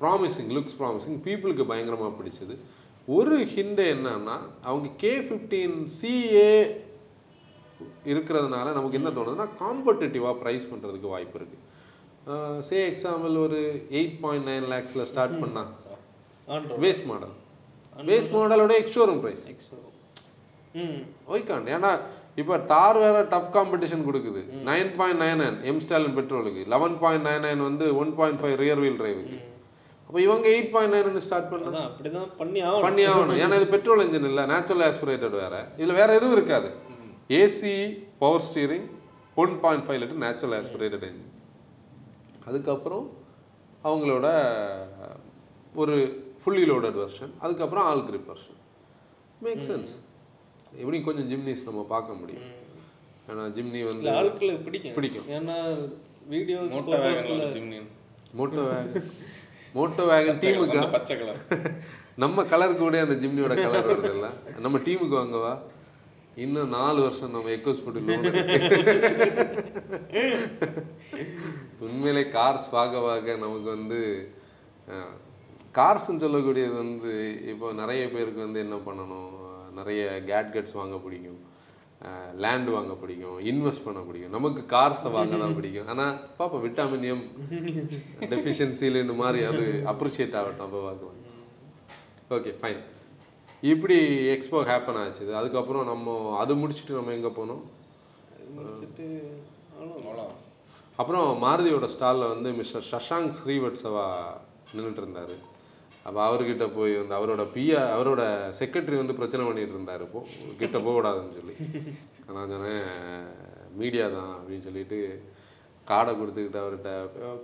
ப்ராமிசிங் 0.00 0.50
லுக்ஸ் 0.56 0.76
ப்ராமிசிங் 0.80 1.18
பீப்புளுக்கு 1.24 1.64
பயங்கரமாக 1.66 2.12
பிடிச்சது. 2.18 2.54
ஒரு 3.08 3.36
ஹிண்டு 3.54 3.84
என்னன்னா 3.94 4.36
அவங்க 4.64 4.88
கே 4.96 5.12
ஃபிஃப்டீன் 5.18 5.76
சிஏ 5.98 6.50
இருக்கிறதுனால 8.06 8.72
நமக்கு 8.72 8.98
என்ன 8.98 9.10
தோணுதுன்னா 9.10 9.48
காம்படிட்டிவாக 9.60 10.36
ப்ரைஸ் 10.42 10.70
பண்ணுறதுக்கு 10.70 11.08
வாய்ப்பு 11.08 11.38
இருக்குது 11.38 11.64
சே 12.60 12.78
எக்ஸாம்பிள் 12.86 13.34
ஒரு 13.36 13.58
எயிட் 13.90 14.20
பாயிண்ட் 14.20 14.48
நைன் 14.48 14.66
லேக்ஸில் 14.68 15.04
ஸ்டார்ட் 15.04 15.40
பண்ணா 15.40 15.64
ஆண்ட்ரோ 16.48 16.76
பேஸ் 16.78 17.02
மாடல் 17.06 17.34
பேஸ் 18.06 18.28
மாடலோட 18.32 18.74
எக்ஸ்ஷோரூம் 18.82 19.22
ப்ரைஸ் 19.22 19.44
ஒய்காண்ட் 21.26 21.68
ஏன்னா 21.68 21.92
இப்போ 22.40 22.54
தார் 22.72 22.98
வேற 23.04 23.18
டஃப் 23.34 23.52
காம்படிஷன் 23.56 24.06
கொடுக்குது. 24.08 24.40
Nine 24.70 24.90
point 24.98 25.20
nine 25.24 25.40
nine 25.42 25.56
M 25.70 25.80
Stalin 25.84 26.16
பெட்ரோலுக்கு 26.18 26.62
லெவன் 26.72 26.96
பாயிண்ட் 27.02 27.26
நைன் 27.28 27.44
நைன் 27.46 27.62
வந்து 27.68 27.86
one 28.02 28.12
point 28.18 28.40
five 28.42 28.56
rear 28.62 28.82
wheel 28.84 28.98
டிரைவுக்கு 29.00 29.38
அப்போ 30.08 30.18
இவங்க 30.26 30.46
எயிட் 30.54 30.70
பாயிண்ட் 30.74 30.94
நைன் 30.96 31.24
ஸ்டார்ட் 31.24 31.50
பண்ண? 31.52 31.66
அதான் 31.70 31.88
அப்படிதான் 31.88 32.28
பண்ணி 32.40 32.60
ஆகணும். 32.68 32.84
பண்ணி 32.86 33.02
ஆகணும். 33.12 33.38
ஏன்னா 33.44 33.56
இது 33.60 33.66
பெட்ரோல் 33.74 34.02
இன்ஜின் 34.04 34.28
இல்லை 34.30 34.44
நேச்சுரல் 34.52 34.84
ஆஸ்பிரேட்டட் 34.86 35.36
வேற. 35.42 35.54
இதில் 35.80 35.98
வேற 36.00 36.08
எதுவும் 36.18 36.36
இருக்காது. 36.36 36.68
AC 37.40 37.72
power 38.22 38.44
steering 38.46 38.86
one 39.36 39.52
point 39.64 39.84
five 39.86 40.00
litre 40.02 40.22
natural 40.26 40.56
aspirated 40.60 41.04
engine 41.10 41.34
அதுக்கப்புறம் 42.48 43.06
அவங்களோட 43.88 44.26
ஒரு 45.74 45.96
ஃபுல்லி 46.42 46.64
லோடட் 46.70 46.98
வெர்ஷன் 47.02 47.32
அதுக்கப்புறம் 47.44 47.86
all 47.90 48.06
grip 48.08 48.28
version 48.32 48.58
make 49.46 49.62
sense 49.70 49.92
எப்படி 50.80 50.98
கொஞ்சம் 51.06 51.28
ஜிம்னிஸ் 51.30 51.64
நம்ம 51.68 51.80
பார்க்க 51.92 52.18
முடியும். 52.20 52.44
ஏன்னா 53.28 53.44
ஜிம்னி 53.56 53.80
வந்து 53.88 54.08
ஆட்களுக்கு 54.18 54.64
பிடிக்கும். 54.66 54.94
பிடிக்கும். 54.98 55.26
ஏன்னா 55.36 55.56
video 56.34 56.58
moto 56.74 56.92
wagon 57.04 57.52
Jimny 57.56 57.78
moto 58.38 58.62
wagon 58.70 59.08
moto 59.74 60.02
wagon 60.10 60.38
டீமுக்கு 60.44 60.78
பச்சை 60.96 61.14
கலர். 61.20 61.40
நம்ம 62.22 62.44
கலர் 62.52 62.80
கூட 62.80 62.94
அந்த 63.04 63.14
ஜிம்னியோட 63.22 63.54
கலர் 63.58 63.88
வருதுல்ல 63.90 64.28
நம்ம 64.64 64.76
டீமுக்கு 64.86 65.16
வாங்கவா 65.18 65.52
இன்னும் 66.44 66.72
நாலு 66.76 66.98
வருஷம் 67.04 67.34
நம்ம 67.34 67.50
எக்கோஸ் 67.56 67.84
போட்டு 67.84 68.00
உண்மையிலே 71.86 72.24
கார்ஸ் 72.36 72.66
பார்க்க 72.74 73.00
பார்க்க 73.00 73.36
நமக்கு 73.44 73.68
வந்து 73.76 74.00
கார்ஸ்ன்னு 75.74 76.22
சொல்லக்கூடியது 76.24 76.74
வந்து 76.82 77.12
இப்போ 77.52 77.66
நிறைய 77.72 78.02
பேருக்கு 78.14 78.46
வந்து 78.46 78.62
என்ன 78.66 78.76
பண்ணணும்? 78.86 79.30
நிறைய 79.78 80.02
கேட்கெட்ஸ் 80.30 80.76
வாங்க 80.80 80.96
பிடிக்கும். 81.04 81.40
லேண்ட் 82.44 82.68
வாங்க 82.74 82.92
பிடிக்கும். 83.02 83.38
இன்வெஸ்ட் 83.50 83.84
பண்ண 83.86 84.00
பிடிக்கும். 84.08 84.34
நமக்கு 84.36 84.60
கார்ஸை 84.74 85.10
வாங்க 85.16 85.36
தான் 85.42 85.56
பிடிக்கும். 85.58 85.88
ஆனால் 85.92 86.18
பாப்பா 86.38 86.58
விட்டாமின் 86.64 87.06
எம் 87.12 87.24
டெஃபிஷியன்சியில் 88.32 89.02
இந்த 89.04 89.16
மாதிரி 89.22 89.40
அது 89.50 89.64
அப்ரிஷியேட் 89.92 90.38
ஆகட்டும் 90.40 90.66
அப்போ 90.68 90.80
பார்க்கலாம். 90.86 91.18
ஓகே 92.36 92.52
ஃபைன் 92.60 92.82
இப்படி 93.72 93.98
எக்ஸ்போ 94.34 94.58
ஹேப்பன் 94.70 95.00
ஆச்சு 95.02 95.32
அதுக்கப்புறம் 95.40 95.88
நம்ம 95.92 96.16
அது 96.42 96.54
முடிச்சுட்டு 96.62 96.98
நம்ம 96.98 97.14
எங்கே 97.18 97.32
போனோம்? 97.40 97.62
அப்புறம் 101.00 101.26
மாருதியோட 101.44 101.86
ஸ்டாலில் 101.94 102.32
வந்து 102.32 102.50
மிஸ்டர் 102.60 102.86
சஷாங்க் 102.92 103.36
ஸ்ரீவத்சவா 103.40 104.06
நின்றுட்டு 104.74 105.02
இருந்தார். 105.02 105.34
அப்போ 106.08 106.20
அவர்கிட்ட 106.26 106.66
போய் 106.76 106.94
வந்து 107.00 107.14
அவரோட 107.18 107.42
பிஆ 107.54 107.80
அவரோட 107.94 108.22
செக்ரட்டரி 108.60 108.98
வந்து 109.00 109.18
பிரச்சனை 109.18 109.42
பண்ணிட்டு 109.48 109.74
இருந்தார் 109.76 110.04
இப்போ. 110.06 110.20
கிட்ட 110.60 110.76
போகக்கூடாதுன்னு 110.84 111.36
சொல்லி. 111.38 111.54
நான் 112.36 112.52
சொன்னேன் 112.54 112.86
மீடியா 113.80 114.06
தான் 114.16 114.32
அப்படின்னு 114.38 114.66
சொல்லிட்டு 114.68 114.98
கார்டை 115.90 116.12
கொடுத்துக்கிட்டு 116.20 116.60
அவர்கிட்ட 116.62 116.92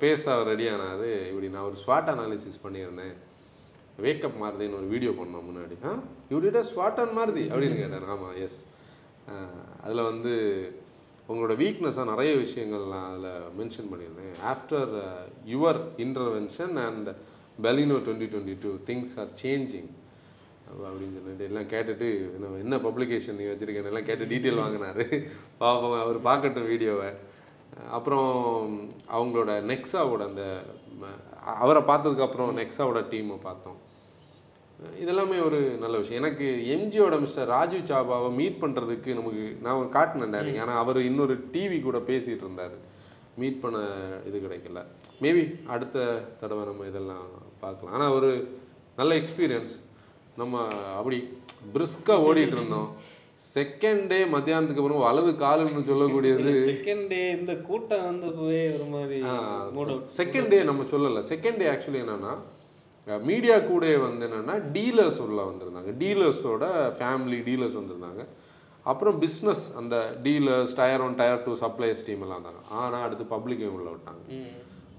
பேச 0.02 0.22
அவர் 0.34 0.50
ரெடி 0.52 0.66
ஆனார். 0.72 1.04
இப்படி 1.30 1.48
நான் 1.54 1.68
ஒரு 1.70 1.76
ஸ்வாட் 1.82 2.10
அனாலிசிஸ் 2.14 2.64
பண்ணியிருந்தேன். 2.64 3.14
வேக்கப் 4.04 4.40
மாருதின்னு 4.42 4.78
ஒரு 4.80 4.88
வீடியோ 4.94 5.12
பண்ணோம் 5.18 5.46
முன்னாடி. 5.48 5.76
ஆ 5.88 5.90
இப்படிட்ட 6.30 6.62
ஸ்வாட் 6.70 7.00
அண்ட் 7.02 7.14
மாருதி 7.18 7.44
அப்படின்னு 7.50 7.76
கேட்டார். 7.82 8.08
ஆமாம் 8.14 8.34
எஸ் 8.46 8.58
அதில் 9.84 10.08
வந்து 10.10 10.32
உங்களோட 11.28 11.52
வீக்னஸாக 11.60 12.10
நிறைய 12.12 12.32
விஷயங்கள் 12.44 12.90
நான் 12.94 13.06
அதில் 13.10 13.46
மென்ஷன் 13.58 13.90
பண்ணியிருந்தேன். 13.92 14.34
After 14.52 14.90
your 15.52 15.80
intervention 16.04 16.74
and 16.86 17.08
Baleno 17.62 17.96
twenty 18.06 18.28
twenty 18.32 18.56
two 18.60 18.70
things 18.86 19.14
are 19.16 19.28
changing 19.42 19.90
அப்படின்னு 20.70 21.20
சொல்லிட்டு 21.20 21.44
எல்லாம் 21.44 21.68
கேட்டுட்டு 21.68 22.34
என்ன 22.34 22.58
என்ன 22.58 22.76
பப்ளிகேஷன் 22.76 23.38
நீ 23.38 23.44
வச்சுருக்கேன்னு 23.44 23.84
எல்லாம் 23.84 24.04
கேட்டு 24.04 24.24
டீட்டெயில் 24.24 24.62
வாங்கினாரு. 24.62 25.26
பாப்போம் 25.60 26.00
அவர் 26.00 26.18
பார்க்கட்டும் 26.22 26.66
வீடியோவை. 26.66 27.10
அப்புறம் 27.90 28.30
அவங்களோட 29.12 29.52
நெக்ஸாவோட 29.70 30.22
அந்த 30.26 30.62
அவரை 31.44 31.82
பார்த்ததுக்கப்புறம் 31.82 32.52
நெக்ஸாவோட 32.60 33.00
டீமை 33.10 33.38
பார்த்தோம். 33.40 33.78
இதெல்லாமே 35.00 35.44
ஒரு 35.44 35.60
நல்ல 35.60 35.98
விஷயம். 35.98 36.22
எனக்கு 36.22 36.46
எம்ஜியோட 36.76 37.20
மிஸ்டர் 37.20 37.46
ராஜீவ் 37.46 37.90
சாபாவை 37.90 38.34
மீட் 38.34 38.60
பண்ணுறதுக்கு 38.60 39.14
நமக்கு 39.14 39.56
நான் 39.62 39.74
ஒரு 39.74 39.88
காட்டினேன் 39.88 40.34
டேரிங் 40.36 40.60
ஆனால் 40.60 40.76
அவர் 40.76 41.00
இன்னொரு 41.00 41.48
டிவி 41.52 41.82
கூட 41.82 41.98
பேசிகிட்டு 41.98 42.46
இருந்தார். 42.46 42.92
மீட் 43.36 43.60
பண்ண 43.60 43.78
இது 44.26 44.38
கிடைக்கல. 44.38 44.84
மேபி 45.20 45.66
அடுத்த 45.66 46.22
தடவை 46.40 46.64
நம்ம 46.64 46.86
இதெல்லாம் 46.86 47.43
பார்க்கலாம். 47.64 47.94
ஆனால் 47.96 48.14
ஒரு 48.18 48.30
நல்ல 49.00 49.12
எக்ஸ்பீரியன்ஸ் 49.22 49.74
நம்ம 50.42 50.62
அப்படி 50.98 51.18
பிரிஸ்காக 51.74 52.24
ஓடிட்டு 52.28 52.56
இருந்தோம். 52.58 52.88
செகண்ட் 53.54 54.04
டே 54.10 54.18
மத்தியானத்துக்கு 54.34 54.82
அப்புறம் 54.82 55.04
வலது 55.06 55.32
காலுன்னு 55.44 55.88
சொல்லக்கூடியது. 55.88 56.52
செகண்ட் 56.70 57.06
டே 57.12 57.22
இந்த 57.38 57.52
கூட்டம் 57.68 58.06
வந்து 58.10 58.28
போய் 58.40 58.62
ஒரு 58.76 58.86
மாதிரி 58.94 59.18
செகண்ட் 60.20 60.50
டே 60.52 60.60
நம்ம 60.70 60.84
சொல்லலை. 60.92 61.22
செகண்ட் 61.32 61.60
டே 61.62 61.68
ஆக்சுவலி 61.74 62.02
என்னன்னா 62.04 62.34
மீடியா 63.30 63.56
கூட 63.70 63.86
வந்து 64.04 64.26
என்னன்னா 64.26 64.54
டீலர்ஸ் 64.76 65.18
உள்ள 65.24 65.40
வந்திருந்தாங்க. 65.48 65.90
டீலர்ஸோட 66.02 66.64
ஃபேமிலி 66.98 67.38
டீலர்ஸ் 67.48 67.76
வந்திருந்தாங்க. 67.80 68.22
அப்புறம் 68.92 69.16
பிஸ்னஸ் 69.24 69.64
அந்த 69.80 69.96
dealers 70.24 70.72
tier 70.78 71.02
one 71.06 71.18
tier 71.20 71.42
two 71.44 71.52
supplies 71.64 72.06
team 72.06 72.22
எல்லாம் 72.24 72.38
இருந்தாங்க 72.38 72.62
ஆனால் 72.82 73.04
அடுத்து 73.06 73.24
பப்ளிக்கையும் 73.34 73.76
உள்ள 73.78 73.88
விட்டாங்க. 73.94 74.22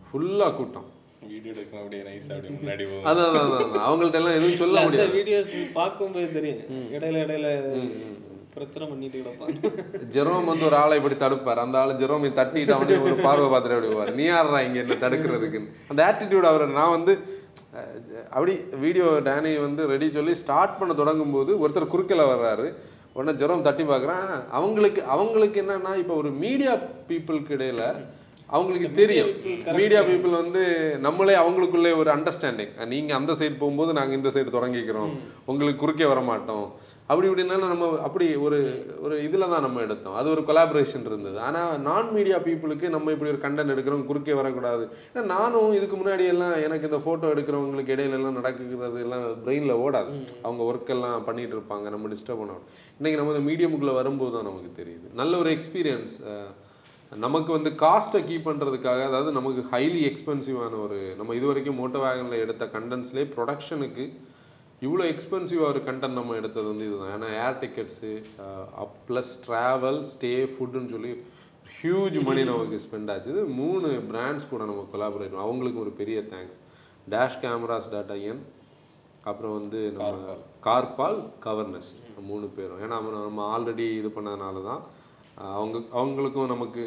ஃபுல்லாக 0.09 0.53
கூட்டம். 0.59 0.87
வீடியோ 1.29 1.51
எடுக்கணும் 1.53 1.81
அப்படியே 1.83 2.03
நைஸ் 2.07 2.29
அப்படியே 2.33 2.53
முன்னாடி 2.57 2.83
போகும். 2.89 3.07
அதான் 3.09 3.27
அதான், 3.29 3.45
அதான் 3.47 3.63
அதான். 3.65 3.85
அவங்கள்ட்ட 3.87 4.19
எல்லாம் 4.21 4.37
எதுவும் 4.39 4.61
சொல்ல 4.61 4.79
அந்த 4.79 4.89
முடியாது. 4.89 5.15
வீடியோஸ் 5.19 5.53
பார்க்கும்போது 5.79 6.27
தெரியும். 6.37 6.61
இடையில 6.95 7.23
இடையில 7.25 7.47
பிரச்சனை 8.55 8.85
பண்ணிட்டு 8.89 9.21
கிடப்பாங்க 9.21 9.71
ஜெரோம் 10.15 10.49
வந்து 10.49 10.65
ஒரு 10.67 10.77
ஆளை 10.81 10.97
இப்படி 10.99 11.15
தடுப்பார். 11.23 11.63
அந்த 11.63 11.77
ஆள் 11.81 11.99
ஜெரோமை 12.01 12.29
தட்டிட்டு 12.37 12.75
அவனே 12.75 12.97
ஒரு 13.07 13.15
பார்வை 13.25 13.47
பார்த்துட்டு 13.47 13.77
அப்படி 13.77 13.91
போவார். 13.93 14.13
நீ 14.19 14.25
யாரா 14.27 14.59
இங்க 14.67 14.79
என்ன 14.83 14.97
தடுக்கிறதுக்குன்னு? 15.03 15.71
அந்த 15.91 16.01
ஆட்டிடியூட் 16.09 16.51
அவர் 16.51 16.65
நான் 16.79 16.95
வந்து 16.97 17.13
அப்படி 18.35 18.53
வீடியோ 18.83 19.07
டேனி 19.27 19.51
வந்து 19.65 19.81
ரெடி 19.91 20.07
சொல்லி 20.17 20.33
ஸ்டார்ட் 20.41 20.77
பண்ண 20.79 20.93
தொடங்கும் 21.01 21.35
போது 21.35 21.51
ஒருத்தர் 21.63 21.93
குறுக்கில் 21.93 22.29
வர்றாரு. 22.31 22.67
உடனே 23.17 23.33
ஜெரோம் 23.41 23.65
தட்டி 23.67 23.83
பார்க்குறான். 23.89 24.25
அவங்களுக்கு 24.57 25.01
அவங்களுக்கு 25.13 25.57
என்னன்னா 25.63 25.91
இப்போ 26.01 26.15
ஒரு 26.21 26.31
மீடியா 26.43 26.73
பீப்புளுக்கு 27.09 27.55
இடையில 27.57 27.83
அவங்களுக்கு 28.53 28.89
தெரியும். 29.01 29.29
மீடியா 29.79 30.01
பீப்புள் 30.07 30.39
வந்து 30.41 30.63
நம்மளே 31.05 31.35
அவங்களுக்குள்ளே 31.43 31.91
ஒரு 32.01 32.09
அண்டர்ஸ்டாண்டிங் 32.15 32.73
நீங்க 32.93 33.11
அந்த 33.19 33.31
சைடு 33.39 33.55
போகும்போது 33.61 33.91
நாங்க 33.99 34.13
இந்த 34.19 34.29
சைடு 34.35 34.57
தொடங்கிக்கிறோம். 34.57 35.13
உங்களுக்கு 35.51 35.81
குறுக்கே 35.83 36.09
வர 36.11 36.21
மாட்டோம் 36.31 36.67
அப்படி 37.11 37.27
இப்படின்னா 37.29 37.57
நம்ம 37.71 37.87
அப்படி 38.07 38.27
ஒரு 38.45 38.59
ஒரு 39.05 39.15
இதில் 39.25 39.51
தான் 39.53 39.65
நம்ம 39.65 39.81
எடுத்தோம். 39.85 40.15
அது 40.19 40.27
ஒரு 40.33 40.41
கொலாபரேஷன் 40.47 41.05
இருந்தது. 41.09 41.37
ஆனால் 41.47 41.73
நான் 41.87 42.07
மீடியா 42.15 42.37
பீப்புளுக்கு 42.45 42.87
நம்ம 42.95 43.11
இப்படி 43.15 43.31
ஒரு 43.33 43.41
கண்டென்ட் 43.43 43.73
எடுக்கிறோம் 43.73 44.07
குறுக்கே 44.09 44.37
வரக்கூடாது. 44.39 44.83
ஏன்னா 45.09 45.23
நானும் 45.35 45.75
இதுக்கு 45.79 45.97
முன்னாடி 46.01 46.25
எல்லாம் 46.33 46.55
எனக்கு 46.67 46.89
இந்த 46.89 46.99
ஃபோட்டோ 47.05 47.31
எடுக்கிறவங்களுக்கு 47.33 47.95
இடையில 47.95 48.19
எல்லாம் 48.19 48.39
நடக்குறது 48.39 49.03
எல்லாம் 49.05 49.25
பிரெயினில் 49.45 49.81
ஓடாது. 49.85 50.13
அவங்க 50.45 50.63
ஒர்க் 50.71 50.93
எல்லாம் 50.95 51.25
பண்ணிட்டு 51.29 51.57
இருப்பாங்க. 51.57 51.87
நம்ம 51.95 52.13
டிஸ்டர்ப் 52.13 52.41
பண்ண 52.43 52.59
இன்னைக்கு 52.99 53.19
நம்ம 53.21 53.33
இந்த 53.35 53.45
மீடியமுக்குள்ளே 53.49 53.95
வரும்போது 54.01 54.33
தான் 54.37 54.47
நமக்கு 54.49 54.71
தெரியுது. 54.81 55.07
நல்ல 55.21 55.35
ஒரு 55.43 55.51
எக்ஸ்பீரியன்ஸ் 55.57 56.15
நமக்கு 57.11 57.51
வந்து 57.55 57.69
காஸ்ட்டை 57.81 58.19
கீப் 58.27 58.47
பண்ணுறதுக்காக 58.47 59.01
அதாவது 59.09 59.31
நமக்கு 59.37 59.61
ஹைலி 59.73 59.99
எக்ஸ்பென்சிவான 60.07 60.79
ஒரு 60.85 60.97
நம்ம 61.19 61.35
இது 61.39 61.45
வரைக்கும் 61.49 61.77
மோட்டோ 61.81 61.99
வேகனில் 62.05 62.43
எடுத்த 62.45 62.63
கண்டென்ட்ஸ்லேயே 62.75 63.27
ப்ரொடக்ஷனுக்கு 63.35 64.05
இவ்வளோ 64.85 65.03
எக்ஸ்பென்சிவாக 65.11 65.71
ஒரு 65.73 65.81
கண்டென்ட் 65.87 66.19
நம்ம 66.19 66.35
எடுத்தது 66.39 66.67
வந்து 66.71 66.87
இதுதான். 66.87 67.13
ஏன்னா 67.17 67.29
air 67.43 67.59
tickets 67.61 68.11
up 68.83 68.97
plus 69.07 69.31
travel 69.45 69.99
stay 70.11 70.33
ஃபுட்டுன்னு 70.53 70.91
சொல்லி 70.95 71.13
ஹியூஜ் 71.77 72.17
மணி 72.27 72.41
நமக்கு 72.51 72.81
ஸ்பெண்ட் 72.85 73.11
ஆச்சு. 73.13 73.31
இது 73.35 73.43
மூணு 73.61 73.87
பிராண்ட்ஸ் 74.11 74.49
கூட 74.51 74.65
நம்ம 74.71 74.83
கொலாபரேட் 74.95 75.39
அவங்களுக்கு 75.45 75.81
ஒரு 75.85 75.93
பெரிய 76.01 76.19
தேங்க்ஸ் 76.33 76.59
டேஷ் 77.13 77.39
கேமராஸ் 77.45 77.89
டாட்டா 77.95 78.17
என் 78.31 78.43
அப்புறம் 79.29 79.55
வந்து 79.59 79.79
நம்ம 79.95 80.35
கார்பால் 80.67 81.17
கவர்னஸ் 81.47 81.91
மூணு 82.31 82.45
பேரும். 82.57 82.81
ஏன்னா 82.85 82.97
நம்ம 83.29 83.47
ஆல்ரெடி 83.55 83.87
இது 84.01 84.11
பண்ணதுனால 84.17 84.63
தான் 84.69 84.83
அவங்க 85.35 85.77
அவங்களுக்கும் 85.99 86.51
நமக்கு 86.53 86.83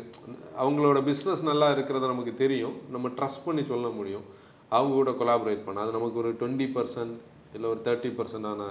அவங்களோட 0.62 0.98
பிஸ்னஸ் 1.08 1.42
நல்லா 1.42 1.70
இருக்கிறது 1.70 2.06
நமக்கு 2.06 2.34
தெரியும். 2.34 2.76
நம்ம 2.90 3.08
ட்ரஸ்ட் 3.08 3.44
பண்ணி 3.44 3.64
சொல்ல 3.64 3.88
முடியும். 3.88 4.24
அவங்க 4.68 4.94
கூட 4.94 5.10
கொலாபரேட் 5.10 5.66
பண்ண 5.66 5.80
அது 5.80 5.96
நமக்கு 5.98 6.20
ஒரு 6.22 6.30
டுவெண்ட்டி 6.40 6.68
பர்சன்ட் 6.76 7.16
இல்லை 7.54 7.70
ஒரு 7.70 7.80
தேர்ட்டி 7.84 8.10
பர்சன்டான 8.18 8.70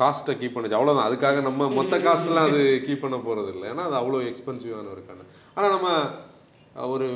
காஸ்ட்டை 0.00 0.34
கீப் 0.40 0.54
பண்ணுச்சு. 0.54 0.78
அவ்வளோதான் 0.78 1.08
அதுக்காக 1.08 1.42
நம்ம 1.48 1.68
மொத்த 1.68 1.98
காஸ்ட்லாம் 1.98 2.50
அது 2.50 2.62
கீப் 2.86 3.04
பண்ண 3.04 3.16
போகிறது 3.16 3.52
இல்லை 3.54 3.66
ஏன்னா 3.70 3.84
அது 3.88 3.96
அவ்வளோ 4.00 4.20
எக்ஸ்பென்சிவான 4.30 4.90
ஒரு 4.94 5.02
கண்ணு 5.08 5.24
ஆனால் 5.54 5.74
நம்ம 5.76 5.88
ஒரு 6.76 7.06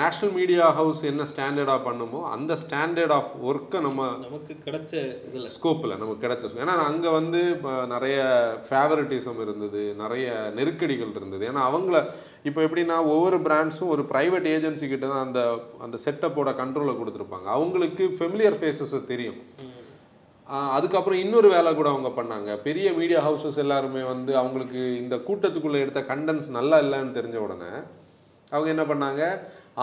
நேஷ்னல் 0.00 0.32
மீடியா 0.36 0.64
ஹவுஸ் 0.78 1.00
என்ன 1.10 1.24
ஸ்டாண்டர்டாக 1.32 1.80
பண்ணுமோ 1.84 2.20
அந்த 2.34 2.52
ஸ்டாண்டர்ட் 2.62 3.12
ஆஃப் 3.16 3.34
ஒர்க்கை 3.48 3.78
நம்ம 3.84 4.06
நமக்கு 4.24 4.54
கிடைச்ச 4.64 4.92
இதுல. 5.26 5.50
ஸ்கோப்பில் 5.56 5.98
நமக்கு 6.00 6.24
கிடைச்ச. 6.24 6.50
ஏன்னா 6.62 6.74
அங்கே 6.90 7.10
வந்து 7.18 7.40
நிறைய 7.92 8.16
ஃபேவரட்டிசம் 8.68 9.38
இருந்தது 9.44 9.82
நிறைய 10.02 10.26
நெருக்கடிகள் 10.56 11.12
இருந்தது. 11.18 11.44
ஏன்னா 11.50 11.62
அவங்கள 11.70 11.98
இப்போ 12.50 12.62
எப்படின்னா 12.66 12.96
ஒவ்வொரு 13.12 13.38
பிராண்ட்ஸும் 13.46 13.92
ஒரு 13.94 14.04
ப்ரைவேட் 14.12 14.48
ஏஜென்சி 14.54 14.88
கிட்ட 14.92 15.06
தான் 15.12 15.24
அந்த 15.26 15.40
அந்த 15.86 15.98
செட்டப்போட 16.06 16.52
கண்ட்ரோலை 16.62 16.94
கொடுத்துருப்பாங்க. 16.96 17.48
அவங்களுக்கு 17.58 18.06
ஃபெமிலியர் 18.18 18.58
ஃபேஸஸ் 18.62 18.96
தெரியும். 19.12 19.38
அதுக்கப்புறம் 20.78 21.22
இன்னொரு 21.22 21.48
வேலை 21.54 21.70
கூட 21.74 21.88
அவங்க 21.92 22.10
பண்ணாங்க. 22.18 22.50
பெரிய 22.66 22.88
மீடியா 22.98 23.20
ஹவுசஸ் 23.28 23.62
எல்லாருமே 23.64 24.02
வந்து 24.12 24.32
அவங்களுக்கு 24.42 24.82
இந்த 25.02 25.16
கூட்டத்துக்குள்ளே 25.28 25.84
எடுத்த 25.84 26.02
கண்டென்ட்ஸ் 26.10 26.50
நல்லா 26.58 26.78
இல்லைன்னு 26.84 27.16
தெரிஞ்ச 27.20 27.38
உடனே 27.46 27.70
அவங்க 28.52 28.68
என்ன 28.74 28.84
பண்ணாங்க? 28.90 29.22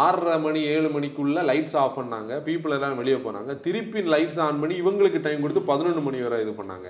ஆறரை 0.04 0.36
மணி 0.46 0.62
ஏழு 0.76 0.88
மணிக்குள்ளே 0.94 1.42
லைட்ஸ் 1.50 1.76
ஆஃப் 1.82 1.98
பண்ணாங்க. 1.98 2.32
பீப்புள் 2.46 2.76
எல்லாம் 2.78 3.02
வெளியே 3.02 3.18
போனாங்க. 3.26 3.52
திருப்பி 3.66 4.00
லைட்ஸ் 4.14 4.40
ஆன் 4.46 4.62
பண்ணி 4.62 4.76
இவங்களுக்கு 4.84 5.20
டைம் 5.26 5.44
கொடுத்து 5.44 5.70
பதினொன்று 5.72 6.02
மணி 6.08 6.22
வரை 6.28 6.40
இது 6.46 6.54
பண்ணாங்க. 6.62 6.88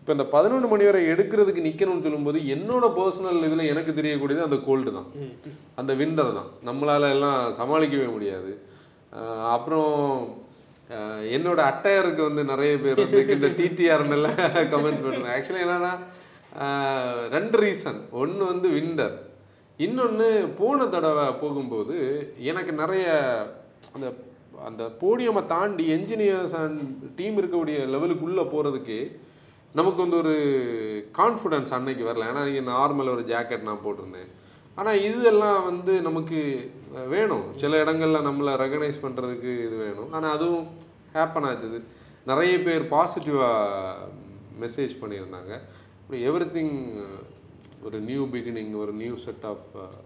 இப்போ 0.00 0.12
இந்த 0.16 0.26
பதினொன்று 0.34 0.68
மணி 0.72 0.84
வரை 0.88 1.00
எடுக்கிறதுக்கு 1.12 1.66
நிற்கணும்னு 1.66 2.06
சொல்லும்போது 2.06 2.38
என்னோட 2.54 2.84
பர்சனல் 2.98 3.44
இதில் 3.48 3.70
எனக்கு 3.72 3.92
தெரியக்கூடியது 3.98 4.46
அந்த 4.46 4.58
கோல்டு 4.68 4.90
தான். 4.98 5.08
அந்த 5.80 5.92
விண்டர் 6.00 6.32
தான். 6.38 6.50
நம்மளால 6.68 7.10
எல்லாம் 7.16 7.40
சமாளிக்கவே 7.60 8.08
முடியாது. 8.16 8.52
அப்புறம் 9.56 9.94
என்னோட 11.36 11.60
அட்டையருக்கு 11.70 12.22
வந்து 12.28 12.42
நிறைய 12.50 12.72
பேர் 12.84 13.00
வந்து 13.04 13.20
இந்த 13.36 13.48
டிடிஆர் 13.60 14.04
எல்லாம் 14.16 14.40
கமெண்ட்ஸ் 14.74 15.04
பண்ணுறாங்க 15.04 15.36
ஆக்சுவலி 15.36 15.64
என்னன்னா 15.66 15.92
ரெண்டு 17.36 17.56
ரீசன் 17.64 18.00
ஒன்று 18.22 18.42
வந்து 18.52 18.68
விண்டர் 18.76 19.14
இன்னொன்று 19.78 20.28
போன 20.58 20.86
தடவை 20.86 21.24
போகும்போது 21.42 21.96
எனக்கு 22.50 22.72
நிறைய 22.72 23.06
அந்த 23.94 24.06
அந்த 24.68 24.82
போடியமை 25.00 25.42
தாண்டி 25.46 25.84
என்ஜினியர்ஸ் 25.94 26.54
அண்ட் 26.60 26.82
டீம் 27.16 27.38
இருக்கக்கூடிய 27.40 27.78
லெவலுக்குள்ளே 27.94 28.44
போகிறதுக்கு 28.52 28.98
நமக்கு 29.78 30.00
வந்து 30.02 30.18
ஒரு 30.22 30.34
கான்ஃபிடன்ஸ் 31.18 31.72
அன்னைக்கு 31.76 32.04
வரல. 32.08 32.28
ஏன்னா 32.30 32.44
நீங்கள் 32.48 32.68
நார்மல் 32.74 33.12
ஒரு 33.14 33.22
ஜாக்கெட் 33.32 33.68
நான் 33.68 33.84
போட்டிருந்தேன். 33.84 34.30
ஆனால் 34.78 35.00
இதெல்லாம் 35.08 35.64
வந்து 35.70 35.92
நமக்கு 36.08 36.40
வேணும். 37.14 37.44
சில 37.62 37.82
இடங்கள்ல 37.84 38.20
நம்மளை 38.28 38.52
ரெகனைஸ் 38.64 39.02
பண்ணுறதுக்கு 39.04 39.50
இது 39.66 39.76
வேணும். 39.86 40.12
ஆனால் 40.12 40.34
அதுவும் 40.36 40.66
ஹேப்பன் 41.16 41.48
ஆச்சுது. 41.50 41.80
நிறைய 42.30 42.54
பேர் 42.62 42.84
பாசிட்டிவாக 42.94 44.08
மெசேஜ் 44.62 44.94
பண்ணியிருந்தாங்க. 45.02 45.52
எவ்ரி 46.28 46.48
திங் 46.56 46.74
ஒரு 47.84 47.98
நியூ 48.00 48.26
பிகினிங் 48.26 48.76
ஒரு 48.76 48.92
நியூ 48.92 49.16
செட் 49.16 49.42
ஆஃப் 49.42 49.64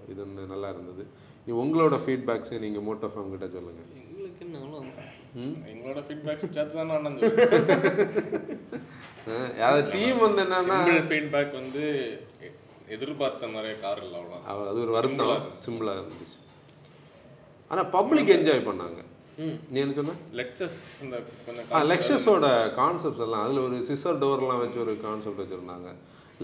இது 0.08 0.26
வந்து 0.26 0.42
நல்லா 0.42 0.68
இருந்தது. 0.68 1.04
உங்களோட 1.48 1.98
ஃபீட்பேக்ஸை 2.06 2.58
நீங்கள் 2.58 2.82
மோட்டோ 2.82 3.10
ஃபேம் 3.10 3.30
கிட்ட 3.30 3.48
சொல்லுங்கள் 3.48 3.86
எங்களுக்கு. 3.94 4.94
எங்களோட 5.66 6.02
ஃபீட்பேக்ஸ் 6.08 6.48
சேர்த்து 6.48 6.74
தான் 6.74 6.86
நான் 6.86 7.18
அதாவது 9.54 9.90
டீம் 9.90 10.18
வந்து 10.18 10.42
என்னன்னா 10.42 10.78
ஃபீட்பேக் 11.08 11.52
வந்து 11.52 11.84
எதிர்பார்த்த 12.88 13.46
நிறைய 13.46 13.78
கார் 13.80 14.02
இல்லை 14.02 14.20
அவ்வளோ 14.20 14.44
அவ- 14.46 14.68
அது 14.68 14.80
ஒரு 14.80 14.90
வருத்தம். 14.90 15.42
சிம்பிளாக 15.66 16.02
இருந்துச்சு. 16.02 16.38
ஆனால் 17.68 17.88
பப்ளிக் 17.88 18.28
என்ஜாய் 18.28 18.68
பண்ணாங்க. 18.68 19.02
நீ 19.70 19.80
என்ன 19.80 19.92
சொன்ன? 19.94 20.10
லெக்சஸ் 20.32 21.02
இந்த 21.02 21.16
லெக்ஷஸோட 21.72 22.46
கான்செப்ட்ஸ் 22.74 23.20
எல்லாம் 23.20 23.44
அதில் 23.44 23.58
ஒரு 23.58 23.76
சிசர் 23.76 24.18
டோர்லாம் 24.18 24.58
வச்சு 24.58 24.80
ஒரு 24.80 24.96
கான்செப்ட் 25.02 25.40
வச்சுருந்தாங்க. 25.40 25.94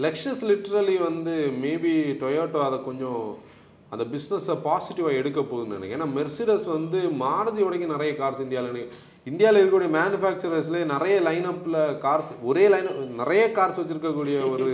லெக்ஷஸ் 0.03 0.41
லிட்ரலி 0.51 0.95
வந்து 1.07 1.33
மேபி 1.63 1.93
டொயோட்டோ 2.21 2.61
அதை 2.67 2.77
கொஞ்சம் 2.87 3.21
அந்த 3.93 4.03
பிஸ்னஸை 4.13 4.55
பாசிட்டிவாக 4.65 5.19
எடுக்க 5.19 5.39
போகுதுன்னு 5.41 5.75
நினைக்கிறேன். 5.77 5.97
ஏன்னா 5.97 6.07
மெர்சிடஸ் 6.17 6.65
வந்து 6.75 6.99
மாருதியோடைக்கு 7.21 7.87
நிறைய 7.93 8.11
கார்ஸ் 8.21 8.41
இந்தியாவில் 8.45 8.81
இந்தியாவில் 9.31 9.59
இருக்கக்கூடிய 9.59 9.91
மேனுஃபேக்சரர்ஸ்லேயே 9.97 10.85
நிறைய 10.93 11.15
லைனப்பில் 11.27 11.77
கார்ஸ் 12.05 12.31
ஒரே 12.49 12.65
லைன் 12.73 12.89
நிறைய 13.21 13.43
கார்ஸ் 13.57 13.79
வச்சுருக்கக்கூடிய 13.81 14.39
ஒரு 14.53 14.67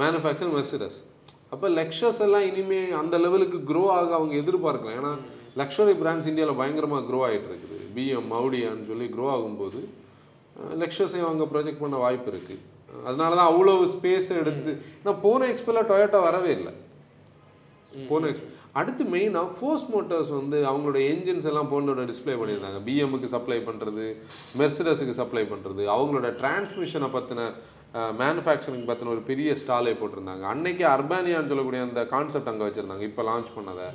மேனுஃபேக்சர் 0.00 0.52
மெர்சிடஸ் 0.56 0.96
அப்போ 1.54 1.66
லெக்ஷஸ் 1.80 2.22
எல்லாம் 2.26 2.46
இனிமே 2.50 2.80
அந்த 3.00 3.18
லெவலுக்கு 3.24 3.58
க்ரோ 3.70 3.82
ஆக 3.98 4.14
அவங்க 4.18 4.34
எதிர்பார்க்கலாம் 4.42 4.96
ஏன்னா 5.00 5.12
லக்ஷரி 5.60 5.94
பிராண்ட்ஸ் 6.00 6.30
இந்தியாவில் 6.30 6.60
பயங்கரமாக 6.60 7.06
க்ரோ 7.10 7.20
ஆகிட்டு 7.26 7.48
இருக்குது. 7.50 7.76
பிஎம் 7.96 8.30
மவுடியான்னு 8.32 8.88
சொல்லி 8.90 9.06
க்ரோ 9.14 9.26
ஆகும்போது 9.34 9.80
லெக்ஷஸையும் 10.82 11.28
அவங்க 11.28 11.44
ப்ரொஜெக்ட் 11.52 11.82
பண்ண 11.84 11.98
வாய்ப்பு 12.04 12.30
இருக்குது 12.32 12.62
அதனால 13.08 13.36
தான் 13.38 13.50
அவ்வளோ 13.52 13.74
ஸ்பேஸ் 13.94 14.28
எடுத்து 14.40 14.72
ஏன்னா 15.00 15.14
போன 15.24 15.46
எக்ஸ்போல 15.52 15.82
டொயோட்டோ 15.90 16.20
வரவே 16.28 16.52
இல்லை. 16.58 16.72
போன 18.10 18.28
எக்ஸ்போ 18.30 18.50
அடுத்து 18.80 19.02
மெயினாக 19.12 19.52
ஃபோர்ஸ் 19.58 19.86
மோட்டார்ஸ் 19.92 20.32
வந்து 20.38 20.58
அவங்களோட 20.70 20.98
என்ஜின்ஸ் 21.12 21.46
எல்லாம் 21.50 21.70
போனோட 21.70 22.02
டிஸ்ப்ளே 22.10 22.34
பண்ணியிருந்தாங்க. 22.40 22.80
பிஎம்முக்கு 22.88 23.28
சப்ளை 23.34 23.58
பண்ணுறது 23.68 24.06
மெர்சிடஸுக்கு 24.60 25.14
சப்ளை 25.20 25.44
பண்ணுறது 25.52 25.84
அவங்களோட 25.94 26.30
டிரான்ஸ்மிஷனை 26.42 27.08
பற்றின 27.16 27.46
மேனுஃபேக்சரிங் 28.20 28.88
பற்றின 28.88 29.12
ஒரு 29.14 29.22
பெரிய 29.28 29.50
ஸ்டாலே 29.60 29.92
போட்டிருந்தாங்க. 30.00 30.44
அன்னைக்கு 30.52 30.84
அர்பானியான்னு 30.94 31.50
சொல்லக்கூடிய 31.52 31.82
அந்த 31.88 32.00
கான்செப்ட் 32.14 32.50
அங்கே 32.52 32.66
வச்சுருந்தாங்க. 32.68 33.04
இப்போ 33.10 33.22
லான்ச் 33.28 33.50
பண்ணதை. 33.58 33.86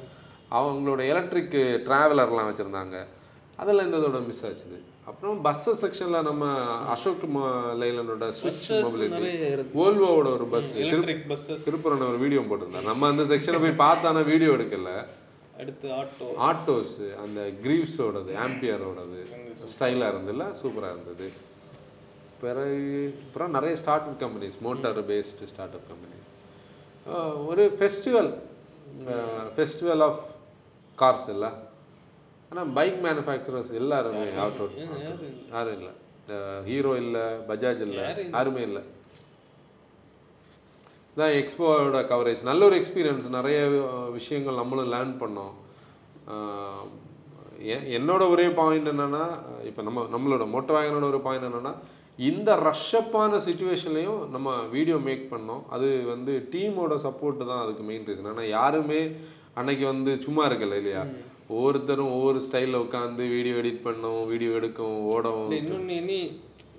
அவங்களோட 0.59 1.01
எலக்ட்ரிக் 1.13 1.57
ட்ராவலர்லாம் 1.87 2.49
வச்சுருந்தாங்க. 2.49 2.97
அதெல்லாம் 3.61 3.87
இந்த 3.87 3.99
இதோட 4.01 4.19
மிஸ் 4.29 4.43
ஆச்சுது. 4.49 4.79
அப்புறம் 5.11 5.37
பஸ்ஸஸ் 5.45 5.81
செக்ஷனில் 5.83 6.27
நம்ம 6.29 6.45
அசோக் 6.93 7.23
லைலனோட 7.81 8.27
ஸ்விட்ச் 8.39 8.67
மொபிலிட்டி 8.85 9.31
ஓல்வோவோட 9.83 10.27
ஒரு 10.37 10.45
பஸ் 10.53 10.69
எலக்ட்ரிக் 10.83 11.25
பஸ்ஸஸ் 11.31 11.65
திருப்புறன 11.67 12.05
ஒரு 12.11 12.19
வீடியோ 12.23 12.41
போட்டிருந்தார். 12.49 12.89
நம்ம 12.91 13.09
அந்த 13.13 13.23
செக்ஷனை 13.31 13.59
போய் 13.63 13.81
பார்த்தானா 13.85 14.21
வீடியோ 14.33 14.51
எடுக்கல. 14.57 14.91
அடுத்து 15.61 15.87
ஆட்டோ 16.01 16.27
ஆட்டோஸ் 16.49 16.93
அந்த 17.23 17.39
கிரீவ்ஸோடது 17.63 18.31
ஆம்பியரோடது 18.45 19.19
ஸ்டைலாக 19.73 20.11
இருந்ததுல 20.13 20.45
சூப்பராக 20.61 20.93
இருந்தது. 20.95 21.27
பிறகு 22.43 23.01
அப்புறம் 23.25 23.51
நிறைய 23.57 23.73
startup 24.11 24.19
companies 24.23 24.55
motor 24.67 25.01
based 25.11 25.49
startup 25.79 25.89
companies 25.91 26.29
ஒரு 27.49 27.65
ஃபெஸ்டிவல் 27.79 28.31
ஃபெஸ்டிவல் 29.57 30.03
ஆஃப் 30.07 30.21
கார்ஸ் 30.97 31.27
இல்லை 31.35 31.51
ஆனால் 32.51 32.71
பைக் 32.77 32.97
மேனுஃபேக்சரர்ஸ் 33.05 33.69
எல்லாருமே 33.81 34.23
ஆட்டோ 34.45 34.65
யாரும் 35.53 35.75
இல்லை. 35.77 35.91
ஹீரோ 36.69 36.91
இல்லை. 37.03 37.23
பஜாஜ் 37.49 37.83
இல்லை 37.85 38.05
யாருமே 38.35 38.61
இல்லை. 38.69 38.81
தான் 41.19 41.35
எக்ஸ்போவோட 41.41 42.01
கவரேஜ் 42.11 42.41
நல்ல 42.49 42.61
ஒரு 42.69 42.75
எக்ஸ்பீரியன்ஸ் 42.81 43.29
நிறைய 43.37 43.59
விஷயங்கள் 44.17 44.59
நம்மளும் 44.61 44.91
லேர்ன் 44.95 45.15
பண்ணோம். 45.23 45.55
என்னோட 47.97 48.23
ஒரே 48.33 48.45
பாயிண்ட் 48.59 48.91
என்னன்னா 48.91 49.23
இப்போ 49.69 49.81
நம்ம 49.87 50.05
நம்மளோட 50.13 50.45
மோட்டோ 50.53 50.75
வேகனோட 50.77 51.05
ஒரு 51.13 51.19
பாயிண்ட் 51.25 51.47
என்னன்னா 51.49 51.73
இந்த 52.29 52.51
ரஷ்அப்பான 52.69 53.41
சுச்சுவேஷன்லையும் 53.47 54.21
நம்ம 54.35 54.55
வீடியோ 54.75 54.97
மேக் 55.09 55.25
பண்ணோம். 55.33 55.61
அது 55.75 55.87
வந்து 56.13 56.33
டீமோட 56.53 56.95
சப்போர்ட் 57.07 57.49
தான் 57.51 57.63
அதுக்கு 57.65 57.83
மெயின் 57.89 58.07
ரீசன் 58.09 58.31
ஆனால் 58.33 58.53
யாருமே 58.57 59.01
அன்னைக்கு 59.59 59.85
வந்து 59.93 60.11
சும்மா 60.25 60.43
இருக்கல 60.49 60.79
இல்லையா? 60.81 61.03
ஒவ்வொருத்தரும் 61.51 62.13
ஒவ்வொரு 62.13 62.39
ஸ்டைலில் 62.45 62.81
உட்காந்து 62.83 63.23
வீடியோ 63.29 63.55
எடிட் 63.55 63.85
பண்ணோம் 63.85 64.21
வீடியோ 64.27 64.51
எடுக்கவும் 64.59 65.05
ஓடவும். 65.11 65.51
இன்னொன்னு 65.59 65.95
இனி 66.01 66.19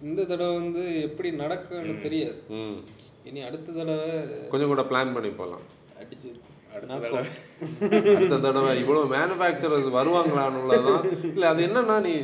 இந்த 0.02 0.20
தடவை 0.24 0.54
வந்து 0.54 0.84
எப்படி 1.02 1.28
நடக்கும்னு 1.36 1.96
தெரியாது. 2.02 2.38
ம். 2.60 2.76
இனி 3.24 3.40
அடுத்த 3.42 3.72
தடவை 3.72 4.08
கொஞ்சம் 4.52 4.72
கூட 4.72 4.84
பிளான் 4.90 5.14
பண்ணி 5.14 5.32
போகலாம் 5.32 5.66
அடிச்சு 6.00 6.30
அடுத்த 6.74 8.38
தடவை. 8.38 8.70
இவ்வளோ 8.82 9.02
மேனுஃபேக்சரர்ஸ் 9.12 9.90
வருவாங்களான்னுள்ளதான் 9.96 11.02
இல்லை 11.28 11.46
அது 11.48 11.60
என்னன்னா 11.66 11.96
நீ 12.00 12.14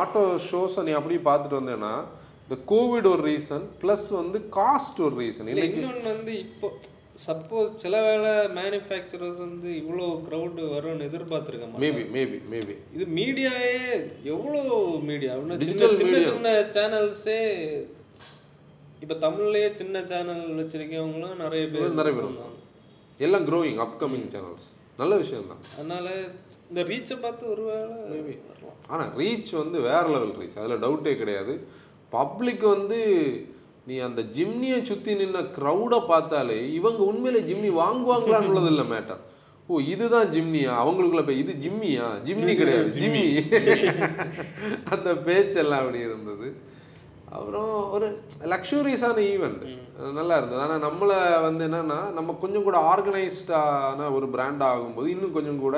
ஆட்டோ 0.00 0.22
ஷோஸை 0.46 0.82
நீ 0.82 0.92
அப்படியே 0.92 1.20
பார்த்துட்டு 1.24 1.60
வந்தேன்னா 1.60 1.92
இந்த 2.44 2.56
கோவிட் 2.70 3.08
ஒரு 3.10 3.22
ரீசன் 3.24 3.64
ப்ளஸ் 3.82 4.06
வந்து 4.12 4.38
காஸ்ட் 4.56 5.00
ஒரு 5.06 5.16
ரீசன் 5.22 5.48
இல்ல 5.48 5.56
இன்னைக்கு 5.56 5.80
இன்னொன்னு 5.80 6.12
வந்து 6.14 6.34
இப்போ 6.44 6.68
சப்போஸ் 7.26 7.70
சில 7.82 7.94
வேளை 8.06 8.32
மேனுஃபேக்சரர்ஸ் 8.58 9.40
வந்து 9.44 9.68
இவ்வளோ 9.80 10.06
க்ரௌடு 10.26 10.62
வரும்னு 10.74 11.06
எதிர்பார்த்துருக்க 11.10 11.82
மேபி 11.84 12.02
மேபி 12.16 12.38
மேபி 12.52 12.74
இது 12.96 13.04
மீடியாவே 13.18 13.72
எவ்வளோ 14.32 14.60
மீடியா 15.08 15.32
சின்ன 15.62 15.88
media. 16.10 16.28
சின்ன 16.32 16.52
சேனல்ஸே 16.76 17.40
இப்போ 19.02 19.16
தமிழ்லயே 19.26 19.68
சின்ன 19.80 20.04
சேனல் 20.12 20.44
வச்சிருக்கவங்களும் 20.60 21.42
நிறைய 21.44 21.64
பேர் 21.72 21.98
நிறைய 22.00 22.14
பேர். 22.18 22.54
எல்லாம் 23.26 23.46
க்ரோயிங் 23.50 23.80
அப்கமிங் 23.86 24.28
சேனல்ஸ் 24.36 24.66
நல்ல 25.00 25.12
விஷயம் 25.22 25.50
தான். 25.50 25.60
அதனால 25.78 26.06
இந்த 26.70 26.80
ரீச்சை 26.92 27.16
பார்த்து 27.24 27.44
ஒருவேளை 27.54 27.98
மேபி 28.14 28.34
ஆனால் 28.92 29.12
ரீச் 29.20 29.52
வந்து 29.62 29.78
வேற 29.90 30.02
லெவல் 30.14 30.34
ரீச் 30.40 30.58
அதில் 30.62 30.82
டவுட்டே 30.84 31.14
கிடையாது. 31.22 31.54
பப்ளிக் 32.12 32.64
வந்து 32.74 32.98
நீ 33.88 33.96
அந்த 34.08 34.20
ஜிம்னியை 34.36 34.78
சுற்றி 34.90 35.12
நின்ன 35.22 35.42
க்ரௌடை 35.56 35.98
பார்த்தாலே 36.12 36.60
இவங்க 36.78 37.02
உண்மையிலே 37.10 37.42
ஜிம்னி 37.50 37.72
வாங்குவாங்களான்னு 37.82 38.70
இல்லை 38.74 38.86
மேட்டர் 38.94 39.22
ஓ 39.70 39.78
இதுதான் 39.92 40.28
ஜிம்னியா? 40.34 40.72
அவங்களுக்குள்ள 40.82 41.22
போய் 41.28 41.40
இது 41.42 41.52
ஜிம்மியா? 41.64 42.04
ஜிம்னி 42.26 42.52
கிடையாது. 42.60 42.90
ஜிம்மி 43.00 43.24
அந்த 44.94 45.08
பேச்செல்லாம் 45.26 45.82
அப்படி 45.82 45.98
இருந்தது. 46.06 46.46
அப்புறம் 47.36 47.72
ஒரு 47.96 48.06
லக்ஸூரியஸான 48.52 49.18
ஈவெண்ட் 49.32 49.64
நல்லா 50.18 50.36
இருந்தது. 50.38 50.62
ஆனால் 50.66 50.84
நம்மளை 50.86 51.18
வந்து 51.46 51.62
என்னன்னா 51.68 51.98
நம்ம 52.18 52.36
கொஞ்சம் 52.44 52.66
கூட 52.68 52.78
ஆர்கனைஸ்டான 52.92 54.08
ஒரு 54.18 54.28
பிராண்ட் 54.36 54.64
ஆகும்போது 54.70 55.12
இன்னும் 55.14 55.36
கொஞ்சம் 55.36 55.60
கூட 55.66 55.76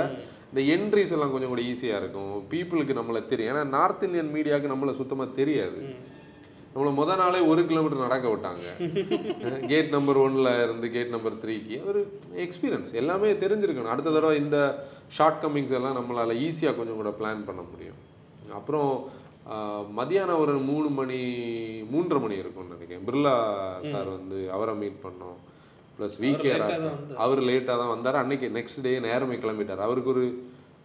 இந்த 0.51 0.61
என்ட்ரிஸ் 0.77 1.15
எல்லாம் 1.17 1.35
கொஞ்சம் 1.35 1.53
கூட 1.55 1.63
ஈஸியாக 1.73 2.01
இருக்கும். 2.03 2.33
பீப்புளுக்கு 2.53 2.99
நம்மளை 3.01 3.23
தெரியும். 3.33 3.53
ஏன்னா 3.53 3.65
நார்த் 3.77 4.07
இந்தியன் 4.09 4.33
மீடியாவுக்கு 4.37 4.73
நம்மளை 4.75 4.95
சுத்தமாக 5.01 5.37
தெரியாது. 5.41 5.81
நம்மளை 6.73 6.91
முத 6.99 7.15
நாளே 7.21 7.39
ஒரு 7.53 7.63
கிலோமீட்டர் 7.71 8.05
நடக்க 8.07 8.27
விட்டாங்க. 8.33 8.67
கேட் 9.71 9.89
நம்பர் 9.95 10.19
ஒன்ல 10.25 10.51
இருந்து 10.65 10.89
கேட் 10.97 11.15
நம்பர் 11.15 11.41
த்ரீக்கு 11.45 11.79
ஒரு 11.91 12.01
எக்ஸ்பீரியன்ஸ் 12.45 12.91
எல்லாமே 13.01 13.31
தெரிஞ்சிருக்கணும். 13.45 13.95
அடுத்த 13.95 14.13
தடவை 14.17 14.37
இந்த 14.43 14.59
ஷார்ட் 15.17 15.41
கம்மிங்ஸ் 15.45 15.75
எல்லாம் 15.79 15.97
நம்மளால் 15.99 16.41
ஈஸியாக 16.47 16.77
கொஞ்சம் 16.79 17.01
கூட 17.01 17.13
பிளான் 17.21 17.49
பண்ண 17.49 17.65
முடியும். 17.71 17.99
அப்புறம் 18.59 18.93
மதியானம் 19.99 20.41
ஒரு 20.45 20.55
மூணு 20.71 20.89
மணி 20.99 21.19
மூன்றரை 21.93 22.21
மணி 22.25 22.37
இருக்கும்னு 22.43 22.75
நினைக்கிறேன். 22.77 23.07
பிர்லா 23.09 23.35
சார் 23.91 24.09
வந்து 24.17 24.39
அவரை 24.57 24.75
மீட் 24.83 25.05
பண்ணோம். 25.07 25.39
ப்ளஸ் 25.97 26.17
விகே 26.25 26.51
late 26.53 26.63
ஆ 26.65 26.69
தான் 26.69 26.85
வந்தார். 26.87 27.19
அவர் 27.25 27.41
லேட்டாக 27.49 27.77
தான் 27.83 27.93
வந்தார். 27.95 28.21
அன்னைக்கு 28.23 28.49
நெக்ஸ்ட் 28.59 28.85
டே 28.87 28.93
நேரமே 29.09 29.39
கிளம்பிட்டார். 29.45 29.83
அவருக்கு 29.87 30.13
ஒரு 30.15 30.25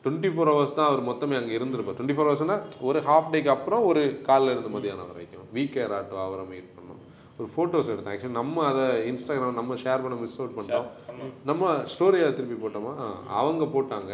டுவெண்ட்டி 0.06 0.30
ஃபோர் 0.34 0.52
ஹவர்ஸ் 0.54 0.78
தான் 0.80 0.90
அவர் 0.90 1.02
மொத்தமே 1.12 1.36
அங்கே 1.42 1.54
இருந்திருப்பார். 1.58 1.96
டுவெண்ட்டி 1.98 2.16
ஃபோர் 2.18 2.28
ஹவர்ஸ்னா 2.30 2.58
ஒரு 2.88 3.00
ஹாஃப் 3.10 3.30
டேக்கு 3.34 3.52
அப்புறம் 3.54 3.86
ஒரு 3.92 4.02
காலைல 4.28 4.54
இருந்து 4.56 4.72
மதியானம் 4.76 5.12
வரைக்கும். 5.12 5.46
விகே 5.58 5.84
ஆட்டோ 6.00 6.18
அவரை 6.26 6.44
மீட் 6.52 6.68
பண்ணோம் 6.76 7.02
ஒரு 7.40 7.48
ஃபோட்டோஸ் 7.54 7.90
எடுத்தோம் 7.94 8.14
ஆக்சுவலி 8.14 8.38
நம்ம 8.42 8.66
அதை 8.72 8.84
இன்ஸ்டாகிராம் 9.12 9.58
நம்ம 9.60 9.76
ஷேர் 9.84 10.04
பண்ண 10.04 10.18
மிஸ் 10.24 10.38
அவுட் 10.40 10.56
பண்ணிட்டோம். 10.58 10.90
நம்ம 11.50 11.72
ஸ்டோரியை 11.94 12.28
திருப்பி 12.38 12.58
போட்டோமா? 12.64 12.94
அவங்க 13.40 13.66
போட்டாங்க. 13.76 14.14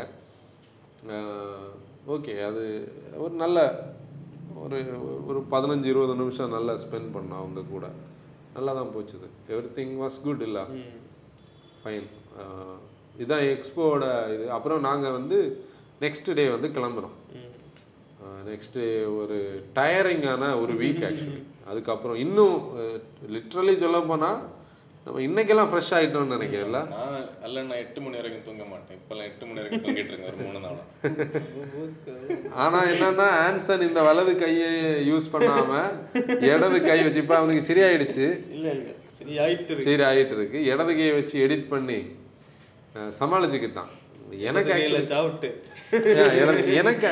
ஓகே 2.15 2.33
அது 2.49 2.63
ஒரு 3.23 3.33
நல்ல 3.43 3.57
ஒரு 4.63 4.77
ஒரு 5.29 5.39
பதினஞ்சு 5.53 5.87
இருபது 5.91 6.15
நிமிஷம் 6.21 6.55
நல்லா 6.55 6.73
ஸ்பெண்ட் 6.85 7.11
பண்ணோம் 7.15 7.41
அவங்க 7.41 7.61
கூட. 7.73 7.85
நல்லா 8.55 8.71
தான் 8.79 8.93
போச்சுது 8.95 9.27
எவ்ரி 9.53 9.69
திங் 9.77 9.93
வாஸ் 10.03 10.17
குட் 10.25 10.41
இல்லை 10.47 10.63
ஃபைன் 11.83 12.07
இதுதான் 13.17 13.45
எக்ஸ்போவோட 13.53 14.05
இது. 14.35 14.45
அப்புறம் 14.57 14.85
நாங்கள் 14.89 15.15
வந்து 15.19 15.37
நெக்ஸ்ட் 16.03 16.29
டே 16.37 16.43
வந்து 16.55 16.67
கிளம்புறோம். 16.77 17.15
நெக்ஸ்ட் 18.49 18.75
டே 18.77 18.87
ஒரு 19.19 19.37
டயரிங்கான 19.77 20.43
ஒரு 20.61 20.73
வீக் 20.81 21.03
ஆக்சுவலி 21.09 21.41
அதுக்கப்புறம் 21.71 22.17
இன்னும் 22.23 22.57
லிட்ரலி 23.35 23.73
சொல்ல 23.83 23.99
போனால் 24.09 24.39
நம்ம 25.05 25.21
இன்னைக்கெல்லாம் 25.27 25.69
ஃப்ரெஷ் 25.69 25.91
ஆகிட்டோம்னு 25.97 26.35
நினைக்கிறேன்ல 26.35 26.79
நான் 26.93 27.13
அல்ல 27.45 27.61
நான் 27.67 27.81
எட்டு 27.83 27.99
மணி 28.05 28.19
வரைக்கும் 28.19 28.45
தூங்க 28.47 28.63
மாட்டேன். 28.71 28.97
இப்பெல்லாம் 28.99 29.27
எட்டு 29.29 29.45
மணி 29.47 29.59
வரைக்கும் 29.61 29.83
தூங்கிட்டு 29.85 30.11
இருக்கேன் 30.11 30.31
ஒரு 30.31 30.39
மூணு 30.45 30.59
நாளா. 30.65 30.83
ஆனா 32.63 32.79
என்னன்னா 32.91 33.27
ஆன்சன் 33.45 33.85
இந்த 33.89 34.01
வலது 34.09 34.33
கையை 34.43 34.73
யூஸ் 35.11 35.31
பண்ணாம 35.35 35.71
இடது 36.49 36.79
கை 36.89 36.99
வச்சு 37.05 37.23
இப்ப 37.25 37.37
அவனுக்கு 37.41 37.69
சரியாயிடுச்சு. 37.71 38.27
இல்ல 38.57 38.67
இல்ல. 38.77 38.89
சரி 39.17 39.33
இருக்கு. 39.53 39.87
சரி 39.87 40.05
ஆயிட்டு 40.09 40.37
இருக்கு. 40.39 40.59
இடது 40.73 40.93
கையை 40.99 41.15
வச்சு 41.19 41.35
எடிட் 41.47 41.71
பண்ணி 41.73 41.99
சமாளிச்சுக்கிட்டான். 43.21 43.91
எனக்கு 44.49 44.73
ஆக்சுவலி 44.73 44.99
எனக்கு 46.81 47.07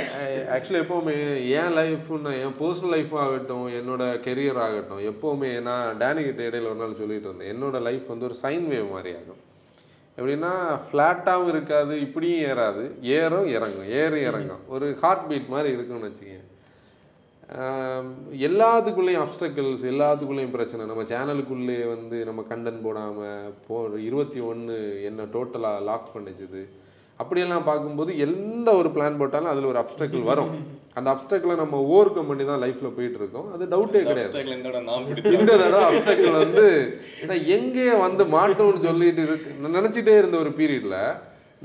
ஆக்சுவலி 0.55 0.81
எப்போவுமே 0.83 1.15
என் 1.59 1.75
லைஃப்னு 1.79 2.33
என் 2.43 2.57
பர்சனல் 2.59 2.93
லைஃப் 2.95 3.13
ஆகட்டும் 3.23 3.67
என்னோட 3.79 4.03
கெரியர் 4.27 4.59
ஆகட்டும் 4.65 5.01
எப்போவுமே 5.11 5.51
நான் 5.61 5.97
டேனி 6.01 6.21
கிட்ட 6.25 6.41
இடையில 6.49 6.71
ஒரு 6.71 6.81
நாள் 6.83 6.99
சொல்லிட்டு 7.01 7.27
இருந்தேன் 7.29 7.51
என்னோட 7.53 7.81
லைஃப் 7.87 8.05
வந்து 8.07 8.27
ஒரு 8.29 8.37
சைன் 8.43 8.67
வேவ் 8.73 8.93
மாதிரி 8.95 9.11
ஆகும். 9.19 9.41
எப்படின்னா 10.17 10.53
ஃப்ளாட்டாகவும் 10.85 11.47
இருக்காது 11.47 11.93
இப்படியும் 12.05 12.45
ஏறாது 12.51 12.83
ஏறும் 13.01 13.49
இறங்கும் 13.57 13.89
ஏறும் 13.99 14.25
இறங்கும். 14.29 14.63
ஒரு 14.67 14.87
ஹார்ட் 15.01 15.27
பீட் 15.27 15.53
மாதிரி 15.55 15.75
இருக்கும்னு 15.75 16.07
வச்சுக்கோங்க 16.07 16.47
எல்லாத்துக்குள்ளேயும் 18.47 19.23
அப்டக்கிள்ஸ் 19.25 19.83
எல்லாத்துக்குள்ளேயும் 19.91 20.55
பிரச்சனை. 20.55 20.81
நம்ம 20.85 21.03
சேனலுக்குள்ளே 21.11 21.77
வந்து 21.93 22.17
நம்ம 22.25 22.43
கண்டென்ட் 22.49 22.83
போடாமல் 22.83 23.53
போ 23.67 23.77
இருபத்தி 24.07 24.39
ஒன்று 24.39 24.75
என்ன 25.09 25.25
டோட்டலாக 25.35 25.83
லாக் 25.87 26.13
பண்ணிச்சுது. 26.15 26.61
அப்படியெல்லாம் 27.21 27.65
பார்க்கும்போது 27.69 28.11
எந்த 28.25 28.69
ஒரு 28.79 28.89
பிளான் 28.95 29.17
போட்டாலும் 29.21 29.51
அதில் 29.53 29.69
ஒரு 29.71 29.79
அப்டக்கிள் 29.81 30.29
வரும். 30.29 30.51
அந்த 30.97 31.07
அப்டக்கிளை 31.13 31.55
நம்ம 31.61 31.79
ஓவர் 31.93 32.13
கம் 32.15 32.29
பண்ணி 32.29 32.43
தான் 32.49 32.61
லைஃப்பில் 32.63 32.95
போயிட்டு 32.97 33.19
இருக்கோம் 33.21 33.49
அது 33.55 33.63
டவுட்டே 33.73 34.01
கிடையாது. 34.09 34.31
இந்த 35.37 35.51
தடவை 35.63 35.83
அப்டக்கிள் 35.89 36.39
வந்து 36.43 36.65
நான் 37.31 37.43
எங்கே 37.57 37.87
வந்து 38.05 38.25
மாட்டோம்னு 38.37 38.85
சொல்லிட்டு 38.87 39.25
இருக்கு 39.27 39.51
நான் 39.63 39.77
நினச்சிட்டே 39.79 40.15
இருந்த 40.21 40.37
ஒரு 40.43 40.53
பீரியடில் 40.59 40.99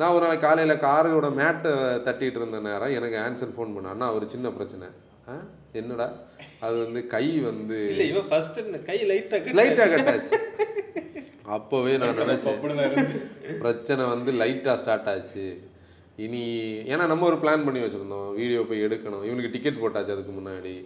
நான் 0.01 0.15
ஒரு 0.17 0.25
நாள் 0.27 0.45
காலையில் 0.45 0.83
காரோட 0.87 1.27
மேட்டை 1.41 1.73
தட்டிட்டு 2.07 2.39
இருந்த 2.41 2.61
நேரம் 2.69 2.95
எனக்கு 2.99 3.19
ஆன்சர் 3.27 3.55
ஃபோன் 3.57 3.75
பண்ண. 3.75 3.93
அண்ணா 3.95 4.07
ஒரு 4.17 4.27
சின்ன 4.35 4.51
பிரச்சனை. 4.57 4.87
என்னடா? 5.81 6.07
அது 6.67 6.77
வந்து 6.85 7.01
கை 7.15 7.27
வந்து 7.51 7.79
கை 8.89 8.99
லைட்டாக 9.11 9.89
கட்டாச்சு. 9.95 10.35
அப்போவே 11.49 11.99
நான் 11.99 12.19
நினச்சேன். 12.19 13.19
பிரச்சனை 13.59 14.05
வந்து 14.05 14.33
லைட்டாக 14.33 14.75
ஸ்டார்ட் 14.75 15.09
ஆச்சு. 15.09 15.61
இனி 16.17 16.43
ஏன்னா 16.87 17.07
நம்ம 17.07 17.27
ஒரு 17.27 17.37
பிளான் 17.37 17.65
பண்ணி 17.65 17.81
வச்சுருந்தோம். 17.81 18.35
வீடியோ 18.35 18.61
போய் 18.69 18.85
எடுக்கணும். 18.85 19.25
இவனுக்கு 19.25 19.51
டிக்கெட் 19.51 19.81
போட்டாச்சு 19.83 20.15
அதுக்கு 20.15 20.33
முன்னாடி. 20.33 20.85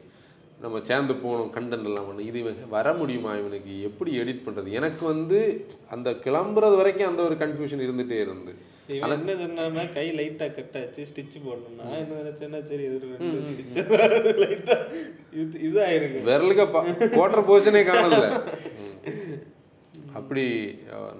நம்ம 0.61 0.81
சேர்ந்து 0.83 1.15
போகணும் 1.15 1.53
கண்டென்ட் 1.55 1.85
எல்லாம் 1.85 2.07
பண்ணணும். 2.09 2.27
இது 2.31 2.39
இவன் 2.39 2.57
வர 2.69 2.93
முடியுமா 2.93 3.35
இவனுக்கு? 3.35 3.83
எப்படி 3.83 4.19
எடிட் 4.21 4.43
பண்ணுறது 4.47 4.71
எனக்கு 4.71 5.07
வந்து 5.07 5.67
அந்த 5.91 6.11
கிளம்புறது 6.11 6.77
வரைக்கும் 6.77 7.09
அந்த 7.09 7.23
ஒரு 7.23 7.35
கன்ஃபியூஷன் 7.35 7.85
இருந்துகிட்டே 7.87 8.21
இருந்து. 8.21 8.55
என்ன 8.89 9.35
சொன்னான்னா 9.37 9.85
கை 9.85 10.11
லைட்டா 10.11 10.55
கட் 10.55 10.77
ஆச்சு 10.81 11.07
ஸ்டிச் 11.11 11.39
போடணும் 11.47 11.77
நான் 11.79 11.93
என்ன 11.93 12.15
நினைச்சேன்னா 12.23 12.63
சரி 12.63 12.83
இது 12.83 13.01
ரெண்டு 13.19 13.49
ஸ்டிச் 13.51 13.79
லைட்டா 14.45 14.79
இது 15.33 15.59
இதாயிருக்கு. 15.69 16.25
விரலுக்கு 16.31 16.73
பா 16.73 16.85
போடுற 17.19 17.45
போர்ஷனே 17.51 17.85
காணல. 17.91 18.25
அப்படி 20.17 20.45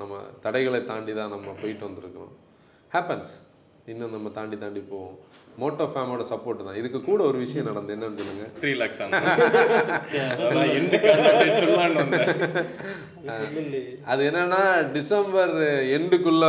நம்ம 0.01 0.15
தடைகளை 0.45 0.81
தாண்டி 0.85 1.13
தான் 1.21 1.35
நம்ம 1.35 1.55
போயிட்டு 1.63 1.87
வந்திருக்கிறோம் 1.89 2.33
ஹேப்பன்ஸ் 2.95 3.35
இன்னும் 3.93 4.15
நம்ம 4.15 4.29
தாண்டி 4.37 4.57
தாண்டி 4.63 4.81
போவோம். 4.89 5.15
மோட்டோ 5.61 5.85
ஃபேமோட 5.93 6.23
சப்போர்ட் 6.31 6.65
தான். 6.67 6.79
இதுக்கு 6.81 6.99
கூட 7.03 7.21
ஒரு 7.29 7.39
விஷயம் 7.45 7.69
நடந்து 7.69 7.95
என்னன்னு 7.95 8.21
சொல்லுங்க? 8.21 8.47
த்ரீ 8.63 8.73
லேக்ஸ் 8.81 9.01
அது 14.13 14.23
என்னன்னா 14.31 14.61
டிசம்பர் 14.97 15.55
எண்டுக்குள்ள 15.97 16.45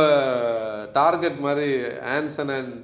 டார்கெட் 0.98 1.38
மாதிரி 1.46 1.68
ஆன்சன் 2.16 2.52
அண்ட் 2.58 2.76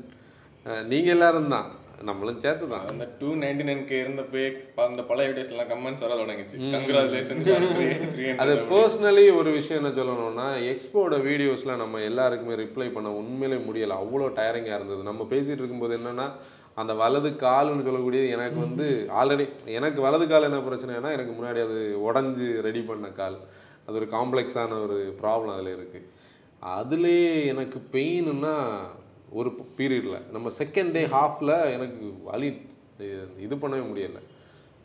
நீங்க 0.92 1.10
எல்லாரும் 1.16 1.54
தான். 1.56 1.68
நம்மளும் 2.08 2.40
சேர்த்து 2.42 2.64
தான் 2.72 2.88
அந்த 2.92 3.04
டூ 3.20 3.28
நைன்டி 3.42 3.64
நைன்க்கு 3.68 3.96
இருந்தப்பே 4.02 4.42
அந்த 4.86 5.02
பழைய 5.10 5.28
வீடியோஸ் 5.30 5.52
எல்லாம் 5.52 5.70
கமெண்ட்ஸ் 5.70 6.04
வர 6.04 6.16
தொடங்கிச்சு 6.20 6.58
கங்க்ராச்சுலேஷன்ஸ் 6.74 7.48
த்ரீ 8.14 8.26
அது 8.42 8.54
பர்சனலி 8.72 9.24
ஒரு 9.38 9.50
விஷயம் 9.58 9.80
என்ன 9.80 9.92
சொல்லணும்னா 9.98 10.48
எக்ஸ்போட 10.72 11.18
வீடியோஸ்லாம் 11.28 11.82
நம்ம 11.84 12.02
எல்லாருக்குமே 12.10 12.58
ரிப்ளை 12.62 12.88
பண்ண 12.96 13.10
உண்மையிலே 13.20 13.58
முடியலை. 13.68 13.96
அவ்வளோ 14.02 14.28
டயரிங்காக 14.38 14.78
இருந்தது. 14.78 15.02
நம்ம 15.10 15.26
பேசிகிட்டு 15.32 15.62
இருக்கும்போது 15.62 15.96
என்னன்னா 15.98 16.26
அந்த 16.76 16.92
வலது 17.02 17.30
கால்னு 17.44 17.86
சொல்லக்கூடியது 17.88 18.28
எனக்கு 18.36 18.58
வந்து 18.66 18.86
ஆல்ரெடி 19.20 19.46
எனக்கு 19.78 20.00
வலது 20.06 20.26
கால் 20.32 20.48
என்ன 20.50 20.60
பிரச்சனைனா 20.68 21.12
எனக்கு 21.16 21.34
முன்னாடி 21.38 21.60
அது 21.66 21.78
உடஞ்சி 22.08 22.48
ரெடி 22.68 22.82
பண்ண 22.90 23.08
கால். 23.20 23.38
அது 23.86 23.98
ஒரு 24.00 24.08
காம்ப்ளெக்ஸான 24.16 24.78
ஒரு 24.86 24.98
ப்ராப்ளம் 25.22 25.54
அதில் 25.56 25.74
இருக்குது 25.78 26.06
அதுலேயே 26.76 27.32
எனக்கு 27.52 27.78
பெயின்னா 27.94 28.54
ஒரு 29.30 29.50
பீரியடில் 29.76 30.30
நம்ம 30.32 30.50
செகண்ட் 30.58 30.92
டே 30.92 31.02
ஹாஃபில் 31.06 31.72
எனக்கு 31.72 32.12
வலி 32.24 32.48
இது 33.38 33.54
பண்ணவே 33.54 33.84
முடியலை. 33.90 34.20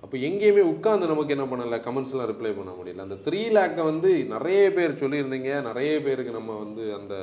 அப்போ 0.03 0.17
எங்கேயுமே 0.17 0.61
உட்காந்து 0.73 1.11
நமக்கு 1.11 1.35
என்ன 1.35 1.45
பண்ணலை? 1.51 1.77
கமெண்ட்ஸ்லாம் 1.87 2.29
ரிப்ளை 2.31 2.51
பண்ண 2.57 2.71
முடியல. 2.77 3.05
அந்த 3.07 3.17
த்ரீ 3.25 3.51
லேக்கை 3.51 3.83
வந்து 3.83 4.25
நிறைய 4.25 4.71
பேர் 4.71 4.99
சொல்லியிருந்தீங்க. 5.03 5.61
நிறைய 5.61 6.01
பேருக்கு 6.01 6.31
நம்ம 6.31 6.57
வந்து 6.57 6.93
அந்த 6.93 7.15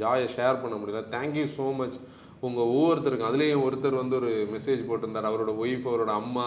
ஜாயை 0.00 0.28
ஷேர் 0.36 0.62
பண்ண 0.62 0.76
முடியல. 0.76 1.02
தேங்க்யூ 1.16 1.46
ஸோ 1.58 1.76
மச் 1.76 1.98
உங்கள் 2.46 2.70
ஒவ்வொருத்தருக்கும் 2.74 3.28
அதுலேயும் 3.28 3.64
ஒருத்தர் 3.66 3.96
வந்து 4.00 4.14
ஒரு 4.18 4.28
மெசேஜ் 4.52 4.82
போட்டிருந்தார். 4.88 5.26
அவரோட 5.30 5.50
ஒய்ஃப் 5.62 5.88
அவரோட 5.90 6.12
அம்மா 6.20 6.44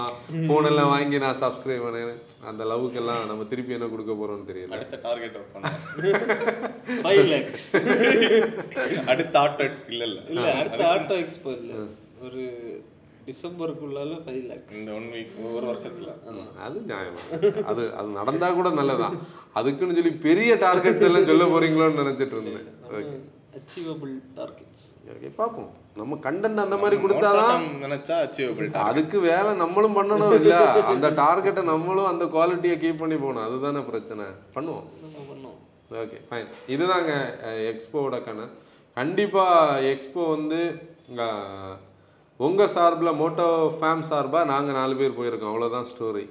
phone 0.50 0.66
எல்லாம் 0.70 0.92
வாங்கி 0.94 1.18
நான் 1.24 1.42
சப்ஸ்கிரைப் 1.42 1.84
பண்ணேன். 1.86 2.16
அந்த 2.50 2.64
லவ்வுக்கெல்லாம் 2.72 3.28
நம்ம 3.32 3.44
திருப்பி 3.52 3.76
என்ன 3.78 3.90
கொடுக்க 3.92 4.14
போகிறோம்னு 4.14 4.48
தெரியல. 4.52 4.74
அடுத்த 4.78 5.00
டார்கெட் 5.04 5.36
ஃபைவ் 7.04 7.24
லேக்ஸ் 7.34 7.68
அடுத்த 9.14 9.36
ஆட்டோ 9.44 9.68
இல்ல 9.94 10.04
இல்ல. 10.10 10.20
இல்ல 10.34 10.48
அடுத்த 10.62 10.82
ஆட்டோ 10.94 11.18
எக்ஸ்போ 11.24 11.54
இல்ல. 11.60 11.74
ஒரு 12.28 12.42
டிசம்பருக்குள்ளால 13.28 14.16
ஃபைவ் 14.24 14.42
லேக்ஸ் 14.52 14.80
இந்த 14.80 14.92
ஒன் 15.00 15.08
வீக் 15.14 15.36
ஒரு 15.58 15.66
வருஷத்துல. 15.72 16.10
அது 16.66 16.80
நியாயம். 16.92 17.20
அது 17.72 17.84
அது 18.00 18.10
நடந்தா 18.20 18.50
கூட 18.60 18.72
நல்லதான் 18.80 19.20
அதுக்குன்னு 19.62 19.98
சொல்லி 20.00 20.16
பெரிய 20.28 20.56
டார்கெட்ஸ் 20.66 21.08
எல்லாம் 21.10 21.30
சொல்ல 21.32 21.46
போறீங்களோன்னு 21.54 22.02
நினைச்சிட்டு 22.04 22.38
இருந்தேன். 22.38 22.68
ஓகே 22.98 23.16
அச்சீவபிள் 23.60 24.14
டார்கெட்ஸ் 24.42 24.84
ஓகே 24.90 24.93
பார்ப்போம். 25.38 25.70
நம்ம 25.96 26.18
கண்டென்ட் 26.24 26.64
அந்த 26.64 26.76
மாதிரி 26.78 26.98
கொடுத்தாதான் 27.02 27.64
நினைச்சா 27.82 28.16
அச்சீவபிள் 28.20 28.70
அதுக்கு 28.84 29.18
வேலை 29.22 29.52
நம்மளும் 29.56 29.98
பண்ணணும் 29.98 30.34
இல்ல. 30.36 30.54
அந்த 30.92 31.08
டார்கெட்டை 31.18 31.64
நம்மளும் 31.66 32.06
அந்த 32.06 32.26
குவாலிட்டியை 32.28 32.78
கீப் 32.80 32.98
பண்ணி 32.98 33.18
போகணும். 33.18 33.46
அதுதானே 33.46 33.82
பிரச்சனை. 33.84 34.26
பண்ணுவோம். 34.56 34.86
பண்ணோம் 35.28 35.58
ஓகே 36.02 36.20
ஃபைன் 36.28 36.48
இதுதாங்க 36.68 37.12
எக்ஸ்போவோட 37.72 38.18
கணக்கு 38.24 38.62
கண்டிப்பாக 38.98 39.60
எக்ஸ்போ 39.92 40.30
வந்து 40.30 40.60
அஹ், 41.20 41.76
உங்க 42.40 42.68
சார்பில் 42.68 43.18
மோட்டோ 43.20 43.48
ஃபேம் 43.76 44.04
சார்பாக 44.04 44.46
நாங்கள் 44.46 44.76
நாலு 44.76 44.96
பேர் 44.96 45.18
போயிருக்கோம். 45.18 45.52
அவ்வளோதான் 45.52 45.90
ஸ்டோரி 45.90 46.26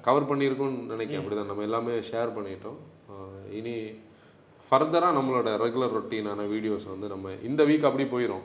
கவர் 0.00 0.28
பண்ணியிருக்கோம்னு 0.28 0.90
நினைக்கிறேன். 0.90 1.22
அப்படிதான். 1.22 1.46
நம்ம 1.46 1.62
எல்லாமே 1.62 1.94
ஷேர் 2.08 2.34
பண்ணிட்டோம். 2.36 2.78
இனி 3.52 3.74
ஃபர்தராக 4.72 5.16
நம்மளோட 5.18 5.48
ரெகுலர் 5.62 5.96
ரொட்டீனான 5.96 6.44
வீடியோஸ் 6.52 6.84
வந்து 6.92 7.08
நம்ம 7.14 7.32
இந்த 7.42 7.62
வீக் 7.70 7.88
அப்படி 7.88 8.04
போயிடும் 8.14 8.44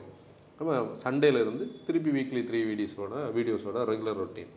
நம்ம 0.58 0.72
சண்டேல 1.04 1.42
இருந்து 1.44 1.64
திருப்பி 1.86 2.10
வீக்லி 2.16 2.40
த்ரீ 2.48 2.60
வீடியோஸோட 2.70 3.14
வீடியோஸோட 3.36 3.84
ரெகுலர் 3.92 4.20
ரொட்டீன் 4.22 4.50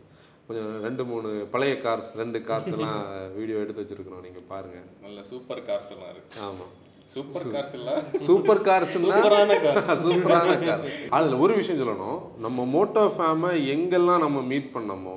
கொஞ்சம் 0.46 0.70
ரெண்டு 0.84 1.02
மூணு 1.10 1.28
பழைய 1.52 1.74
கார்ஸ் 1.84 2.08
ரெண்டு 2.20 2.38
கார்ஸ் 2.48 2.70
எல்லாம் 2.76 2.96
வீடியோ 3.38 3.56
எடுத்து 3.64 3.82
வச்சிருக்கிறோம். 3.82 4.22
நீங்கள் 4.26 4.46
பாருங்கள் 4.52 4.86
நல்ல 5.04 5.18
சூப்பர் 5.30 5.62
கார்ஸ் 5.68 5.92
எல்லாம் 5.94 6.10
இருக்கு. 6.14 6.40
ஆமாம் 6.46 6.72
சூப்பர் 7.14 7.46
கார்ஸ் 7.54 7.74
இல்ல? 7.78 7.90
சூப்பர் 8.26 8.62
கார்ஸ்னா 8.68 9.16
சூப்பரான 9.16 9.56
கார் 9.64 9.78
சூப்பரான 10.06 10.56
கார் 10.66 10.82
அதில் 11.16 11.36
ஒரு 11.44 11.54
விஷயம் 11.60 11.80
சொல்லணும். 11.82 12.20
நம்ம 12.38 12.66
மோட்டோ 12.74 13.04
ஃபேமை 13.16 13.52
எங்கெல்லாம் 13.74 14.24
நம்ம 14.26 14.42
மீட் 14.52 14.68
பண்ணோமோ 14.76 15.16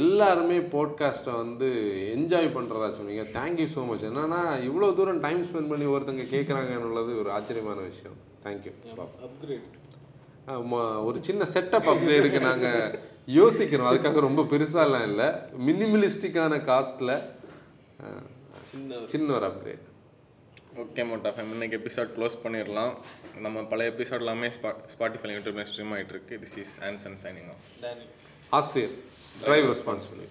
எல்லாருமே 0.00 0.56
போட்காஸ்ட்டை 0.72 1.34
வந்து 1.42 1.68
என்ஜாய் 2.14 2.48
பண்ணுறதா 2.56 2.88
சொன்னீங்க. 2.96 3.22
தேங்க்யூ 3.36 3.66
ஸோ 3.74 3.82
மச் 3.88 4.04
என்னன்னா 4.08 4.40
இவ்வளோ 4.68 4.88
தூரம் 4.98 5.20
டைம் 5.26 5.42
ஸ்பெண்ட் 5.48 5.70
பண்ணி 5.72 5.86
ஒருத்தங்க 5.94 6.24
கேட்குறாங்கன்னுள்ளது 6.34 7.12
ஒரு 7.22 7.30
ஆச்சரியமான 7.36 7.78
விஷயம். 7.90 8.16
தேங்க்யூ 8.44 8.72
அப்கிரேட் 9.28 9.76
ஒரு 11.08 11.18
சின்ன 11.28 11.46
செட்டப் 11.54 11.88
அப்கிரேடுக்கு 11.92 12.40
நாங்கள் 12.50 12.94
யோசிக்கிறோம் 13.38 13.90
அதுக்காக 13.90 14.20
ரொம்ப 14.28 14.42
பெருசாலாம் 14.52 15.06
இல்லை. 15.10 15.28
மினிமலிஸ்டிக்கான 15.68 16.60
காஸ்ட்டில் 16.70 17.14
சின்ன 18.72 19.00
சின்ன 19.14 19.34
ஒரு 19.38 19.46
அப்கிரேட் 19.50 19.84
ஓகே 20.84 21.04
மோட்டா 21.10 21.30
ஃபேம் 21.36 21.52
இன்னைக்கு 21.56 21.78
எபிசோட் 21.80 22.10
க்ளோஸ் 22.16 22.42
பண்ணிடலாம். 22.44 22.92
நம்ம 23.44 23.62
பழைய 23.72 23.92
எபிசோட் 23.94 24.24
எல்லாமே 24.24 24.50
ஸ்பா 24.56 24.72
ஸ்பாட்டிஃபை 24.94 25.34
யூடியூப்ல 25.36 25.64
ஸ்ட்ரீம் 25.70 25.94
ஆயிட்டு 25.96 26.14
இருக்கு. 26.16 26.34
This 26.44 26.58
is 26.64 26.74
Anson 26.88 27.20
signing 27.24 27.50
off 27.54 27.64
Danny 27.84 28.06
drive 29.44 29.68
responsibly. 29.68 30.26